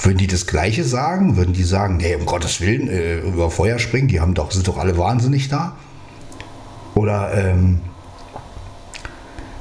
Würden 0.00 0.18
die 0.18 0.26
das 0.26 0.48
Gleiche 0.48 0.82
sagen? 0.82 1.36
Würden 1.36 1.54
die 1.54 1.62
sagen, 1.62 1.96
nee, 1.98 2.16
um 2.16 2.26
Gottes 2.26 2.60
Willen, 2.60 2.88
äh, 2.88 3.20
über 3.20 3.52
Feuer 3.52 3.78
springen, 3.78 4.08
die 4.08 4.20
haben 4.20 4.34
doch, 4.34 4.50
sind 4.50 4.66
doch 4.66 4.78
alle 4.78 4.98
wahnsinnig 4.98 5.48
da? 5.48 5.76
Oder, 6.96 7.32
ähm, 7.34 7.82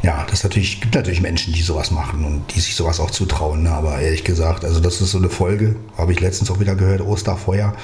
ja, 0.02 0.26
das 0.32 0.44
natürlich, 0.44 0.82
gibt 0.82 0.96
natürlich 0.96 1.22
Menschen, 1.22 1.54
die 1.54 1.62
sowas 1.62 1.92
machen 1.92 2.26
und 2.26 2.56
die 2.56 2.62
sich 2.62 2.76
sowas 2.76 3.00
auch 3.00 3.12
zutrauen. 3.12 3.64
Ne? 3.64 3.70
Aber 3.70 4.00
ehrlich 4.00 4.24
gesagt, 4.24 4.66
also 4.66 4.80
das 4.80 5.00
ist 5.00 5.12
so 5.12 5.20
eine 5.20 5.30
Folge, 5.30 5.76
habe 5.96 6.12
ich 6.12 6.20
letztens 6.20 6.50
auch 6.50 6.60
wieder 6.60 6.74
gehört, 6.74 7.02
Osterfeuer. 7.02 7.76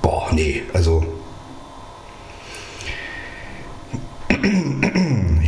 Boah, 0.00 0.28
nee, 0.32 0.62
also 0.72 1.04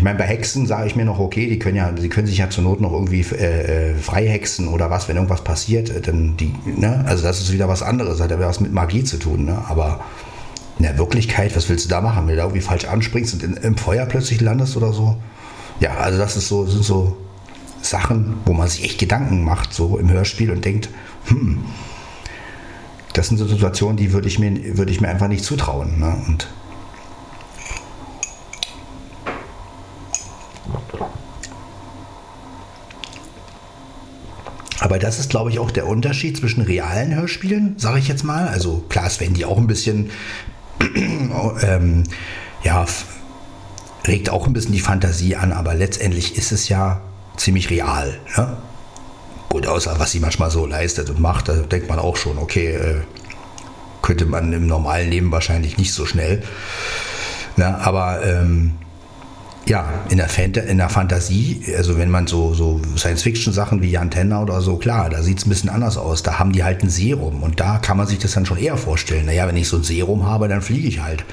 ich 0.03 0.05
meine, 0.05 0.19
bei 0.19 0.25
Hexen 0.25 0.67
sage 0.67 0.89
ich 0.89 0.97
mir 0.97 1.05
noch, 1.05 1.21
okay, 1.21 1.49
die 1.49 1.61
können 1.61 1.77
ja, 1.77 1.93
sie 1.97 2.09
können 2.09 2.27
sich 2.27 2.39
ja 2.39 2.51
zur 2.51 2.65
Not 2.65 2.81
noch 2.81 2.91
irgendwie 2.93 3.21
äh, 3.21 3.91
äh 3.91 3.95
freihexen 3.95 4.67
oder 4.67 4.91
was, 4.91 5.07
wenn 5.07 5.15
irgendwas 5.15 5.45
passiert, 5.45 5.91
äh, 5.91 6.01
dann 6.01 6.37
die, 6.37 6.53
ne? 6.67 7.05
Also 7.07 7.23
das 7.23 7.41
ist 7.41 7.53
wieder 7.53 7.69
was 7.69 7.85
anderes, 7.85 8.21
hat 8.21 8.33
ja 8.33 8.41
was 8.41 8.59
mit 8.59 8.73
Magie 8.73 9.05
zu 9.05 9.17
tun, 9.17 9.45
ne? 9.45 9.63
Aber 9.69 10.01
in 10.81 10.87
der 10.87 10.99
Wirklichkeit, 10.99 11.55
was 11.55 11.69
willst 11.69 11.85
du 11.85 11.89
da 11.89 12.01
machen? 12.01 12.27
Wenn 12.27 12.35
du 12.35 12.39
da 12.39 12.43
irgendwie 12.43 12.63
falsch 12.63 12.87
anspringst 12.87 13.35
und 13.35 13.45
in, 13.45 13.53
im 13.59 13.77
Feuer 13.77 14.05
plötzlich 14.07 14.41
landest 14.41 14.77
oder 14.77 14.93
so? 14.93 15.19
Ja, 15.79 15.99
also 15.99 16.19
das 16.19 16.37
ist 16.37 16.49
so, 16.49 16.67
sind 16.67 16.83
so 16.83 17.17
Sachen, 17.81 18.35
wo 18.45 18.55
man 18.55 18.67
sich 18.67 18.83
echt 18.83 18.99
Gedanken 18.99 19.45
macht, 19.45 19.73
so 19.73 19.99
im 19.99 20.11
Hörspiel 20.11 20.51
und 20.51 20.65
denkt, 20.65 20.89
hm, 21.27 21.65
das 23.13 23.29
sind 23.29 23.39
so 23.39 23.47
Situationen, 23.47 23.97
die 23.97 24.13
würde 24.13 24.27
ich 24.27 24.41
mir, 24.41 24.77
würde 24.77 24.91
ich 24.91 25.01
mir 25.01 25.11
einfach 25.11 25.29
nicht 25.29 25.45
zutrauen. 25.45 26.01
Ne? 26.01 26.17
Und 26.27 26.49
Aber 34.83 34.99
das 34.99 35.21
ist, 35.21 35.31
glaube 35.31 35.49
ich, 35.49 35.61
auch 35.61 35.71
der 35.71 35.87
Unterschied 35.87 36.37
zwischen 36.37 36.63
realen 36.63 37.15
Hörspielen, 37.15 37.75
sage 37.79 38.01
ich 38.01 38.09
jetzt 38.09 38.25
mal. 38.25 38.49
Also 38.49 38.85
klar, 38.89 39.07
es 39.07 39.21
werden 39.21 39.33
die 39.33 39.45
auch 39.45 39.57
ein 39.57 39.69
bisschen, 39.69 40.11
ähm, 41.63 42.03
ja, 42.65 42.85
regt 44.09 44.29
auch 44.29 44.49
ein 44.49 44.53
bisschen 44.53 44.73
die 44.73 44.81
Fantasie 44.81 45.37
an, 45.37 45.53
aber 45.53 45.75
letztendlich 45.75 46.37
ist 46.37 46.51
es 46.51 46.69
ja 46.69 47.01
ziemlich 47.37 47.71
real. 47.71 48.19
Ne? 48.37 48.57
Gut, 49.51 49.69
außer 49.69 50.01
was 50.01 50.11
sie 50.11 50.19
manchmal 50.19 50.51
so 50.51 50.67
leistet 50.67 51.11
und 51.11 51.21
macht, 51.21 51.49
da 51.49 51.53
denkt 51.59 51.89
man 51.89 52.01
auch 52.01 52.17
schon, 52.17 52.37
okay, 52.39 52.75
äh, 52.75 53.03
könnte 54.03 54.27
man 54.27 54.53
im 54.53 54.67
normalen 54.67 55.09
Leben 55.09 55.31
wahrscheinlich 55.31 55.79
nicht 55.79 55.93
so 55.93 56.07
schnell. 56.07 56.43
Ne? 57.57 57.79
Aber 57.79 58.27
ähm, 58.27 58.73
ja, 59.67 59.89
in 60.11 60.17
der, 60.17 60.29
Fant 60.29 60.57
in 60.57 60.79
der 60.79 60.89
Fantasie, 60.89 61.63
also 61.77 61.97
wenn 61.97 62.11
man 62.11 62.27
so, 62.27 62.53
so 62.53 62.81
Science-Fiction-Sachen 62.97 63.81
wie 63.81 63.91
Jan 63.91 64.11
Tenner 64.11 64.43
oder 64.43 64.61
so, 64.61 64.77
klar, 64.77 65.09
da 65.09 65.23
sieht 65.23 65.39
es 65.39 65.47
ein 65.47 65.51
bisschen 65.51 65.71
anders 65.71 65.97
aus. 65.97 66.23
Da 66.23 66.39
haben 66.39 66.53
die 66.53 66.65
halt 66.65 66.83
ein 66.83 66.91
Serum 66.91 67.43
und 67.43 67.61
da 67.61 67.79
kann 67.79 67.97
man 67.97 68.07
sich 68.07 68.19
das 68.19 68.33
dann 68.33 68.45
schon 68.45 68.59
eher 68.59 68.77
vorstellen. 68.77 69.27
Naja, 69.27 69.47
wenn 69.47 69.57
ich 69.57 69.69
so 69.69 69.77
ein 69.77 69.85
Serum 69.85 70.27
habe, 70.27 70.49
dann 70.49 70.63
fliege 70.63 70.89
ich 70.89 71.01
halt. 71.01 71.25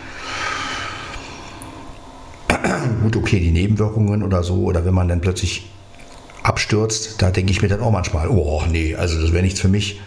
Gut, 3.01 3.15
okay, 3.15 3.39
die 3.39 3.51
Nebenwirkungen 3.51 4.21
oder 4.21 4.43
so, 4.43 4.63
oder 4.63 4.85
wenn 4.85 4.93
man 4.93 5.07
dann 5.07 5.21
plötzlich 5.21 5.67
abstürzt, 6.43 7.21
da 7.21 7.31
denke 7.31 7.51
ich 7.51 7.61
mir 7.61 7.67
dann 7.67 7.81
auch 7.81 7.91
manchmal, 7.91 8.27
oh 8.29 8.63
nee, 8.69 8.95
also 8.95 9.19
das 9.19 9.31
wäre 9.33 9.43
nichts 9.43 9.59
für 9.59 9.69
mich. 9.69 9.99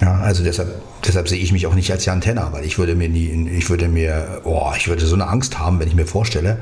Ja, 0.00 0.20
also 0.20 0.44
deshalb, 0.44 0.80
deshalb 1.04 1.28
sehe 1.28 1.40
ich 1.40 1.50
mich 1.50 1.66
auch 1.66 1.74
nicht 1.74 1.90
als 1.90 2.04
Jan 2.04 2.20
Tenner, 2.20 2.52
weil 2.52 2.64
ich 2.64 2.78
würde 2.78 2.94
mir 2.94 3.08
nie, 3.08 3.50
ich 3.50 3.68
würde 3.68 3.88
mir, 3.88 4.42
oh, 4.44 4.70
ich 4.76 4.86
würde 4.86 5.04
so 5.04 5.16
eine 5.16 5.26
Angst 5.26 5.58
haben, 5.58 5.80
wenn 5.80 5.88
ich 5.88 5.96
mir 5.96 6.06
vorstelle, 6.06 6.58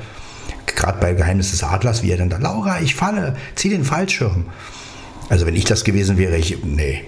gerade 0.77 1.01
bei 1.01 1.14
Geheimnis 1.14 1.51
des 1.51 1.64
Adlers, 1.64 2.03
wie 2.03 2.11
er 2.11 2.18
dann 2.18 2.31
da, 2.31 2.39
Laura, 2.39 2.81
ich 2.81 2.95
falle, 2.95 3.37
zieh 3.55 3.70
den 3.70 3.85
Fallschirm. 3.85 4.47
Also 5.29 5.47
wenn 5.47 5.57
ich 5.57 5.64
das 5.64 5.83
gewesen 5.83 6.18
wäre, 6.18 6.37
ich, 6.37 6.62
nee. 6.62 7.05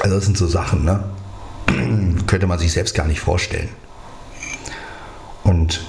Also 0.00 0.16
das 0.16 0.24
sind 0.24 0.38
so 0.38 0.46
Sachen, 0.46 0.84
ne? 0.84 1.04
Könnte 2.26 2.46
man 2.46 2.58
sich 2.58 2.72
selbst 2.72 2.94
gar 2.94 3.06
nicht 3.06 3.20
vorstellen. 3.20 3.68
Und 5.42 5.84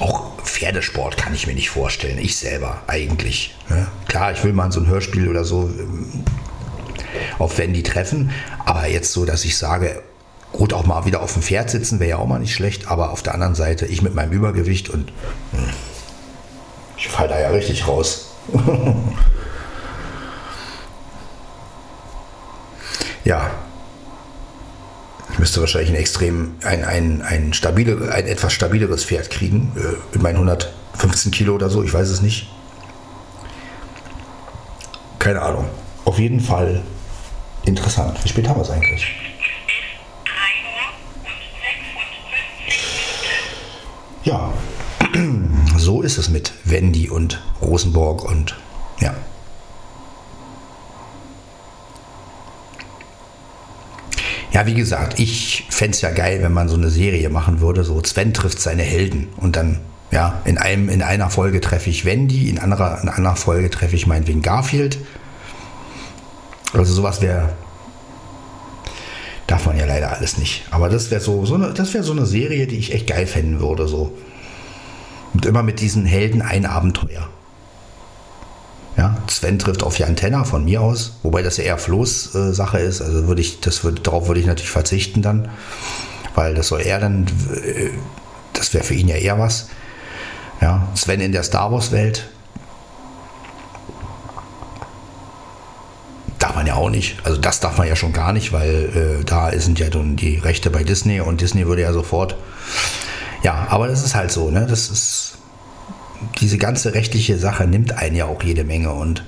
auch 0.00 0.36
Pferdesport 0.42 1.16
kann 1.16 1.34
ich 1.34 1.46
mir 1.46 1.54
nicht 1.54 1.70
vorstellen. 1.70 2.18
Ich 2.18 2.36
selber 2.36 2.82
eigentlich. 2.86 3.56
Ne? 3.68 3.86
Klar, 4.08 4.32
ich 4.32 4.42
will 4.42 4.52
mal 4.52 4.72
so 4.72 4.80
ein 4.80 4.86
Hörspiel 4.86 5.28
oder 5.28 5.44
so. 5.44 5.70
auf 7.38 7.58
Wendy 7.58 7.82
treffen. 7.82 8.30
Aber 8.64 8.86
jetzt 8.86 9.12
so, 9.12 9.24
dass 9.24 9.44
ich 9.44 9.56
sage, 9.56 10.02
gut, 10.52 10.72
auch 10.72 10.86
mal 10.86 11.04
wieder 11.06 11.22
auf 11.22 11.32
dem 11.32 11.42
Pferd 11.42 11.70
sitzen 11.70 11.98
wäre 12.00 12.10
ja 12.10 12.16
auch 12.18 12.26
mal 12.26 12.38
nicht 12.38 12.54
schlecht. 12.54 12.88
Aber 12.88 13.10
auf 13.10 13.22
der 13.22 13.34
anderen 13.34 13.54
Seite, 13.54 13.86
ich 13.86 14.02
mit 14.02 14.14
meinem 14.14 14.32
Übergewicht 14.32 14.88
und 14.90 15.12
hm, 15.52 15.70
ich 16.96 17.08
falle 17.08 17.30
da 17.30 17.40
ja 17.40 17.48
richtig 17.50 17.88
raus. 17.88 18.34
ja, 23.24 23.50
ich 25.32 25.38
müsste 25.38 25.60
wahrscheinlich 25.60 25.90
ein 25.90 25.96
extrem, 25.96 26.56
ein, 26.62 26.84
ein, 26.84 27.22
ein, 27.22 27.54
stabile, 27.54 28.12
ein 28.12 28.26
etwas 28.26 28.52
stabileres 28.52 29.04
Pferd 29.04 29.30
kriegen, 29.30 29.72
äh, 29.76 29.96
mit 30.12 30.22
meinen 30.22 30.36
115 30.36 31.32
Kilo 31.32 31.54
oder 31.54 31.70
so, 31.70 31.82
ich 31.82 31.92
weiß 31.92 32.08
es 32.08 32.20
nicht. 32.20 32.48
Keine 35.18 35.40
Ahnung. 35.40 35.66
Auf 36.04 36.18
jeden 36.18 36.40
Fall 36.40 36.82
interessant. 37.64 38.22
Wie 38.24 38.28
spät 38.28 38.48
haben 38.48 38.58
wir 38.58 38.62
es 38.62 38.70
eigentlich? 38.70 39.31
Ja, 44.24 44.52
so 45.76 46.02
ist 46.02 46.18
es 46.18 46.28
mit 46.28 46.52
Wendy 46.64 47.10
und 47.10 47.42
Rosenborg 47.60 48.24
und 48.24 48.56
ja. 49.00 49.14
Ja, 54.52 54.66
wie 54.66 54.74
gesagt, 54.74 55.18
ich 55.18 55.66
fände 55.70 55.96
es 55.96 56.02
ja 56.02 56.10
geil, 56.10 56.42
wenn 56.42 56.52
man 56.52 56.68
so 56.68 56.76
eine 56.76 56.90
Serie 56.90 57.30
machen 57.30 57.60
würde, 57.60 57.84
so 57.84 58.00
Sven 58.04 58.34
trifft 58.34 58.60
seine 58.60 58.82
Helden 58.82 59.28
und 59.38 59.56
dann, 59.56 59.80
ja, 60.10 60.40
in, 60.44 60.58
einem, 60.58 60.88
in 60.90 61.02
einer 61.02 61.30
Folge 61.30 61.60
treffe 61.60 61.88
ich 61.88 62.04
Wendy, 62.04 62.50
in, 62.50 62.58
anderer, 62.58 63.00
in 63.02 63.08
einer 63.08 63.34
Folge 63.34 63.70
treffe 63.70 63.96
ich 63.96 64.06
meinetwegen 64.06 64.42
Garfield. 64.42 64.98
Also 66.74 66.92
sowas 66.92 67.22
wäre, 67.22 67.54
darf 69.46 69.66
man 69.66 69.78
ja 69.78 69.86
leider 69.86 70.12
alles 70.12 70.38
nicht. 70.38 70.62
Aber 70.70 70.88
das 70.88 71.10
wäre 71.10 71.20
so, 71.20 71.44
so 71.44 71.54
eine, 71.54 71.76
wäre 71.76 72.04
so 72.04 72.12
eine 72.12 72.26
Serie, 72.26 72.66
die 72.66 72.78
ich 72.78 72.94
echt 72.94 73.06
geil 73.06 73.26
fänden 73.26 73.60
würde, 73.60 73.88
so. 73.88 74.16
Und 75.34 75.46
immer 75.46 75.62
mit 75.62 75.80
diesen 75.80 76.04
Helden 76.04 76.42
ein 76.42 76.66
Abenteuer. 76.66 77.28
Ja, 78.96 79.16
Sven 79.26 79.58
trifft 79.58 79.82
auf 79.82 79.98
Jan 79.98 80.16
Tenner 80.16 80.44
von 80.44 80.64
mir 80.64 80.82
aus, 80.82 81.18
wobei 81.22 81.42
das 81.42 81.56
ja 81.56 81.64
eher 81.64 81.78
Flo's 81.78 82.34
äh, 82.34 82.52
Sache 82.52 82.78
ist. 82.78 83.00
Also 83.00 83.26
würde 83.26 83.40
ich, 83.40 83.60
das 83.60 83.84
würde, 83.84 84.02
darauf 84.02 84.28
würde 84.28 84.40
ich 84.40 84.46
natürlich 84.46 84.70
verzichten 84.70 85.22
dann, 85.22 85.48
weil 86.34 86.54
das 86.54 86.68
soll 86.68 86.82
er 86.82 87.00
dann, 87.00 87.26
äh, 87.64 87.90
das 88.52 88.74
wäre 88.74 88.84
für 88.84 88.94
ihn 88.94 89.08
ja 89.08 89.16
eher 89.16 89.38
was. 89.38 89.68
Ja, 90.60 90.88
Sven 90.94 91.20
in 91.20 91.32
der 91.32 91.42
Star 91.42 91.72
Wars 91.72 91.90
Welt. 91.90 92.28
Darf 96.42 96.56
man 96.56 96.66
ja 96.66 96.74
auch 96.74 96.90
nicht. 96.90 97.18
Also 97.22 97.40
das 97.40 97.60
darf 97.60 97.78
man 97.78 97.86
ja 97.86 97.94
schon 97.94 98.12
gar 98.12 98.32
nicht, 98.32 98.52
weil 98.52 99.20
äh, 99.20 99.24
da 99.24 99.52
sind 99.52 99.78
ja 99.78 99.88
dann 99.90 100.16
die 100.16 100.38
Rechte 100.38 100.70
bei 100.70 100.82
Disney 100.82 101.20
und 101.20 101.40
Disney 101.40 101.68
würde 101.68 101.82
ja 101.82 101.92
sofort. 101.92 102.34
Ja, 103.44 103.68
aber 103.70 103.86
das 103.86 104.02
ist 104.02 104.16
halt 104.16 104.32
so, 104.32 104.50
ne? 104.50 104.66
Das 104.68 104.90
ist 104.90 105.34
diese 106.40 106.58
ganze 106.58 106.94
rechtliche 106.94 107.38
Sache 107.38 107.68
nimmt 107.68 107.96
einen 107.96 108.16
ja 108.16 108.24
auch 108.24 108.42
jede 108.42 108.64
Menge 108.64 108.90
und 108.90 109.22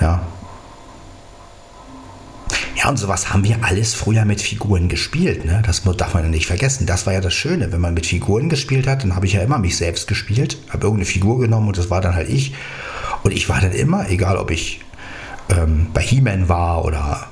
ja. 0.00 0.22
Ja, 2.76 2.88
und 2.88 2.96
sowas 2.96 3.30
haben 3.30 3.42
wir 3.42 3.56
alles 3.62 3.94
früher 3.94 4.24
mit 4.24 4.40
Figuren 4.40 4.88
gespielt. 4.88 5.44
Ne? 5.44 5.60
Das 5.66 5.82
darf 5.82 6.14
man 6.14 6.22
ja 6.22 6.28
nicht 6.28 6.46
vergessen. 6.46 6.86
Das 6.86 7.04
war 7.06 7.14
ja 7.14 7.20
das 7.20 7.34
Schöne. 7.34 7.72
Wenn 7.72 7.80
man 7.80 7.94
mit 7.94 8.06
Figuren 8.06 8.48
gespielt 8.48 8.86
hat, 8.86 9.02
dann 9.02 9.16
habe 9.16 9.26
ich 9.26 9.32
ja 9.32 9.42
immer 9.42 9.58
mich 9.58 9.76
selbst 9.76 10.06
gespielt, 10.06 10.56
habe 10.68 10.84
irgendeine 10.84 11.06
Figur 11.06 11.40
genommen 11.40 11.66
und 11.66 11.78
das 11.78 11.90
war 11.90 12.00
dann 12.00 12.14
halt 12.14 12.28
ich. 12.28 12.54
Und 13.24 13.32
ich 13.32 13.48
war 13.48 13.60
dann 13.60 13.72
immer, 13.72 14.08
egal 14.08 14.36
ob 14.36 14.52
ich 14.52 14.82
ähm, 15.50 15.88
bei 15.92 16.02
He-Man 16.02 16.48
war 16.48 16.84
oder 16.84 17.26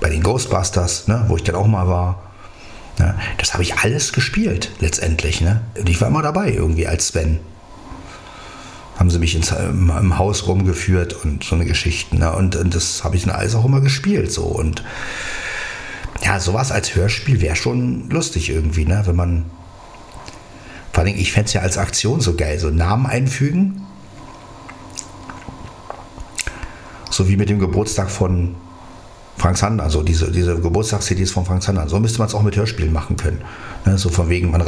bei 0.00 0.10
den 0.10 0.22
Ghostbusters, 0.22 1.08
ne, 1.08 1.24
wo 1.28 1.36
ich 1.36 1.42
dann 1.42 1.56
auch 1.56 1.66
mal 1.66 1.88
war, 1.88 2.28
Ne? 2.98 3.14
Das 3.38 3.52
habe 3.52 3.62
ich 3.62 3.76
alles 3.76 4.12
gespielt 4.12 4.70
letztendlich. 4.80 5.40
Ne? 5.40 5.60
Und 5.78 5.88
ich 5.88 6.00
war 6.00 6.08
immer 6.08 6.22
dabei 6.22 6.52
irgendwie 6.52 6.86
als 6.86 7.08
Sven. 7.08 7.40
Haben 8.96 9.10
sie 9.10 9.18
mich 9.18 9.34
ins, 9.34 9.52
im, 9.52 9.90
im 9.90 10.18
Haus 10.18 10.46
rumgeführt 10.46 11.12
und 11.24 11.44
so 11.44 11.54
eine 11.54 11.64
Geschichte. 11.64 12.16
Ne? 12.16 12.32
Und, 12.34 12.56
und, 12.56 12.74
das 12.74 13.04
habe 13.04 13.16
ich 13.16 13.24
dann 13.24 13.34
alles 13.34 13.54
auch 13.54 13.64
immer 13.64 13.80
gespielt. 13.80 14.32
So. 14.32 14.44
Und 14.44 14.82
ja, 16.22 16.40
sowas 16.40 16.72
als 16.72 16.94
Hörspiel 16.94 17.40
wäre 17.40 17.56
schon 17.56 18.10
lustig 18.10 18.50
irgendwie, 18.50 18.84
ne? 18.84 19.02
wenn 19.06 19.16
man. 19.16 19.44
Vor 20.92 21.04
allem, 21.04 21.14
ich 21.14 21.32
fände 21.32 21.46
es 21.46 21.52
ja 21.52 21.60
als 21.60 21.78
Aktion 21.78 22.20
so 22.20 22.34
geil. 22.34 22.58
So 22.58 22.70
Namen 22.70 23.06
einfügen. 23.06 23.82
So 27.10 27.28
wie 27.28 27.36
mit 27.36 27.48
dem 27.48 27.58
Geburtstag 27.58 28.10
von 28.10 28.54
Frank 29.38 29.56
Zander, 29.56 29.84
also 29.84 30.02
diese, 30.02 30.32
diese 30.32 30.60
Geburtstags-CDs 30.60 31.30
von 31.30 31.44
Frank 31.44 31.62
Zander. 31.62 31.88
So 31.88 32.00
müsste 32.00 32.18
man 32.18 32.28
es 32.28 32.34
auch 32.34 32.42
mit 32.42 32.56
Hörspielen 32.56 32.92
machen 32.92 33.16
können. 33.16 33.40
Ne, 33.86 33.96
so 33.96 34.08
von 34.08 34.28
wegen, 34.28 34.50
man, 34.50 34.62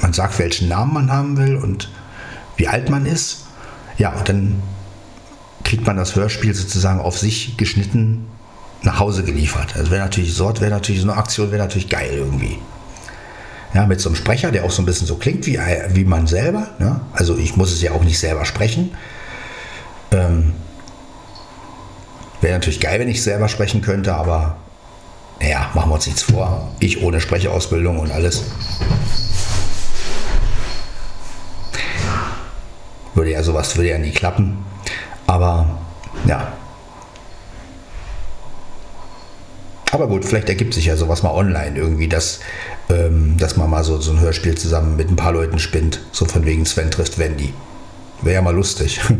man 0.00 0.12
sagt, 0.12 0.38
welchen 0.38 0.68
Namen 0.68 0.94
man 0.94 1.12
haben 1.12 1.36
will 1.36 1.56
und 1.56 1.90
wie 2.56 2.68
alt 2.68 2.90
man 2.90 3.06
ist. 3.06 3.46
Ja, 3.98 4.12
und 4.12 4.28
dann 4.28 4.62
kriegt 5.64 5.86
man 5.86 5.96
das 5.96 6.14
Hörspiel 6.14 6.54
sozusagen 6.54 7.00
auf 7.00 7.18
sich 7.18 7.56
geschnitten 7.56 8.26
nach 8.82 9.00
Hause 9.00 9.24
geliefert. 9.24 9.76
Also 9.76 9.90
wäre 9.90 10.02
natürlich, 10.02 10.34
so 10.34 10.52
wäre 10.60 10.70
natürlich 10.70 11.02
so 11.02 11.10
eine 11.10 11.18
Aktion, 11.18 11.50
wäre 11.50 11.62
natürlich 11.62 11.88
geil 11.88 12.12
irgendwie. 12.12 12.58
Ja, 13.72 13.86
mit 13.86 14.00
so 14.00 14.08
einem 14.08 14.16
Sprecher, 14.16 14.52
der 14.52 14.64
auch 14.64 14.70
so 14.70 14.82
ein 14.82 14.86
bisschen 14.86 15.06
so 15.06 15.16
klingt 15.16 15.46
wie, 15.46 15.58
wie 15.90 16.04
man 16.04 16.28
selber. 16.28 16.68
Ne? 16.78 17.00
Also 17.12 17.36
ich 17.36 17.56
muss 17.56 17.72
es 17.72 17.82
ja 17.82 17.90
auch 17.90 18.04
nicht 18.04 18.20
selber 18.20 18.44
sprechen. 18.44 18.94
Ähm, 20.12 20.52
Wäre 22.44 22.52
natürlich 22.52 22.80
geil, 22.80 23.00
wenn 23.00 23.08
ich 23.08 23.22
selber 23.22 23.48
sprechen 23.48 23.80
könnte, 23.80 24.14
aber 24.14 24.58
naja, 25.40 25.70
machen 25.72 25.88
wir 25.88 25.94
uns 25.94 26.04
nichts 26.04 26.24
vor. 26.24 26.70
Ich 26.78 27.02
ohne 27.02 27.18
Sprecheausbildung 27.18 27.98
und 27.98 28.12
alles. 28.12 28.44
Würde 33.14 33.30
ja 33.30 33.42
sowas, 33.42 33.74
würde 33.78 33.88
ja 33.88 33.96
nie 33.96 34.10
klappen. 34.10 34.58
Aber 35.26 35.78
ja. 36.26 36.52
Aber 39.90 40.06
gut, 40.06 40.26
vielleicht 40.26 40.50
ergibt 40.50 40.74
sich 40.74 40.84
ja 40.84 40.98
sowas 40.98 41.22
mal 41.22 41.32
online 41.32 41.78
irgendwie, 41.78 42.08
dass, 42.08 42.40
ähm, 42.90 43.38
dass 43.38 43.56
man 43.56 43.70
mal 43.70 43.84
so, 43.84 44.02
so 44.02 44.12
ein 44.12 44.20
Hörspiel 44.20 44.54
zusammen 44.54 44.96
mit 44.96 45.10
ein 45.10 45.16
paar 45.16 45.32
Leuten 45.32 45.58
spinnt. 45.58 46.02
So 46.12 46.26
von 46.26 46.44
wegen 46.44 46.66
Sven 46.66 46.90
trifft 46.90 47.18
Wendy. 47.18 47.54
Wäre 48.20 48.34
ja 48.34 48.42
mal 48.42 48.54
lustig. 48.54 49.00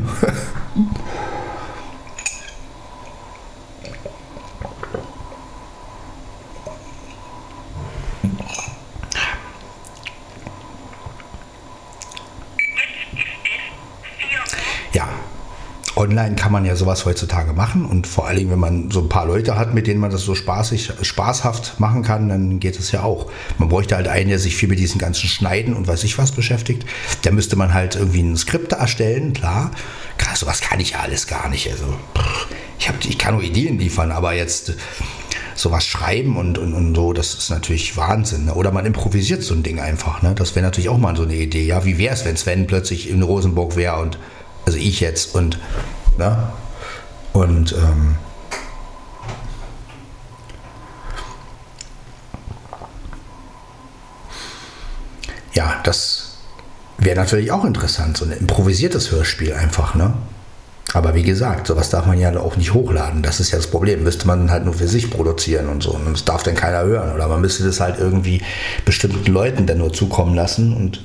online 16.05 16.37
kann 16.37 16.53
man 16.53 16.65
ja 16.65 16.77
sowas 16.77 17.05
heutzutage 17.05 17.53
machen 17.53 17.85
und 17.85 18.07
vor 18.07 18.27
allem, 18.27 18.51
wenn 18.51 18.59
man 18.59 18.91
so 18.91 19.01
ein 19.01 19.09
paar 19.09 19.27
Leute 19.27 19.59
hat, 19.59 19.75
mit 19.75 19.87
denen 19.87 20.01
man 20.01 20.11
das 20.11 20.23
so 20.23 20.35
spaßig, 20.35 20.93
spaßhaft 21.03 21.81
machen 21.81 22.03
kann, 22.03 22.29
dann 22.29 22.61
geht 22.61 22.79
es 22.79 22.93
ja 22.93 23.03
auch. 23.03 23.31
Man 23.59 23.69
bräuchte 23.69 23.97
halt 23.97 24.09
einen, 24.09 24.29
der 24.29 24.39
sich 24.39 24.57
viel 24.57 24.69
mit 24.69 24.79
diesen 24.79 24.99
ganzen 24.99 25.29
Schneiden 25.29 25.75
und 25.75 25.89
weiß 25.89 26.05
ich 26.05 26.19
was 26.19 26.33
beschäftigt. 26.33 26.85
Da 27.23 27.31
müsste 27.31 27.57
man 27.57 27.73
halt 27.73 27.97
irgendwie 27.97 28.23
ein 28.23 28.37
Skript 28.37 28.73
erstellen, 28.73 29.33
klar. 29.33 29.71
Sowas 30.35 30.61
kann 30.61 30.81
ich 30.81 30.91
ja 30.91 31.01
alles 31.01 31.27
gar 31.27 31.49
nicht. 31.49 31.71
Also, 31.71 31.85
ich, 32.79 32.89
hab, 32.89 33.05
ich 33.05 33.19
kann 33.19 33.35
nur 33.35 33.43
Ideen 33.43 33.79
liefern, 33.79 34.11
aber 34.11 34.35
jetzt 34.35 34.75
sowas 35.55 35.87
schreiben 35.87 36.37
und, 36.37 36.59
und, 36.59 36.75
und 36.75 36.95
so, 36.95 37.13
das 37.13 37.35
ist 37.35 37.51
natürlich 37.51 37.97
Wahnsinn. 37.97 38.47
Ne? 38.47 38.55
Oder 38.55 38.73
man 38.73 38.87
improvisiert 38.87 39.43
so 39.43 39.55
ein 39.55 39.63
Ding 39.63 39.79
einfach. 39.79 40.23
Ne? 40.23 40.35
Das 40.35 40.55
wäre 40.55 40.65
natürlich 40.65 40.89
auch 40.89 40.99
mal 40.99 41.17
so 41.17 41.23
eine 41.23 41.37
Idee. 41.37 41.65
Ja, 41.65 41.85
wie 41.85 41.99
wäre 41.99 42.15
es, 42.15 42.25
wenn 42.25 42.37
Sven 42.37 42.67
plötzlich 42.67 43.09
in 43.09 43.23
Rosenburg 43.23 43.77
wäre 43.77 44.01
und 44.01 44.19
also 44.67 44.79
ich 44.79 45.01
jetzt 45.01 45.35
und 45.35 45.59
Ne? 46.17 46.37
Und 47.33 47.73
ähm, 47.73 48.17
ja, 55.53 55.81
das 55.85 56.39
wäre 56.99 57.17
natürlich 57.17 57.51
auch 57.51 57.65
interessant, 57.65 58.17
so 58.17 58.25
ein 58.25 58.33
improvisiertes 58.33 59.11
Hörspiel 59.11 59.53
einfach, 59.55 59.95
ne? 59.95 60.15
Aber 60.93 61.17
wie 61.17 61.25
gesagt, 61.25 61.67
sowas 61.67 61.91
darf 61.91 62.07
man 62.07 62.21
ja 62.21 62.39
auch 62.39 62.57
nicht 62.57 62.73
hochladen. 62.73 63.23
Das 63.23 63.41
ist 63.41 63.51
ja 63.51 63.59
das 63.59 63.67
Problem. 63.67 64.05
Müsste 64.05 64.29
man 64.29 64.53
halt 64.53 64.65
nur 64.65 64.75
für 64.75 64.87
sich 64.87 65.11
produzieren 65.11 65.69
und 65.69 65.83
so. 65.83 65.91
Und 65.91 66.13
das 66.13 66.25
darf 66.25 66.45
dann 66.45 66.55
keiner 66.55 66.85
hören. 66.85 67.13
Oder 67.13 67.27
man 67.27 67.41
müsste 67.41 67.65
das 67.65 67.81
halt 67.81 67.99
irgendwie 67.99 68.43
bestimmten 68.85 69.33
Leuten 69.33 69.67
dann 69.67 69.79
nur 69.79 69.93
zukommen 69.93 70.37
lassen 70.37 70.73
und 70.73 71.03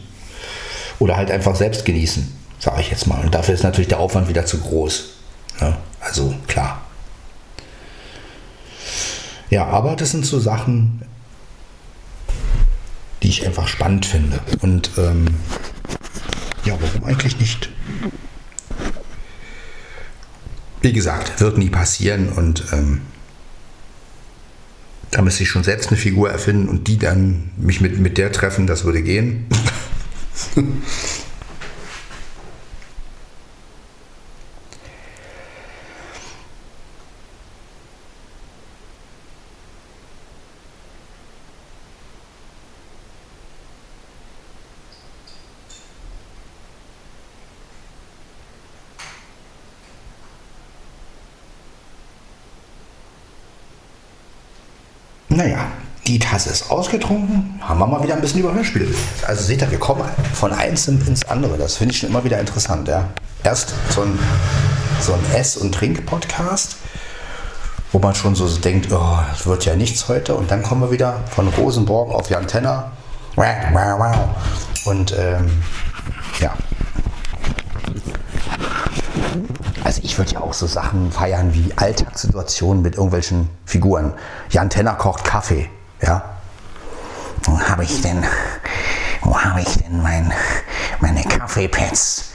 oder 1.00 1.18
halt 1.18 1.32
einfach 1.32 1.56
selbst 1.56 1.86
genießen, 1.86 2.32
sage 2.60 2.82
ich 2.82 2.92
jetzt 2.92 3.08
mal. 3.08 3.24
Und 3.24 3.34
dafür 3.34 3.56
ist 3.56 3.64
natürlich 3.64 3.88
der 3.88 4.00
Aufwand 4.00 4.28
wieder 4.28 4.46
zu 4.46 4.60
groß. 4.60 5.10
Ja, 5.62 5.78
also 6.00 6.36
klar. 6.48 6.82
Ja, 9.50 9.66
aber 9.66 9.96
das 9.96 10.12
sind 10.12 10.26
so 10.26 10.40
Sachen, 10.40 11.02
die 13.24 13.30
ich 13.30 13.46
einfach 13.46 13.68
spannend 13.68 14.06
finde. 14.06 14.40
Und 14.62 14.92
ähm, 14.98 15.28
ja, 16.66 16.78
warum 16.80 17.04
eigentlich 17.06 17.40
nicht? 17.40 17.70
wie 20.82 20.94
gesagt, 20.94 21.42
wird 21.42 21.58
nie 21.58 21.70
passieren 21.70 22.30
und 22.30 22.64
ähm, 22.72 23.02
da 25.12 25.22
müsste 25.22 25.44
ich 25.44 25.50
schon 25.50 25.64
selbst 25.64 25.90
eine 25.90 25.98
Figur 25.98 26.30
erfinden 26.30 26.70
und 26.70 26.88
die 26.88 26.98
dann 26.98 27.52
mich 27.58 27.82
mit, 27.82 28.00
mit 28.00 28.18
der 28.18 28.32
treffen, 28.32 28.68
das 28.68 28.86
würde 28.86 29.02
gehen. 29.02 29.46
Naja, 55.40 55.68
die 56.06 56.20
Tasse 56.20 56.50
ist 56.50 56.70
ausgetrunken, 56.70 57.62
haben 57.62 57.80
wir 57.80 57.88
mal 57.88 58.04
wieder 58.04 58.14
ein 58.14 58.20
bisschen 58.20 58.42
über 58.42 58.54
Hörspiele 58.54 58.94
Also 59.26 59.42
seht 59.42 59.62
ihr, 59.62 59.72
wir 59.72 59.80
kommen 59.80 60.04
von 60.34 60.52
eins 60.52 60.86
ins 60.90 61.24
andere. 61.30 61.58
Das 61.58 61.78
finde 61.78 61.94
ich 61.94 62.02
schon 62.02 62.10
immer 62.10 62.26
wieder 62.26 62.42
interessant. 62.42 62.90
Ja. 62.90 63.08
Erst 63.42 63.74
so 63.90 64.02
ein, 64.02 64.20
so 65.00 65.14
ein 65.14 65.22
Ess- 65.34 65.56
und 65.56 65.74
Trink-Podcast, 65.74 66.76
wo 67.94 68.00
man 68.00 68.16
schon 68.16 68.36
so 68.36 68.50
denkt, 68.58 68.92
oh, 68.92 69.18
wird 69.46 69.64
ja 69.64 69.78
nichts 69.78 70.10
heute. 70.10 70.36
Und 70.36 70.52
dann 70.52 70.62
kommen 70.62 70.82
wir 70.82 70.92
wieder 70.92 71.22
von 71.30 71.48
Rosenborg 71.48 72.14
auf 72.14 72.30
Jan 72.30 72.46
Tenner. 72.46 72.92
Und 74.84 75.16
ähm, 75.18 75.64
ja, 76.42 76.54
also 79.90 80.02
ich 80.04 80.16
würde 80.20 80.34
ja 80.34 80.42
auch 80.42 80.54
so 80.54 80.68
Sachen 80.68 81.12
feiern 81.12 81.56
wie 81.56 81.74
Alltagssituationen 81.76 82.84
mit 82.84 82.94
irgendwelchen 82.94 83.50
Figuren. 83.66 84.14
Jan 84.52 84.70
Tenner 84.70 84.94
kocht 84.94 85.24
Kaffee, 85.24 85.68
ja. 86.00 86.24
Wo 87.46 87.60
habe 87.60 87.84
ich 87.86 88.00
denn, 88.04 88.24
wo 89.24 89.36
habe 89.36 89.62
ich 89.62 89.78
denn 89.80 90.04
mein, 90.04 90.32
meine 91.00 91.24
Kaffeepads? 91.24 92.34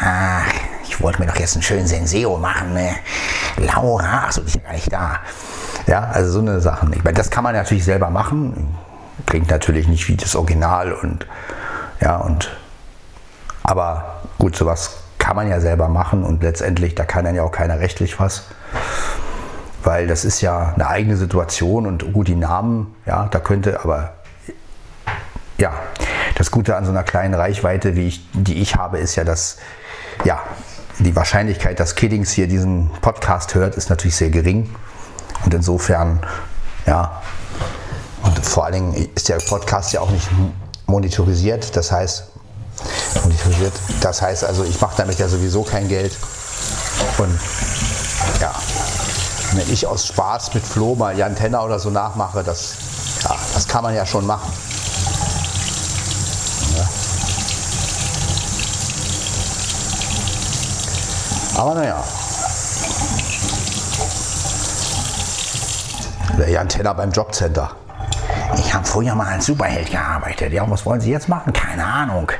Ah, 0.00 0.42
ich 0.84 1.02
wollte 1.02 1.20
mir 1.20 1.26
doch 1.26 1.36
jetzt 1.36 1.56
einen 1.56 1.64
schönen 1.64 1.88
Senseo 1.88 2.36
machen. 2.36 2.74
Ne? 2.74 2.94
Laura, 3.56 4.26
achso, 4.26 4.42
die 4.42 4.46
ist 4.46 4.54
ja 4.54 4.62
gar 4.62 4.72
nicht 4.72 4.92
da. 4.92 5.18
Ja, 5.88 6.10
also 6.12 6.30
so 6.30 6.38
eine 6.38 6.60
Sachen. 6.60 6.92
Ich 6.92 7.02
meine, 7.02 7.16
das 7.16 7.28
kann 7.28 7.42
man 7.42 7.56
natürlich 7.56 7.84
selber 7.84 8.08
machen. 8.08 8.72
Klingt 9.26 9.50
natürlich 9.50 9.88
nicht 9.88 10.06
wie 10.06 10.16
das 10.16 10.36
Original 10.36 10.92
und 10.92 11.26
ja, 12.00 12.18
und 12.18 12.56
aber 13.64 14.20
gut, 14.38 14.54
sowas 14.54 15.05
kann 15.26 15.34
man 15.34 15.48
ja 15.48 15.58
selber 15.58 15.88
machen 15.88 16.22
und 16.22 16.44
letztendlich, 16.44 16.94
da 16.94 17.04
kann 17.04 17.24
dann 17.24 17.34
ja 17.34 17.42
auch 17.42 17.50
keiner 17.50 17.80
rechtlich 17.80 18.20
was. 18.20 18.44
Weil 19.82 20.06
das 20.06 20.24
ist 20.24 20.40
ja 20.40 20.72
eine 20.72 20.86
eigene 20.86 21.16
Situation 21.16 21.88
und 21.88 22.12
gut, 22.12 22.28
die 22.28 22.36
Namen, 22.36 22.94
ja, 23.06 23.26
da 23.26 23.40
könnte, 23.40 23.82
aber 23.82 24.12
ja, 25.58 25.72
das 26.36 26.52
Gute 26.52 26.76
an 26.76 26.84
so 26.84 26.92
einer 26.92 27.02
kleinen 27.02 27.34
Reichweite, 27.34 27.96
wie 27.96 28.06
ich, 28.06 28.30
die 28.34 28.62
ich 28.62 28.76
habe, 28.76 28.98
ist 28.98 29.16
ja, 29.16 29.24
dass 29.24 29.56
ja, 30.24 30.38
die 31.00 31.16
Wahrscheinlichkeit, 31.16 31.80
dass 31.80 31.96
Kiddings 31.96 32.30
hier 32.30 32.46
diesen 32.46 32.92
Podcast 33.00 33.56
hört, 33.56 33.74
ist 33.74 33.90
natürlich 33.90 34.14
sehr 34.14 34.30
gering. 34.30 34.72
Und 35.44 35.52
insofern, 35.52 36.20
ja, 36.86 37.20
und 38.22 38.46
vor 38.46 38.66
allen 38.66 38.74
Dingen 38.74 39.10
ist 39.16 39.28
der 39.28 39.38
Podcast 39.48 39.92
ja 39.92 40.02
auch 40.02 40.10
nicht 40.10 40.28
monetarisiert. 40.86 41.76
Das 41.76 41.90
heißt, 41.90 42.30
monetarisiert. 43.22 43.72
Das 44.00 44.22
heißt 44.22 44.44
also, 44.44 44.64
ich 44.64 44.80
mache 44.80 44.94
damit 44.96 45.18
ja 45.18 45.28
sowieso 45.28 45.62
kein 45.62 45.88
Geld. 45.88 46.16
Und 47.18 47.38
ja, 48.40 48.52
wenn 49.52 49.72
ich 49.72 49.86
aus 49.86 50.06
Spaß 50.06 50.54
mit 50.54 50.66
Flo 50.66 50.94
mal 50.94 51.16
Jan 51.16 51.34
Tenner 51.34 51.64
oder 51.64 51.78
so 51.78 51.90
nachmache, 51.90 52.42
das, 52.42 52.74
ja, 53.22 53.36
das 53.54 53.66
kann 53.66 53.82
man 53.82 53.94
ja 53.94 54.04
schon 54.04 54.26
machen. 54.26 54.52
Ja. 56.76 56.88
Aber 61.60 61.74
naja. 61.74 62.04
Der 66.38 66.50
Jan 66.50 66.68
Tenner 66.68 66.92
beim 66.92 67.10
Jobcenter. 67.12 67.70
Ich 68.58 68.74
habe 68.74 68.86
früher 68.86 69.14
mal 69.14 69.28
als 69.28 69.46
Superheld 69.46 69.90
gearbeitet. 69.90 70.52
Ja, 70.52 70.68
was 70.70 70.84
wollen 70.84 71.00
Sie 71.00 71.10
jetzt 71.10 71.28
machen? 71.28 71.52
Keine 71.52 71.84
Ahnung. 71.84 72.30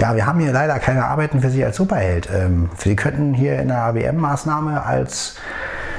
Ja, 0.00 0.16
wir 0.16 0.24
haben 0.24 0.40
hier 0.40 0.52
leider 0.52 0.78
keine 0.78 1.04
Arbeiten 1.04 1.42
für 1.42 1.50
Sie 1.50 1.62
als 1.62 1.76
Superheld. 1.76 2.26
Ähm, 2.32 2.70
Sie 2.78 2.96
könnten 2.96 3.34
hier 3.34 3.58
in 3.58 3.68
der 3.68 3.82
ABM-Maßnahme 3.82 4.82
als 4.82 5.36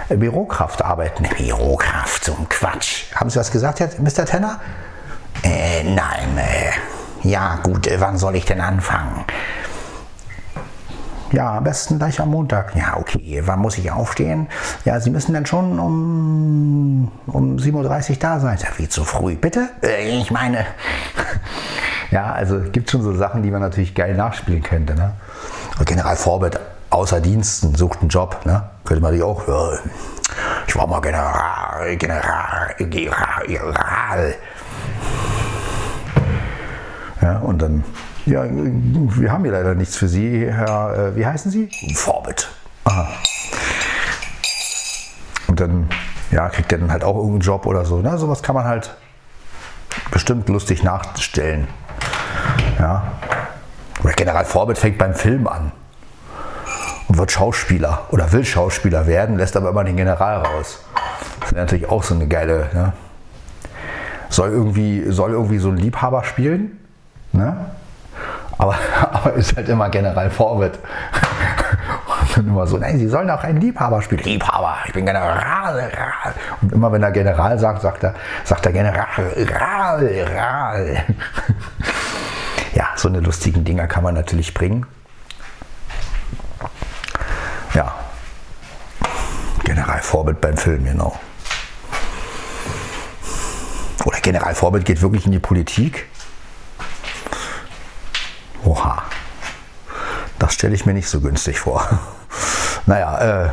Bürokraft 0.09 0.83
arbeiten. 0.83 1.27
Bürokraft, 1.37 2.25
so 2.25 2.33
ein 2.33 2.49
Quatsch. 2.49 3.03
Haben 3.13 3.29
Sie 3.29 3.39
was 3.39 3.51
gesagt 3.51 3.79
jetzt, 3.79 3.99
Mr. 3.99 4.25
Tenner? 4.25 4.59
Äh, 5.43 5.83
nein. 5.83 6.35
Äh, 6.35 7.27
ja, 7.27 7.59
gut, 7.61 7.85
äh, 7.85 8.01
wann 8.01 8.17
soll 8.17 8.35
ich 8.35 8.45
denn 8.45 8.59
anfangen? 8.59 9.23
Ja, 11.31 11.57
am 11.57 11.63
besten 11.63 11.97
gleich 11.97 12.19
am 12.19 12.29
Montag. 12.29 12.75
Ja, 12.75 12.97
okay. 12.97 13.41
Wann 13.45 13.59
muss 13.59 13.77
ich 13.77 13.89
aufstehen? 13.91 14.47
Ja, 14.83 14.99
Sie 14.99 15.09
müssen 15.09 15.33
dann 15.33 15.45
schon 15.45 15.79
um, 15.79 17.11
um 17.27 17.55
7.30 17.57 18.09
Uhr 18.11 18.15
da 18.17 18.39
sein. 18.39 18.57
Ja, 18.61 18.67
wie 18.77 18.89
zu 18.89 19.03
früh. 19.05 19.35
Bitte? 19.35 19.69
Äh, 19.81 20.19
ich 20.19 20.31
meine. 20.31 20.65
Ja, 22.11 22.33
also 22.33 22.59
gibt 22.73 22.91
schon 22.91 23.01
so 23.03 23.15
Sachen, 23.15 23.41
die 23.41 23.49
man 23.49 23.61
natürlich 23.61 23.95
geil 23.95 24.15
nachspielen 24.15 24.61
könnte. 24.61 24.95
Ne? 24.95 25.13
Und 25.79 25.85
General 25.85 26.17
Forbett 26.17 26.59
außer 26.89 27.21
Diensten 27.21 27.73
sucht 27.73 28.01
einen 28.01 28.09
Job. 28.09 28.41
Ne? 28.43 28.63
Könnte 28.83 29.01
man 29.01 29.13
die 29.13 29.23
auch, 29.23 29.47
ja, 29.47 29.79
ich 30.67 30.75
war 30.75 30.87
mal 30.87 30.99
General, 30.99 31.95
General, 31.95 32.75
General. 32.77 34.35
Ja, 37.21 37.37
und 37.37 37.61
dann, 37.61 37.83
ja, 38.25 38.45
wir 38.45 39.31
haben 39.31 39.43
hier 39.43 39.53
leider 39.53 39.75
nichts 39.75 39.95
für 39.95 40.07
Sie, 40.07 40.45
Herr, 40.45 40.97
äh, 40.97 41.15
wie 41.15 41.25
heißen 41.25 41.51
Sie? 41.51 41.69
Forbett. 41.95 42.49
Aha. 42.85 43.07
Und 45.47 45.59
dann, 45.59 45.89
ja, 46.31 46.49
kriegt 46.49 46.71
er 46.71 46.77
dann 46.77 46.91
halt 46.91 47.03
auch 47.03 47.15
irgendeinen 47.15 47.41
Job 47.41 47.65
oder 47.65 47.85
so. 47.85 48.01
Ne? 48.01 48.17
Sowas 48.17 48.41
kann 48.41 48.55
man 48.55 48.65
halt 48.65 48.95
bestimmt 50.11 50.47
lustig 50.49 50.83
nachstellen. 50.83 51.67
Ja. 52.79 53.11
Oder 54.03 54.13
General 54.13 54.45
Forbit 54.45 54.77
fängt 54.77 54.97
beim 54.97 55.13
Film 55.13 55.47
an 55.47 55.71
und 57.07 57.17
wird 57.17 57.31
Schauspieler 57.31 58.05
oder 58.11 58.31
will 58.31 58.45
Schauspieler 58.45 59.05
werden, 59.07 59.37
lässt 59.37 59.55
aber 59.57 59.69
immer 59.69 59.83
den 59.83 59.97
General 59.97 60.37
raus. 60.37 60.83
Das 61.39 61.51
ist 61.51 61.57
natürlich 61.57 61.89
auch 61.89 62.03
so 62.03 62.15
eine 62.15 62.27
geile. 62.27 62.69
Ne? 62.73 62.93
Soll, 64.29 64.49
irgendwie, 64.49 65.11
soll 65.11 65.31
irgendwie 65.31 65.57
so 65.57 65.69
ein 65.69 65.77
Liebhaber 65.77 66.23
spielen, 66.23 66.79
ne? 67.33 67.71
Aber, 68.61 68.77
aber 69.11 69.33
ist 69.33 69.57
halt 69.57 69.67
immer 69.69 69.89
General 69.89 70.29
Forbit. 70.29 70.73
Und 72.21 72.37
dann 72.37 72.47
immer 72.47 72.67
so, 72.67 72.77
nein, 72.77 72.99
sie 72.99 73.07
sollen 73.07 73.29
auch 73.29 73.43
einen 73.43 73.59
Liebhaber 73.59 74.01
spielen. 74.01 74.23
Liebhaber, 74.23 74.77
ich 74.85 74.93
bin 74.93 75.05
General. 75.05 75.91
Und 76.61 76.71
immer 76.71 76.91
wenn 76.91 77.01
er 77.01 77.11
General 77.11 77.57
sagt, 77.57 77.81
sagt 77.81 78.03
er, 78.03 78.13
sagt 78.43 78.65
er 78.65 78.71
General. 78.71 79.07
General 79.35 81.03
ja, 82.73 82.87
so 82.95 83.09
eine 83.09 83.19
lustigen 83.19 83.63
Dinger 83.63 83.87
kann 83.87 84.03
man 84.03 84.13
natürlich 84.13 84.53
bringen. 84.53 84.85
Ja, 87.73 87.95
Generalvorbild 89.63 90.39
beim 90.39 90.57
Film, 90.57 90.85
genau. 90.85 91.19
Oder 94.05 94.19
Generalvorbild 94.19 94.85
geht 94.85 95.01
wirklich 95.01 95.25
in 95.25 95.31
die 95.31 95.39
Politik. 95.39 96.07
Oha, 98.63 99.03
das 100.39 100.53
stelle 100.53 100.75
ich 100.75 100.85
mir 100.85 100.93
nicht 100.93 101.09
so 101.09 101.19
günstig 101.19 101.59
vor. 101.59 101.87
naja, 102.85 103.45
äh, 103.45 103.49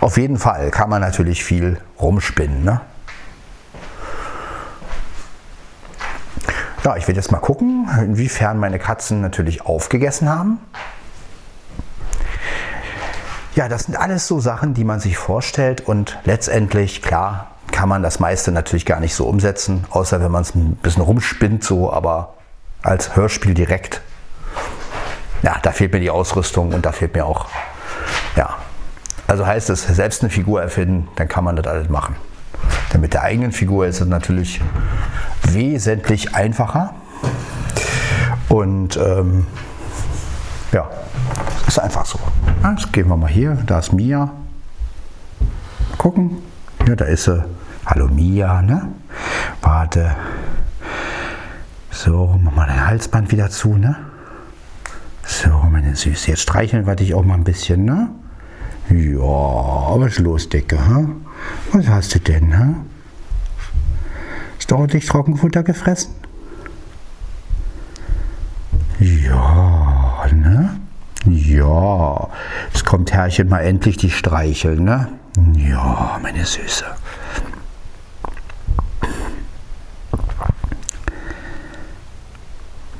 auf 0.00 0.18
jeden 0.18 0.38
Fall 0.38 0.70
kann 0.70 0.90
man 0.90 1.00
natürlich 1.00 1.44
viel 1.44 1.80
rumspinnen. 1.98 2.64
Ne? 2.64 2.80
Ja, 6.84 6.96
ich 6.96 7.08
werde 7.08 7.18
jetzt 7.18 7.32
mal 7.32 7.38
gucken, 7.38 7.88
inwiefern 7.98 8.58
meine 8.58 8.78
Katzen 8.78 9.22
natürlich 9.22 9.64
aufgegessen 9.64 10.28
haben. 10.28 10.58
Ja, 13.54 13.68
das 13.68 13.84
sind 13.84 13.96
alles 13.96 14.26
so 14.26 14.40
Sachen, 14.40 14.74
die 14.74 14.84
man 14.84 15.00
sich 15.00 15.16
vorstellt 15.16 15.80
und 15.80 16.18
letztendlich, 16.24 17.00
klar, 17.00 17.52
kann 17.72 17.88
man 17.88 18.02
das 18.02 18.20
meiste 18.20 18.52
natürlich 18.52 18.84
gar 18.84 19.00
nicht 19.00 19.14
so 19.14 19.26
umsetzen, 19.26 19.86
außer 19.90 20.20
wenn 20.20 20.30
man 20.30 20.42
es 20.42 20.54
ein 20.54 20.76
bisschen 20.76 21.02
rumspinnt 21.02 21.64
so, 21.64 21.90
aber 21.90 22.33
als 22.84 23.16
Hörspiel 23.16 23.54
direkt, 23.54 24.02
ja, 25.42 25.56
da 25.62 25.72
fehlt 25.72 25.92
mir 25.92 26.00
die 26.00 26.10
Ausrüstung 26.10 26.72
und 26.72 26.86
da 26.86 26.92
fehlt 26.92 27.14
mir 27.14 27.24
auch, 27.26 27.46
ja, 28.36 28.56
also 29.26 29.46
heißt 29.46 29.70
es, 29.70 29.82
selbst 29.82 30.22
eine 30.22 30.30
Figur 30.30 30.62
erfinden, 30.62 31.08
dann 31.16 31.26
kann 31.26 31.44
man 31.44 31.56
das 31.56 31.66
alles 31.66 31.88
machen. 31.88 32.14
Denn 32.92 33.00
mit 33.00 33.14
der 33.14 33.22
eigenen 33.22 33.52
Figur 33.52 33.86
ist 33.86 34.00
es 34.00 34.06
natürlich 34.06 34.60
wesentlich 35.42 36.34
einfacher. 36.34 36.94
Und 38.48 38.96
ähm, 38.96 39.46
ja, 40.72 40.88
ist 41.66 41.78
einfach 41.78 42.06
so. 42.06 42.20
Jetzt 42.62 42.92
gehen 42.92 43.08
wir 43.08 43.16
mal 43.16 43.28
hier. 43.28 43.58
Da 43.66 43.80
ist 43.80 43.92
Mia. 43.92 44.30
Gucken. 45.98 46.42
Ja, 46.86 46.94
da 46.94 47.06
ist 47.06 47.24
sie. 47.24 47.44
Hallo 47.86 48.06
Mia, 48.06 48.62
ne? 48.62 48.88
Warte. 49.60 50.14
So, 51.94 52.38
mach 52.42 52.52
mal 52.52 52.66
dein 52.66 52.86
Halsband 52.86 53.30
wieder 53.30 53.50
zu, 53.50 53.76
ne? 53.76 53.94
So, 55.24 55.48
meine 55.70 55.94
Süße. 55.94 56.30
Jetzt 56.30 56.42
streicheln 56.42 56.86
wir 56.88 56.96
dich 56.96 57.14
auch 57.14 57.22
mal 57.22 57.34
ein 57.34 57.44
bisschen, 57.44 57.84
ne? 57.84 58.10
Ja, 58.90 59.20
was 60.00 60.14
ist 60.14 60.18
los, 60.18 60.48
Dicke, 60.48 60.76
ha? 60.86 61.04
Was 61.72 61.86
hast 61.86 62.14
du 62.16 62.18
denn, 62.18 62.58
ha? 62.58 62.74
Hast 64.58 64.70
du 64.70 64.74
ordentlich 64.74 65.06
Trockenfutter 65.06 65.62
gefressen? 65.62 66.14
Ja, 68.98 70.26
ne? 70.32 70.80
Ja, 71.26 72.28
jetzt 72.72 72.84
kommt 72.84 73.12
Herrchen 73.12 73.48
mal 73.48 73.60
endlich 73.60 73.96
die 73.96 74.10
Streichel, 74.10 74.80
ne? 74.80 75.08
Ja, 75.54 76.18
meine 76.20 76.44
Süße. 76.44 76.86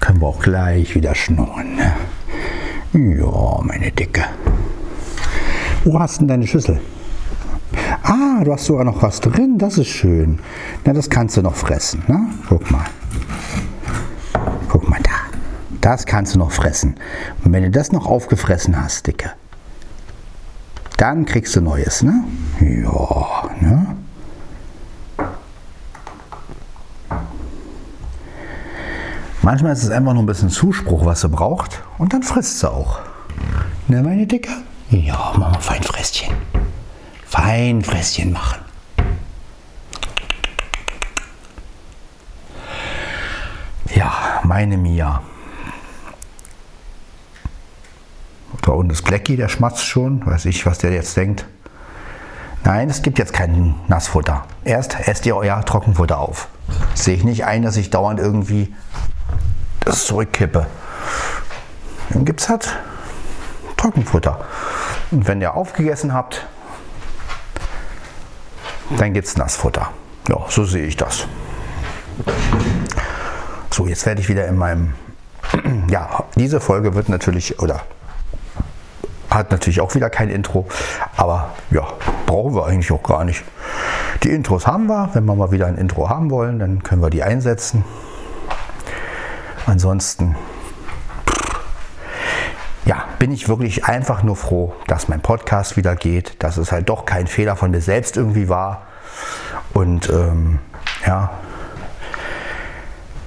Können 0.01 0.21
wir 0.21 0.24
auch 0.35 0.41
gleich 0.41 0.95
wieder 0.95 1.15
schnurren, 1.15 1.77
ne? 1.77 1.93
Ja, 2.93 3.61
meine 3.63 3.91
Dicke. 3.91 4.25
Wo 5.85 5.99
hast 5.99 6.17
du 6.17 6.19
denn 6.21 6.29
deine 6.29 6.47
Schüssel? 6.47 6.81
Ah, 8.03 8.43
du 8.45 8.53
hast 8.53 8.65
sogar 8.65 8.85
noch 8.85 9.03
was 9.03 9.21
drin, 9.21 9.59
das 9.59 9.79
ist 9.79 9.89
schön. 9.89 10.39
Na, 10.85 10.93
das 10.93 11.11
kannst 11.11 11.37
du 11.37 11.43
noch 11.43 11.55
fressen, 11.55 12.03
ne? 12.07 12.29
Guck 12.49 12.71
mal. 12.71 12.85
Guck 14.69 14.89
mal 14.89 15.01
da. 15.03 15.11
Das 15.81 16.07
kannst 16.07 16.35
du 16.35 16.39
noch 16.39 16.53
fressen. 16.53 16.97
Und 17.45 17.53
wenn 17.53 17.63
du 17.63 17.71
das 17.71 17.93
noch 17.93 18.07
aufgefressen 18.07 18.81
hast, 18.81 19.07
Dicke, 19.07 19.33
dann 20.97 21.27
kriegst 21.27 21.55
du 21.57 21.61
Neues, 21.61 22.03
ne? 22.03 22.25
Ja, 22.61 23.51
ne? 23.61 23.94
Manchmal 29.45 29.75
ist 29.75 29.83
es 29.83 29.91
einfach 29.91 30.15
nur 30.15 30.23
ein 30.23 30.27
bisschen 30.27 30.49
Zuspruch, 30.49 31.05
was 31.05 31.21
sie 31.21 31.29
braucht, 31.29 31.83
und 31.99 32.15
dann 32.15 32.23
frisst 32.23 32.61
sie 32.61 32.71
auch. 32.71 33.01
Ne, 33.89 34.03
meine 34.03 34.27
Dicke? 34.27 34.49
Ja, 34.89 35.35
machen 35.37 35.57
wir 35.57 35.61
Feinfresschen. 35.61 36.35
Feinfresschen 37.27 38.33
machen. 38.33 38.61
Ja, 43.95 44.41
meine 44.45 44.79
Mia. 44.79 45.21
Da 48.63 48.73
unten 48.73 48.93
ist 48.93 49.03
Blackie, 49.03 49.37
der 49.37 49.51
schmatzt 49.51 49.85
schon. 49.85 50.25
Weiß 50.25 50.47
ich, 50.47 50.65
was 50.65 50.79
der 50.79 50.93
jetzt 50.93 51.19
denkt. 51.19 51.45
Nein, 52.65 52.89
es 52.89 53.03
gibt 53.03 53.19
jetzt 53.19 53.35
kein 53.35 53.75
Nassfutter. 53.89 54.47
Erst 54.65 54.97
esst 55.07 55.27
ihr 55.27 55.37
euer 55.37 55.63
Trockenfutter 55.63 56.19
auf. 56.19 56.49
Sehe 56.95 57.15
ich 57.15 57.25
nicht 57.25 57.45
ein, 57.45 57.61
dass 57.61 57.77
ich 57.77 57.91
dauernd 57.91 58.19
irgendwie 58.19 58.73
das 59.85 60.05
zurückkippe. 60.07 60.67
Dann 62.11 62.25
gibt 62.25 62.41
es 62.41 62.49
halt 62.49 62.69
Trockenfutter. 63.77 64.45
Und 65.11 65.27
wenn 65.29 65.41
ihr 65.41 65.55
aufgegessen 65.55 66.13
habt, 66.13 66.47
dann 68.97 69.13
gibt 69.13 69.27
es 69.27 69.37
Nassfutter. 69.37 69.91
Ja, 70.29 70.45
so 70.49 70.65
sehe 70.65 70.87
ich 70.87 70.97
das. 70.97 71.27
So, 73.71 73.87
jetzt 73.87 74.07
werde 74.07 74.21
ich 74.21 74.29
wieder 74.29 74.47
in 74.47 74.57
meinem. 74.57 74.95
Ja, 75.91 76.25
diese 76.35 76.61
Folge 76.61 76.95
wird 76.95 77.09
natürlich, 77.09 77.61
oder 77.61 77.83
hat 79.31 79.51
natürlich 79.51 79.81
auch 79.81 79.95
wieder 79.95 80.09
kein 80.11 80.31
Intro, 80.31 80.67
aber 81.17 81.51
ja, 81.71 81.87
brauchen 82.27 82.55
wir 82.55 82.67
eigentlich 82.67 82.91
auch 82.91 83.03
gar 83.03 83.25
nicht. 83.25 83.45
Die 84.23 84.31
Intros 84.31 84.67
haben 84.67 84.87
wir. 84.87 85.11
Wenn 85.13 85.25
wir 85.27 85.35
mal 85.35 85.51
wieder 85.51 85.67
ein 85.67 85.77
Intro 85.77 86.09
haben 86.09 86.31
wollen, 86.31 86.59
dann 86.59 86.83
können 86.83 87.03
wir 87.03 87.11
die 87.11 87.23
einsetzen. 87.23 87.85
Ansonsten 89.67 90.37
ja, 92.85 93.05
bin 93.19 93.33
ich 93.33 93.49
wirklich 93.49 93.87
einfach 93.87 94.23
nur 94.23 94.37
froh, 94.37 94.75
dass 94.87 95.09
mein 95.09 95.23
Podcast 95.23 95.77
wieder 95.77 95.97
geht, 95.97 96.43
dass 96.43 96.59
es 96.59 96.71
halt 96.71 96.89
doch 96.89 97.07
kein 97.07 97.27
Fehler 97.27 97.57
von 97.57 97.71
mir 97.71 97.81
selbst 97.81 98.17
irgendwie 98.17 98.49
war. 98.49 98.83
Und 99.73 100.11
ähm, 100.11 100.59
ja, 101.07 101.31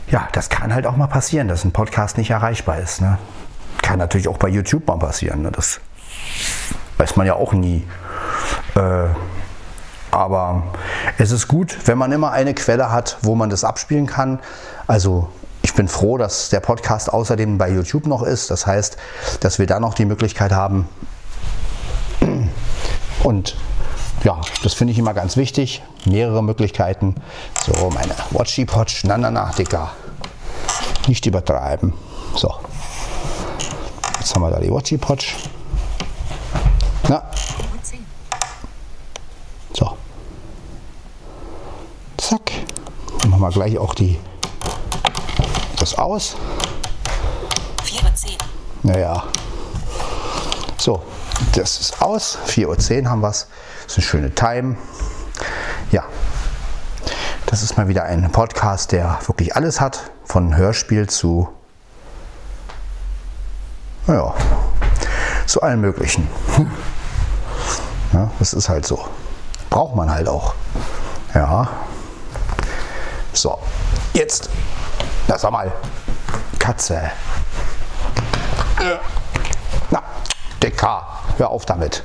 ja, 0.09 0.27
das 0.31 0.49
kann 0.49 0.73
halt 0.73 0.85
auch 0.85 0.95
mal 0.95 1.07
passieren, 1.07 1.47
dass 1.47 1.65
ein 1.65 1.71
Podcast 1.71 2.17
nicht 2.17 2.29
erreichbar 2.29 2.77
ist. 2.79 3.01
Ne? 3.01 3.17
Kann 3.81 3.99
natürlich 3.99 4.27
auch 4.27 4.37
bei 4.37 4.47
YouTube 4.47 4.87
mal 4.87 4.97
passieren. 4.97 5.41
Ne? 5.41 5.51
Das 5.51 5.81
weiß 6.97 7.15
man 7.15 7.25
ja 7.25 7.33
auch 7.33 7.53
nie. 7.53 7.85
Äh, 8.75 9.07
aber 10.11 10.63
es 11.17 11.31
ist 11.31 11.47
gut, 11.47 11.77
wenn 11.85 11.97
man 11.97 12.11
immer 12.11 12.31
eine 12.31 12.53
Quelle 12.53 12.91
hat, 12.91 13.17
wo 13.21 13.35
man 13.35 13.49
das 13.49 13.63
abspielen 13.63 14.05
kann. 14.05 14.39
Also 14.87 15.29
ich 15.67 15.73
bin 15.73 15.89
froh, 15.89 16.17
dass 16.17 16.47
der 16.47 16.61
Podcast 16.61 17.11
außerdem 17.11 17.57
bei 17.57 17.69
YouTube 17.69 18.07
noch 18.07 18.23
ist. 18.23 18.49
Das 18.49 18.65
heißt, 18.65 18.95
dass 19.41 19.59
wir 19.59 19.67
da 19.67 19.81
noch 19.81 19.95
die 19.95 20.05
Möglichkeit 20.05 20.53
haben. 20.53 20.87
Und 23.21 23.57
ja, 24.23 24.39
das 24.63 24.73
finde 24.73 24.93
ich 24.93 24.97
immer 24.97 25.13
ganz 25.13 25.35
wichtig. 25.35 25.83
Mehrere 26.05 26.41
Möglichkeiten. 26.41 27.15
So, 27.65 27.89
meine 27.89 28.15
Watchy 28.31 28.63
Potch. 28.63 29.03
Na, 29.03 29.17
na, 29.17 29.29
na, 29.29 29.51
Dicker. 29.57 29.91
Nicht 31.05 31.25
übertreiben. 31.25 31.91
So. 32.33 32.53
Jetzt 34.19 34.33
haben 34.33 34.43
wir 34.43 34.51
da 34.51 34.61
die 34.61 34.71
Watchy 34.71 34.97
Potch. 34.97 35.35
Na. 37.09 37.29
So. 39.73 39.97
Zack. 42.15 42.51
Dann 43.19 43.31
machen 43.31 43.41
wir 43.41 43.51
gleich 43.51 43.77
auch 43.77 43.93
die 43.93 44.17
das 45.87 45.97
aus. 45.97 46.35
4.10 47.83 48.31
Uhr. 48.31 48.37
Naja. 48.83 49.23
So, 50.77 51.01
das 51.53 51.79
ist 51.79 52.01
aus. 52.01 52.37
4.10 52.47 53.03
Uhr 53.03 53.09
haben 53.09 53.21
wir 53.21 53.29
es. 53.29 53.47
Das 53.83 53.93
ist 53.93 53.97
eine 53.97 54.05
schöne 54.05 54.35
Time. 54.35 54.75
Ja. 55.91 56.03
Das 57.45 57.63
ist 57.63 57.77
mal 57.77 57.87
wieder 57.87 58.03
ein 58.03 58.29
Podcast, 58.31 58.91
der 58.91 59.17
wirklich 59.27 59.55
alles 59.55 59.79
hat. 59.79 60.11
Von 60.25 60.57
Hörspiel 60.57 61.07
zu. 61.07 61.47
Naja. 64.07 64.33
Zu 65.45 65.61
allem 65.61 65.81
Möglichen. 65.81 66.27
Ja, 68.13 68.31
das 68.39 68.53
ist 68.53 68.69
halt 68.69 68.87
so. 68.87 69.05
Braucht 69.69 69.93
man 69.93 70.09
halt 70.09 70.29
auch. 70.29 70.55
Ja. 71.35 71.67
So, 73.33 73.59
jetzt 74.13 74.49
na, 75.27 75.37
sag 75.37 75.51
mal. 75.51 75.71
Katze. 76.59 77.11
Na, 79.91 80.03
Dicker, 80.63 81.05
hör 81.37 81.49
auf 81.49 81.65
damit. 81.65 82.03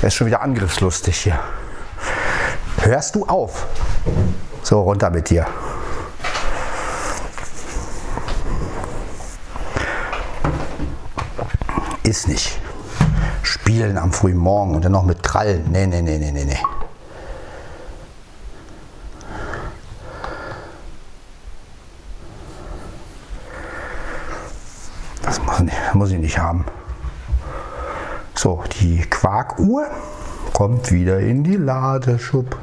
Der 0.00 0.08
ist 0.08 0.14
schon 0.14 0.26
wieder 0.26 0.42
angriffslustig 0.42 1.18
hier. 1.18 1.38
Hörst 2.80 3.14
du 3.14 3.26
auf? 3.26 3.66
So, 4.62 4.82
runter 4.82 5.10
mit 5.10 5.30
dir. 5.30 5.46
Ist 12.02 12.28
nicht. 12.28 12.60
Spielen 13.42 13.98
am 13.98 14.12
frühen 14.12 14.38
Morgen 14.38 14.74
und 14.74 14.84
dann 14.84 14.92
noch 14.92 15.04
mit 15.04 15.22
Krallen. 15.22 15.70
Nee, 15.70 15.86
nee, 15.86 16.02
nee, 16.02 16.18
nee, 16.18 16.32
nee, 16.32 16.44
nee. 16.44 16.77
Muss 25.98 26.12
ich 26.12 26.18
nicht 26.18 26.38
haben. 26.38 26.64
So, 28.34 28.62
die 28.80 29.00
Quarkuhr 29.00 29.88
kommt 30.52 30.92
wieder 30.92 31.18
in 31.18 31.42
die 31.42 31.56
Ladeschub. 31.56 32.56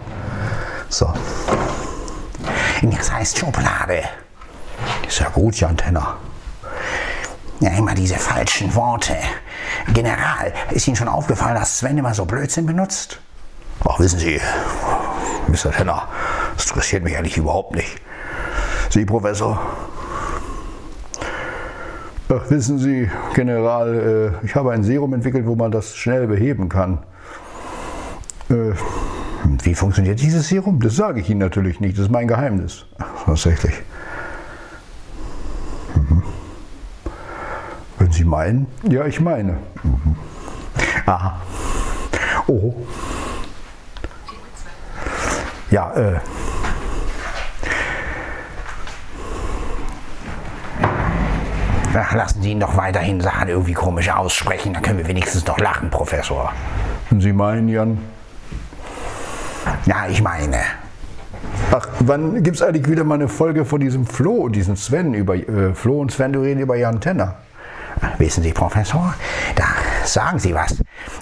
So. 0.90 1.14
Das 2.82 3.12
heißt 3.12 3.38
Schublade. 3.38 4.04
Ist 5.08 5.20
ja 5.20 5.30
gut, 5.30 5.60
Jan 5.60 5.76
Tenner. 5.76 6.18
Ja, 7.60 7.72
immer 7.72 7.94
diese 7.94 8.16
falschen 8.16 8.74
Worte. 8.74 9.18
General, 9.94 10.54
ist 10.72 10.88
Ihnen 10.88 10.96
schon 10.96 11.08
aufgefallen, 11.08 11.56
dass 11.56 11.80
Sven 11.80 11.98
immer 11.98 12.14
so 12.14 12.26
Blödsinn 12.26 12.66
benutzt? 12.66 13.20
Ach, 13.88 14.00
wissen 14.00 14.20
Sie, 14.20 14.40
Mr. 15.48 15.72
Tenner, 15.72 16.08
das 16.56 16.68
interessiert 16.68 17.04
mich 17.04 17.18
eigentlich 17.18 17.38
überhaupt 17.38 17.76
nicht. 17.76 18.02
Sie, 18.90 19.06
Professor, 19.06 19.60
wissen 22.50 22.78
Sie, 22.78 23.10
General, 23.34 24.34
äh, 24.44 24.46
ich 24.46 24.56
habe 24.56 24.72
ein 24.72 24.84
Serum 24.84 25.14
entwickelt, 25.14 25.46
wo 25.46 25.56
man 25.56 25.72
das 25.72 25.96
schnell 25.96 26.28
beheben 26.28 26.70
kann. 26.70 27.00
Äh, 28.50 28.74
wie 29.64 29.76
funktioniert 29.76 30.22
dieses 30.22 30.48
Serum? 30.48 30.80
Das 30.80 30.96
sage 30.96 31.20
ich 31.22 31.30
Ihnen 31.30 31.40
natürlich 31.40 31.80
nicht, 31.80 31.98
das 31.98 32.06
ist 32.06 32.12
mein 32.12 32.28
Geheimnis. 32.28 32.86
Ach, 32.98 33.26
tatsächlich. 33.26 33.74
Mhm. 35.96 36.24
Wenn 38.00 38.12
Sie 38.12 38.24
meinen? 38.24 38.68
Ja, 38.90 39.06
ich 39.06 39.20
meine. 39.20 39.58
Mhm. 39.84 40.16
Aha. 41.06 41.42
Oh. 42.48 42.74
Ja, 45.72 45.94
äh. 45.94 46.20
Lassen 52.14 52.42
Sie 52.42 52.52
ihn 52.52 52.60
doch 52.60 52.76
weiterhin 52.76 53.22
Sachen 53.22 53.48
irgendwie 53.48 53.74
komisch 53.74 54.10
aussprechen, 54.10 54.74
dann 54.74 54.84
können 54.84 54.98
wir 54.98 55.08
wenigstens 55.08 55.46
noch 55.46 55.60
lachen, 55.60 55.90
Professor. 55.90 56.52
Sie 57.18 57.32
meinen, 57.32 57.70
Jan? 57.70 57.98
Ja, 59.86 60.08
ich 60.10 60.22
meine. 60.22 60.58
Ach, 61.72 61.88
wann 62.00 62.44
gibt 62.44 62.58
es 62.58 62.62
eigentlich 62.62 62.90
wieder 62.90 63.04
mal 63.04 63.16
eine 63.16 63.28
Folge 63.28 63.66
von 63.66 63.80
diesem 63.80 64.06
Flo 64.06 64.32
und 64.32 64.56
diesem 64.56 64.76
Sven 64.76 65.14
über 65.14 65.36
äh, 65.36 65.74
Flo 65.74 66.02
und 66.02 66.12
Sven, 66.12 66.34
du 66.34 66.42
reden 66.42 66.60
über 66.60 66.76
Jan 66.76 67.00
Tenner? 67.00 67.36
Wissen 68.18 68.44
Sie, 68.44 68.52
Professor, 68.52 69.14
da 69.56 69.64
sagen 70.04 70.40
Sie 70.40 70.54
was. 70.54 70.76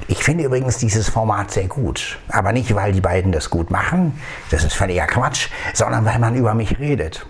Ich 0.08 0.24
finde 0.24 0.46
übrigens 0.46 0.78
dieses 0.78 1.08
Format 1.08 1.52
sehr 1.52 1.68
gut. 1.68 2.18
Aber 2.30 2.52
nicht, 2.52 2.74
weil 2.74 2.92
die 2.92 3.02
beiden 3.02 3.32
das 3.32 3.50
gut 3.50 3.70
machen, 3.70 4.20
das 4.50 4.64
ist 4.64 4.74
völliger 4.74 5.06
Quatsch, 5.06 5.50
sondern 5.74 6.04
weil 6.06 6.18
man 6.18 6.36
über 6.36 6.56
mich 6.56 6.80
redet. 6.80 7.26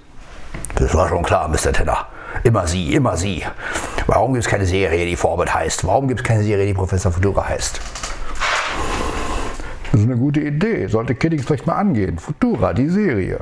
Das 0.76 0.96
war 0.96 1.10
schon 1.10 1.24
klar, 1.24 1.50
Mr. 1.50 1.74
Tenner. 1.74 2.08
Immer 2.44 2.68
Sie, 2.68 2.94
immer 2.94 3.16
Sie. 3.16 3.44
Warum 4.08 4.34
gibt 4.34 4.46
es 4.46 4.50
keine 4.50 4.66
Serie, 4.66 5.06
die 5.06 5.16
Forbit 5.16 5.54
heißt? 5.54 5.86
Warum 5.86 6.08
gibt 6.08 6.22
es 6.22 6.26
keine 6.26 6.44
Serie, 6.44 6.66
die 6.66 6.74
Professor 6.74 7.12
Futura 7.12 7.48
heißt? 7.48 7.80
Das 9.92 10.02
ist 10.02 10.08
eine 10.08 10.18
gute 10.18 10.40
Idee. 10.42 10.88
Sollte 10.88 11.14
Kiddings 11.14 11.46
vielleicht 11.46 11.68
mal 11.68 11.76
angehen. 11.76 12.18
Futura, 12.18 12.74
die 12.74 12.90
Serie. 12.90 13.40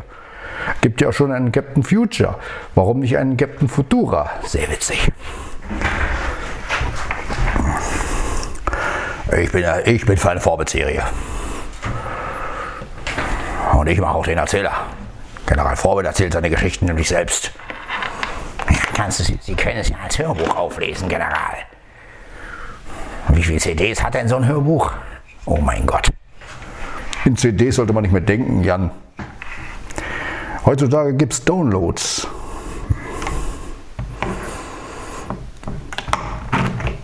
Gibt 0.81 1.01
ja 1.01 1.09
auch 1.09 1.13
schon 1.13 1.31
einen 1.31 1.51
Captain 1.51 1.81
Future. 1.81 2.37
Warum 2.75 2.99
nicht 2.99 3.17
einen 3.17 3.37
Captain 3.37 3.69
Futura? 3.69 4.29
Sehr 4.45 4.69
witzig. 4.69 5.11
Ich 9.39 9.51
bin, 9.51 9.65
ich 9.85 10.05
bin 10.05 10.17
für 10.17 10.29
eine 10.29 10.41
Vorbildserie. 10.41 11.03
Und 13.73 13.87
ich 13.87 13.99
mache 13.99 14.13
auch 14.13 14.25
den 14.25 14.37
Erzähler. 14.37 14.73
General 15.47 15.75
Vorbild 15.75 16.05
erzählt 16.05 16.33
seine 16.33 16.49
Geschichten 16.49 16.85
nämlich 16.85 17.07
selbst. 17.07 17.51
Kannst 18.93 19.19
du, 19.19 19.37
Sie 19.39 19.55
können 19.55 19.77
es 19.77 19.89
ja 19.89 19.97
als 20.03 20.19
Hörbuch 20.19 20.55
auflesen, 20.55 21.09
General. 21.09 21.57
Wie 23.29 23.43
viele 23.43 23.59
CDs 23.59 24.03
hat 24.03 24.13
denn 24.13 24.27
so 24.27 24.35
ein 24.35 24.45
Hörbuch? 24.45 24.91
Oh 25.45 25.57
mein 25.57 25.85
Gott. 25.85 26.09
In 27.25 27.37
CDs 27.37 27.75
sollte 27.75 27.93
man 27.93 28.03
nicht 28.03 28.11
mehr 28.11 28.21
denken, 28.21 28.63
Jan. 28.63 28.91
Heutzutage 30.65 31.13
gibt 31.13 31.33
es 31.33 31.43
Downloads. 31.43 32.27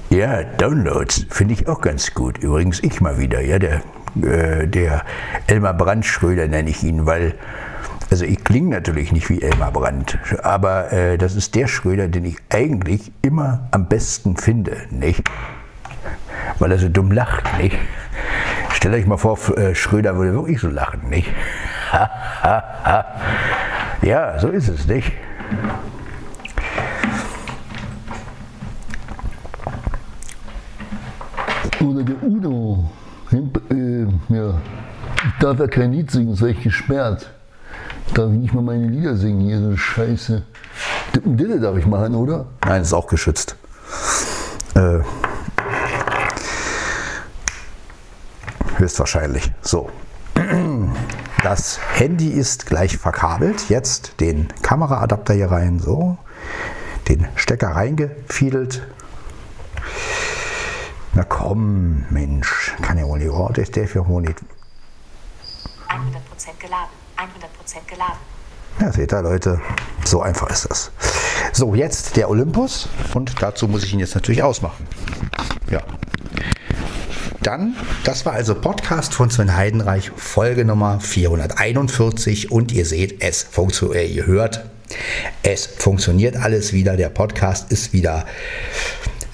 Ja, 0.09 0.43
Downloads 0.43 1.27
finde 1.29 1.53
ich 1.53 1.67
auch 1.67 1.81
ganz 1.81 2.13
gut. 2.13 2.39
Übrigens 2.39 2.81
ich 2.81 3.01
mal 3.01 3.19
wieder, 3.19 3.41
ja, 3.41 3.59
der, 3.59 3.81
äh, 4.21 4.67
der 4.67 5.03
Elmar 5.47 5.73
Brandt 5.75 6.05
Schröder 6.05 6.47
nenne 6.47 6.69
ich 6.69 6.83
ihn, 6.83 7.05
weil, 7.05 7.35
also 8.09 8.25
ich 8.25 8.43
klinge 8.43 8.69
natürlich 8.69 9.11
nicht 9.11 9.29
wie 9.29 9.41
Elmar 9.41 9.71
Brandt, 9.71 10.17
aber 10.43 10.91
äh, 10.93 11.17
das 11.17 11.35
ist 11.35 11.55
der 11.55 11.67
Schröder, 11.67 12.07
den 12.07 12.25
ich 12.25 12.37
eigentlich 12.49 13.11
immer 13.21 13.67
am 13.71 13.87
besten 13.87 14.37
finde, 14.37 14.77
nicht? 14.89 15.23
Weil 16.59 16.71
er 16.71 16.79
so 16.79 16.89
dumm 16.89 17.11
lacht, 17.11 17.45
nicht? 17.59 17.77
Stellt 18.71 18.95
euch 18.95 19.05
mal 19.05 19.17
vor, 19.17 19.37
äh, 19.57 19.75
Schröder 19.75 20.15
würde 20.15 20.33
wirklich 20.33 20.61
so 20.61 20.69
lachen, 20.69 21.09
nicht? 21.09 21.27
ja, 24.01 24.39
so 24.39 24.49
ist 24.49 24.69
es, 24.69 24.87
nicht? 24.87 25.11
Oder 31.81 32.03
der 32.03 32.23
Udo. 32.23 32.89
Äh, 33.31 34.05
ja. 34.29 34.61
Ich 35.25 35.39
darf 35.39 35.59
ja 35.59 35.67
kein 35.67 35.91
Lied 35.91 36.09
singen, 36.11 36.31
das 36.31 36.41
werde 36.41 36.53
ich 36.53 36.63
gesperrt. 36.63 37.36
Darf 38.13 38.31
ich 38.31 38.37
nicht 38.37 38.53
mal 38.53 38.61
meine 38.61 38.87
Lieder 38.87 39.15
singen 39.15 39.41
hier, 39.41 39.59
so 39.59 39.67
eine 39.67 39.77
Scheiße. 39.77 40.43
Dille 41.13 41.59
darf 41.59 41.77
ich 41.77 41.85
machen, 41.85 42.15
oder? 42.15 42.45
Nein, 42.65 42.81
ist 42.81 42.93
auch 42.93 43.07
geschützt. 43.07 43.55
Äh, 44.75 44.99
höchstwahrscheinlich. 48.77 49.51
So. 49.61 49.89
Das 51.43 51.79
Handy 51.93 52.29
ist 52.29 52.65
gleich 52.65 52.97
verkabelt. 52.97 53.69
Jetzt 53.69 54.19
den 54.19 54.47
Kameraadapter 54.61 55.33
hier 55.33 55.51
rein. 55.51 55.79
So. 55.79 56.17
Den 57.07 57.27
Stecker 57.35 57.69
reingefiedelt. 57.69 58.85
Na 61.13 61.23
komm, 61.23 62.05
Mensch, 62.09 62.75
kann 62.81 62.97
ja 62.97 63.05
wohl 63.05 63.19
nicht. 63.19 63.31
Oh, 63.31 63.49
ist 63.55 63.75
der 63.75 63.87
für 63.87 64.07
wohl 64.07 64.21
nicht. 64.21 64.37
100% 65.89 66.59
geladen. 66.59 66.89
100% 67.17 67.56
geladen. 67.87 68.17
Ja, 68.79 68.91
seht 68.91 69.11
ihr, 69.11 69.21
Leute, 69.21 69.59
so 70.05 70.21
einfach 70.21 70.49
ist 70.49 70.69
das. 70.69 70.91
So, 71.51 71.73
jetzt 71.73 72.15
der 72.15 72.29
Olympus 72.29 72.87
und 73.13 73.41
dazu 73.41 73.67
muss 73.67 73.83
ich 73.83 73.93
ihn 73.93 73.99
jetzt 73.99 74.15
natürlich 74.15 74.43
ausmachen. 74.43 74.87
Ja. 75.69 75.81
Dann, 77.41 77.75
das 78.03 78.25
war 78.25 78.33
also 78.33 78.55
Podcast 78.55 79.13
von 79.13 79.29
Sven 79.29 79.55
Heidenreich, 79.55 80.11
Folge 80.15 80.65
Nummer 80.65 80.99
441 80.99 82.51
und 82.51 82.71
ihr 82.71 82.85
seht, 82.85 83.23
es 83.23 83.43
funktioniert, 83.43 84.09
ihr 84.09 84.25
hört, 84.25 84.65
es 85.43 85.65
funktioniert 85.65 86.35
alles 86.35 86.73
wieder, 86.73 86.97
der 86.97 87.09
Podcast 87.09 87.71
ist 87.71 87.93
wieder 87.93 88.25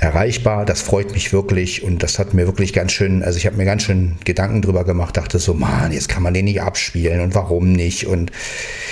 erreichbar. 0.03 0.65
Das 0.65 0.81
freut 0.81 1.13
mich 1.13 1.31
wirklich 1.31 1.83
und 1.83 2.03
das 2.03 2.19
hat 2.19 2.33
mir 2.33 2.45
wirklich 2.45 2.73
ganz 2.73 2.91
schön, 2.91 3.23
also 3.23 3.37
ich 3.37 3.45
habe 3.45 3.55
mir 3.55 3.65
ganz 3.65 3.83
schön 3.83 4.17
Gedanken 4.25 4.61
drüber 4.61 4.83
gemacht, 4.83 5.15
dachte 5.15 5.39
so, 5.39 5.53
man, 5.53 5.91
jetzt 5.91 6.09
kann 6.09 6.21
man 6.21 6.33
den 6.33 6.45
nicht 6.45 6.61
abspielen 6.61 7.21
und 7.21 7.33
warum 7.33 7.71
nicht? 7.71 8.05
Und 8.05 8.31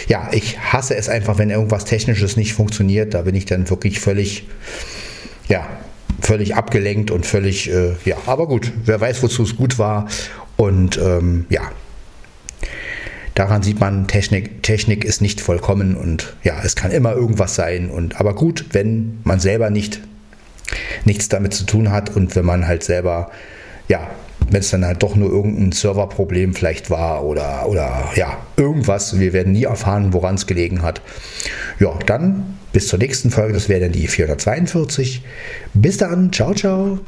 ja, 0.07 0.29
ich 0.31 0.57
hasse 0.59 0.95
es 0.95 1.09
einfach, 1.09 1.37
wenn 1.37 1.49
irgendwas 1.49 1.85
Technisches 1.85 2.37
nicht 2.37 2.53
funktioniert. 2.53 3.13
Da 3.13 3.23
bin 3.23 3.35
ich 3.35 3.45
dann 3.45 3.69
wirklich 3.69 3.99
völlig, 3.99 4.47
ja, 5.49 5.67
völlig 6.21 6.55
abgelenkt 6.55 7.11
und 7.11 7.25
völlig, 7.25 7.69
äh, 7.69 7.95
ja, 8.05 8.15
aber 8.25 8.47
gut, 8.47 8.71
wer 8.85 9.01
weiß, 9.01 9.21
wozu 9.21 9.43
es 9.43 9.57
gut 9.57 9.77
war. 9.77 10.07
Und 10.55 10.97
ähm, 10.97 11.45
ja, 11.49 11.61
daran 13.35 13.63
sieht 13.63 13.79
man, 13.79 14.07
Technik, 14.07 14.63
Technik 14.63 15.03
ist 15.03 15.21
nicht 15.21 15.41
vollkommen 15.41 15.95
und 15.95 16.35
ja, 16.43 16.61
es 16.63 16.75
kann 16.75 16.91
immer 16.91 17.13
irgendwas 17.13 17.55
sein. 17.55 17.89
Und 17.89 18.19
aber 18.19 18.33
gut, 18.33 18.65
wenn 18.71 19.19
man 19.23 19.39
selber 19.39 19.69
nicht 19.69 20.01
nichts 21.05 21.29
damit 21.29 21.53
zu 21.53 21.65
tun 21.65 21.91
hat 21.91 22.15
und 22.15 22.35
wenn 22.35 22.45
man 22.45 22.67
halt 22.67 22.83
selber, 22.83 23.31
ja, 23.87 24.09
wenn 24.49 24.59
es 24.59 24.69
dann 24.69 24.85
halt 24.85 25.01
doch 25.03 25.15
nur 25.15 25.29
irgendein 25.29 25.71
Serverproblem 25.71 26.53
vielleicht 26.53 26.89
war 26.89 27.23
oder, 27.23 27.67
oder 27.67 28.09
ja, 28.15 28.37
irgendwas, 28.57 29.19
wir 29.19 29.33
werden 29.33 29.53
nie 29.53 29.63
erfahren, 29.63 30.13
woran 30.13 30.35
es 30.35 30.47
gelegen 30.47 30.81
hat. 30.81 31.01
Ja, 31.79 31.97
dann 32.05 32.57
bis 32.73 32.87
zur 32.87 32.99
nächsten 32.99 33.31
Folge, 33.31 33.53
das 33.53 33.69
wäre 33.69 33.81
dann 33.81 33.91
die 33.91 34.07
442. 34.07 35.23
Bis 35.73 35.97
dann, 35.97 36.31
ciao, 36.31 36.53
ciao. 36.53 36.99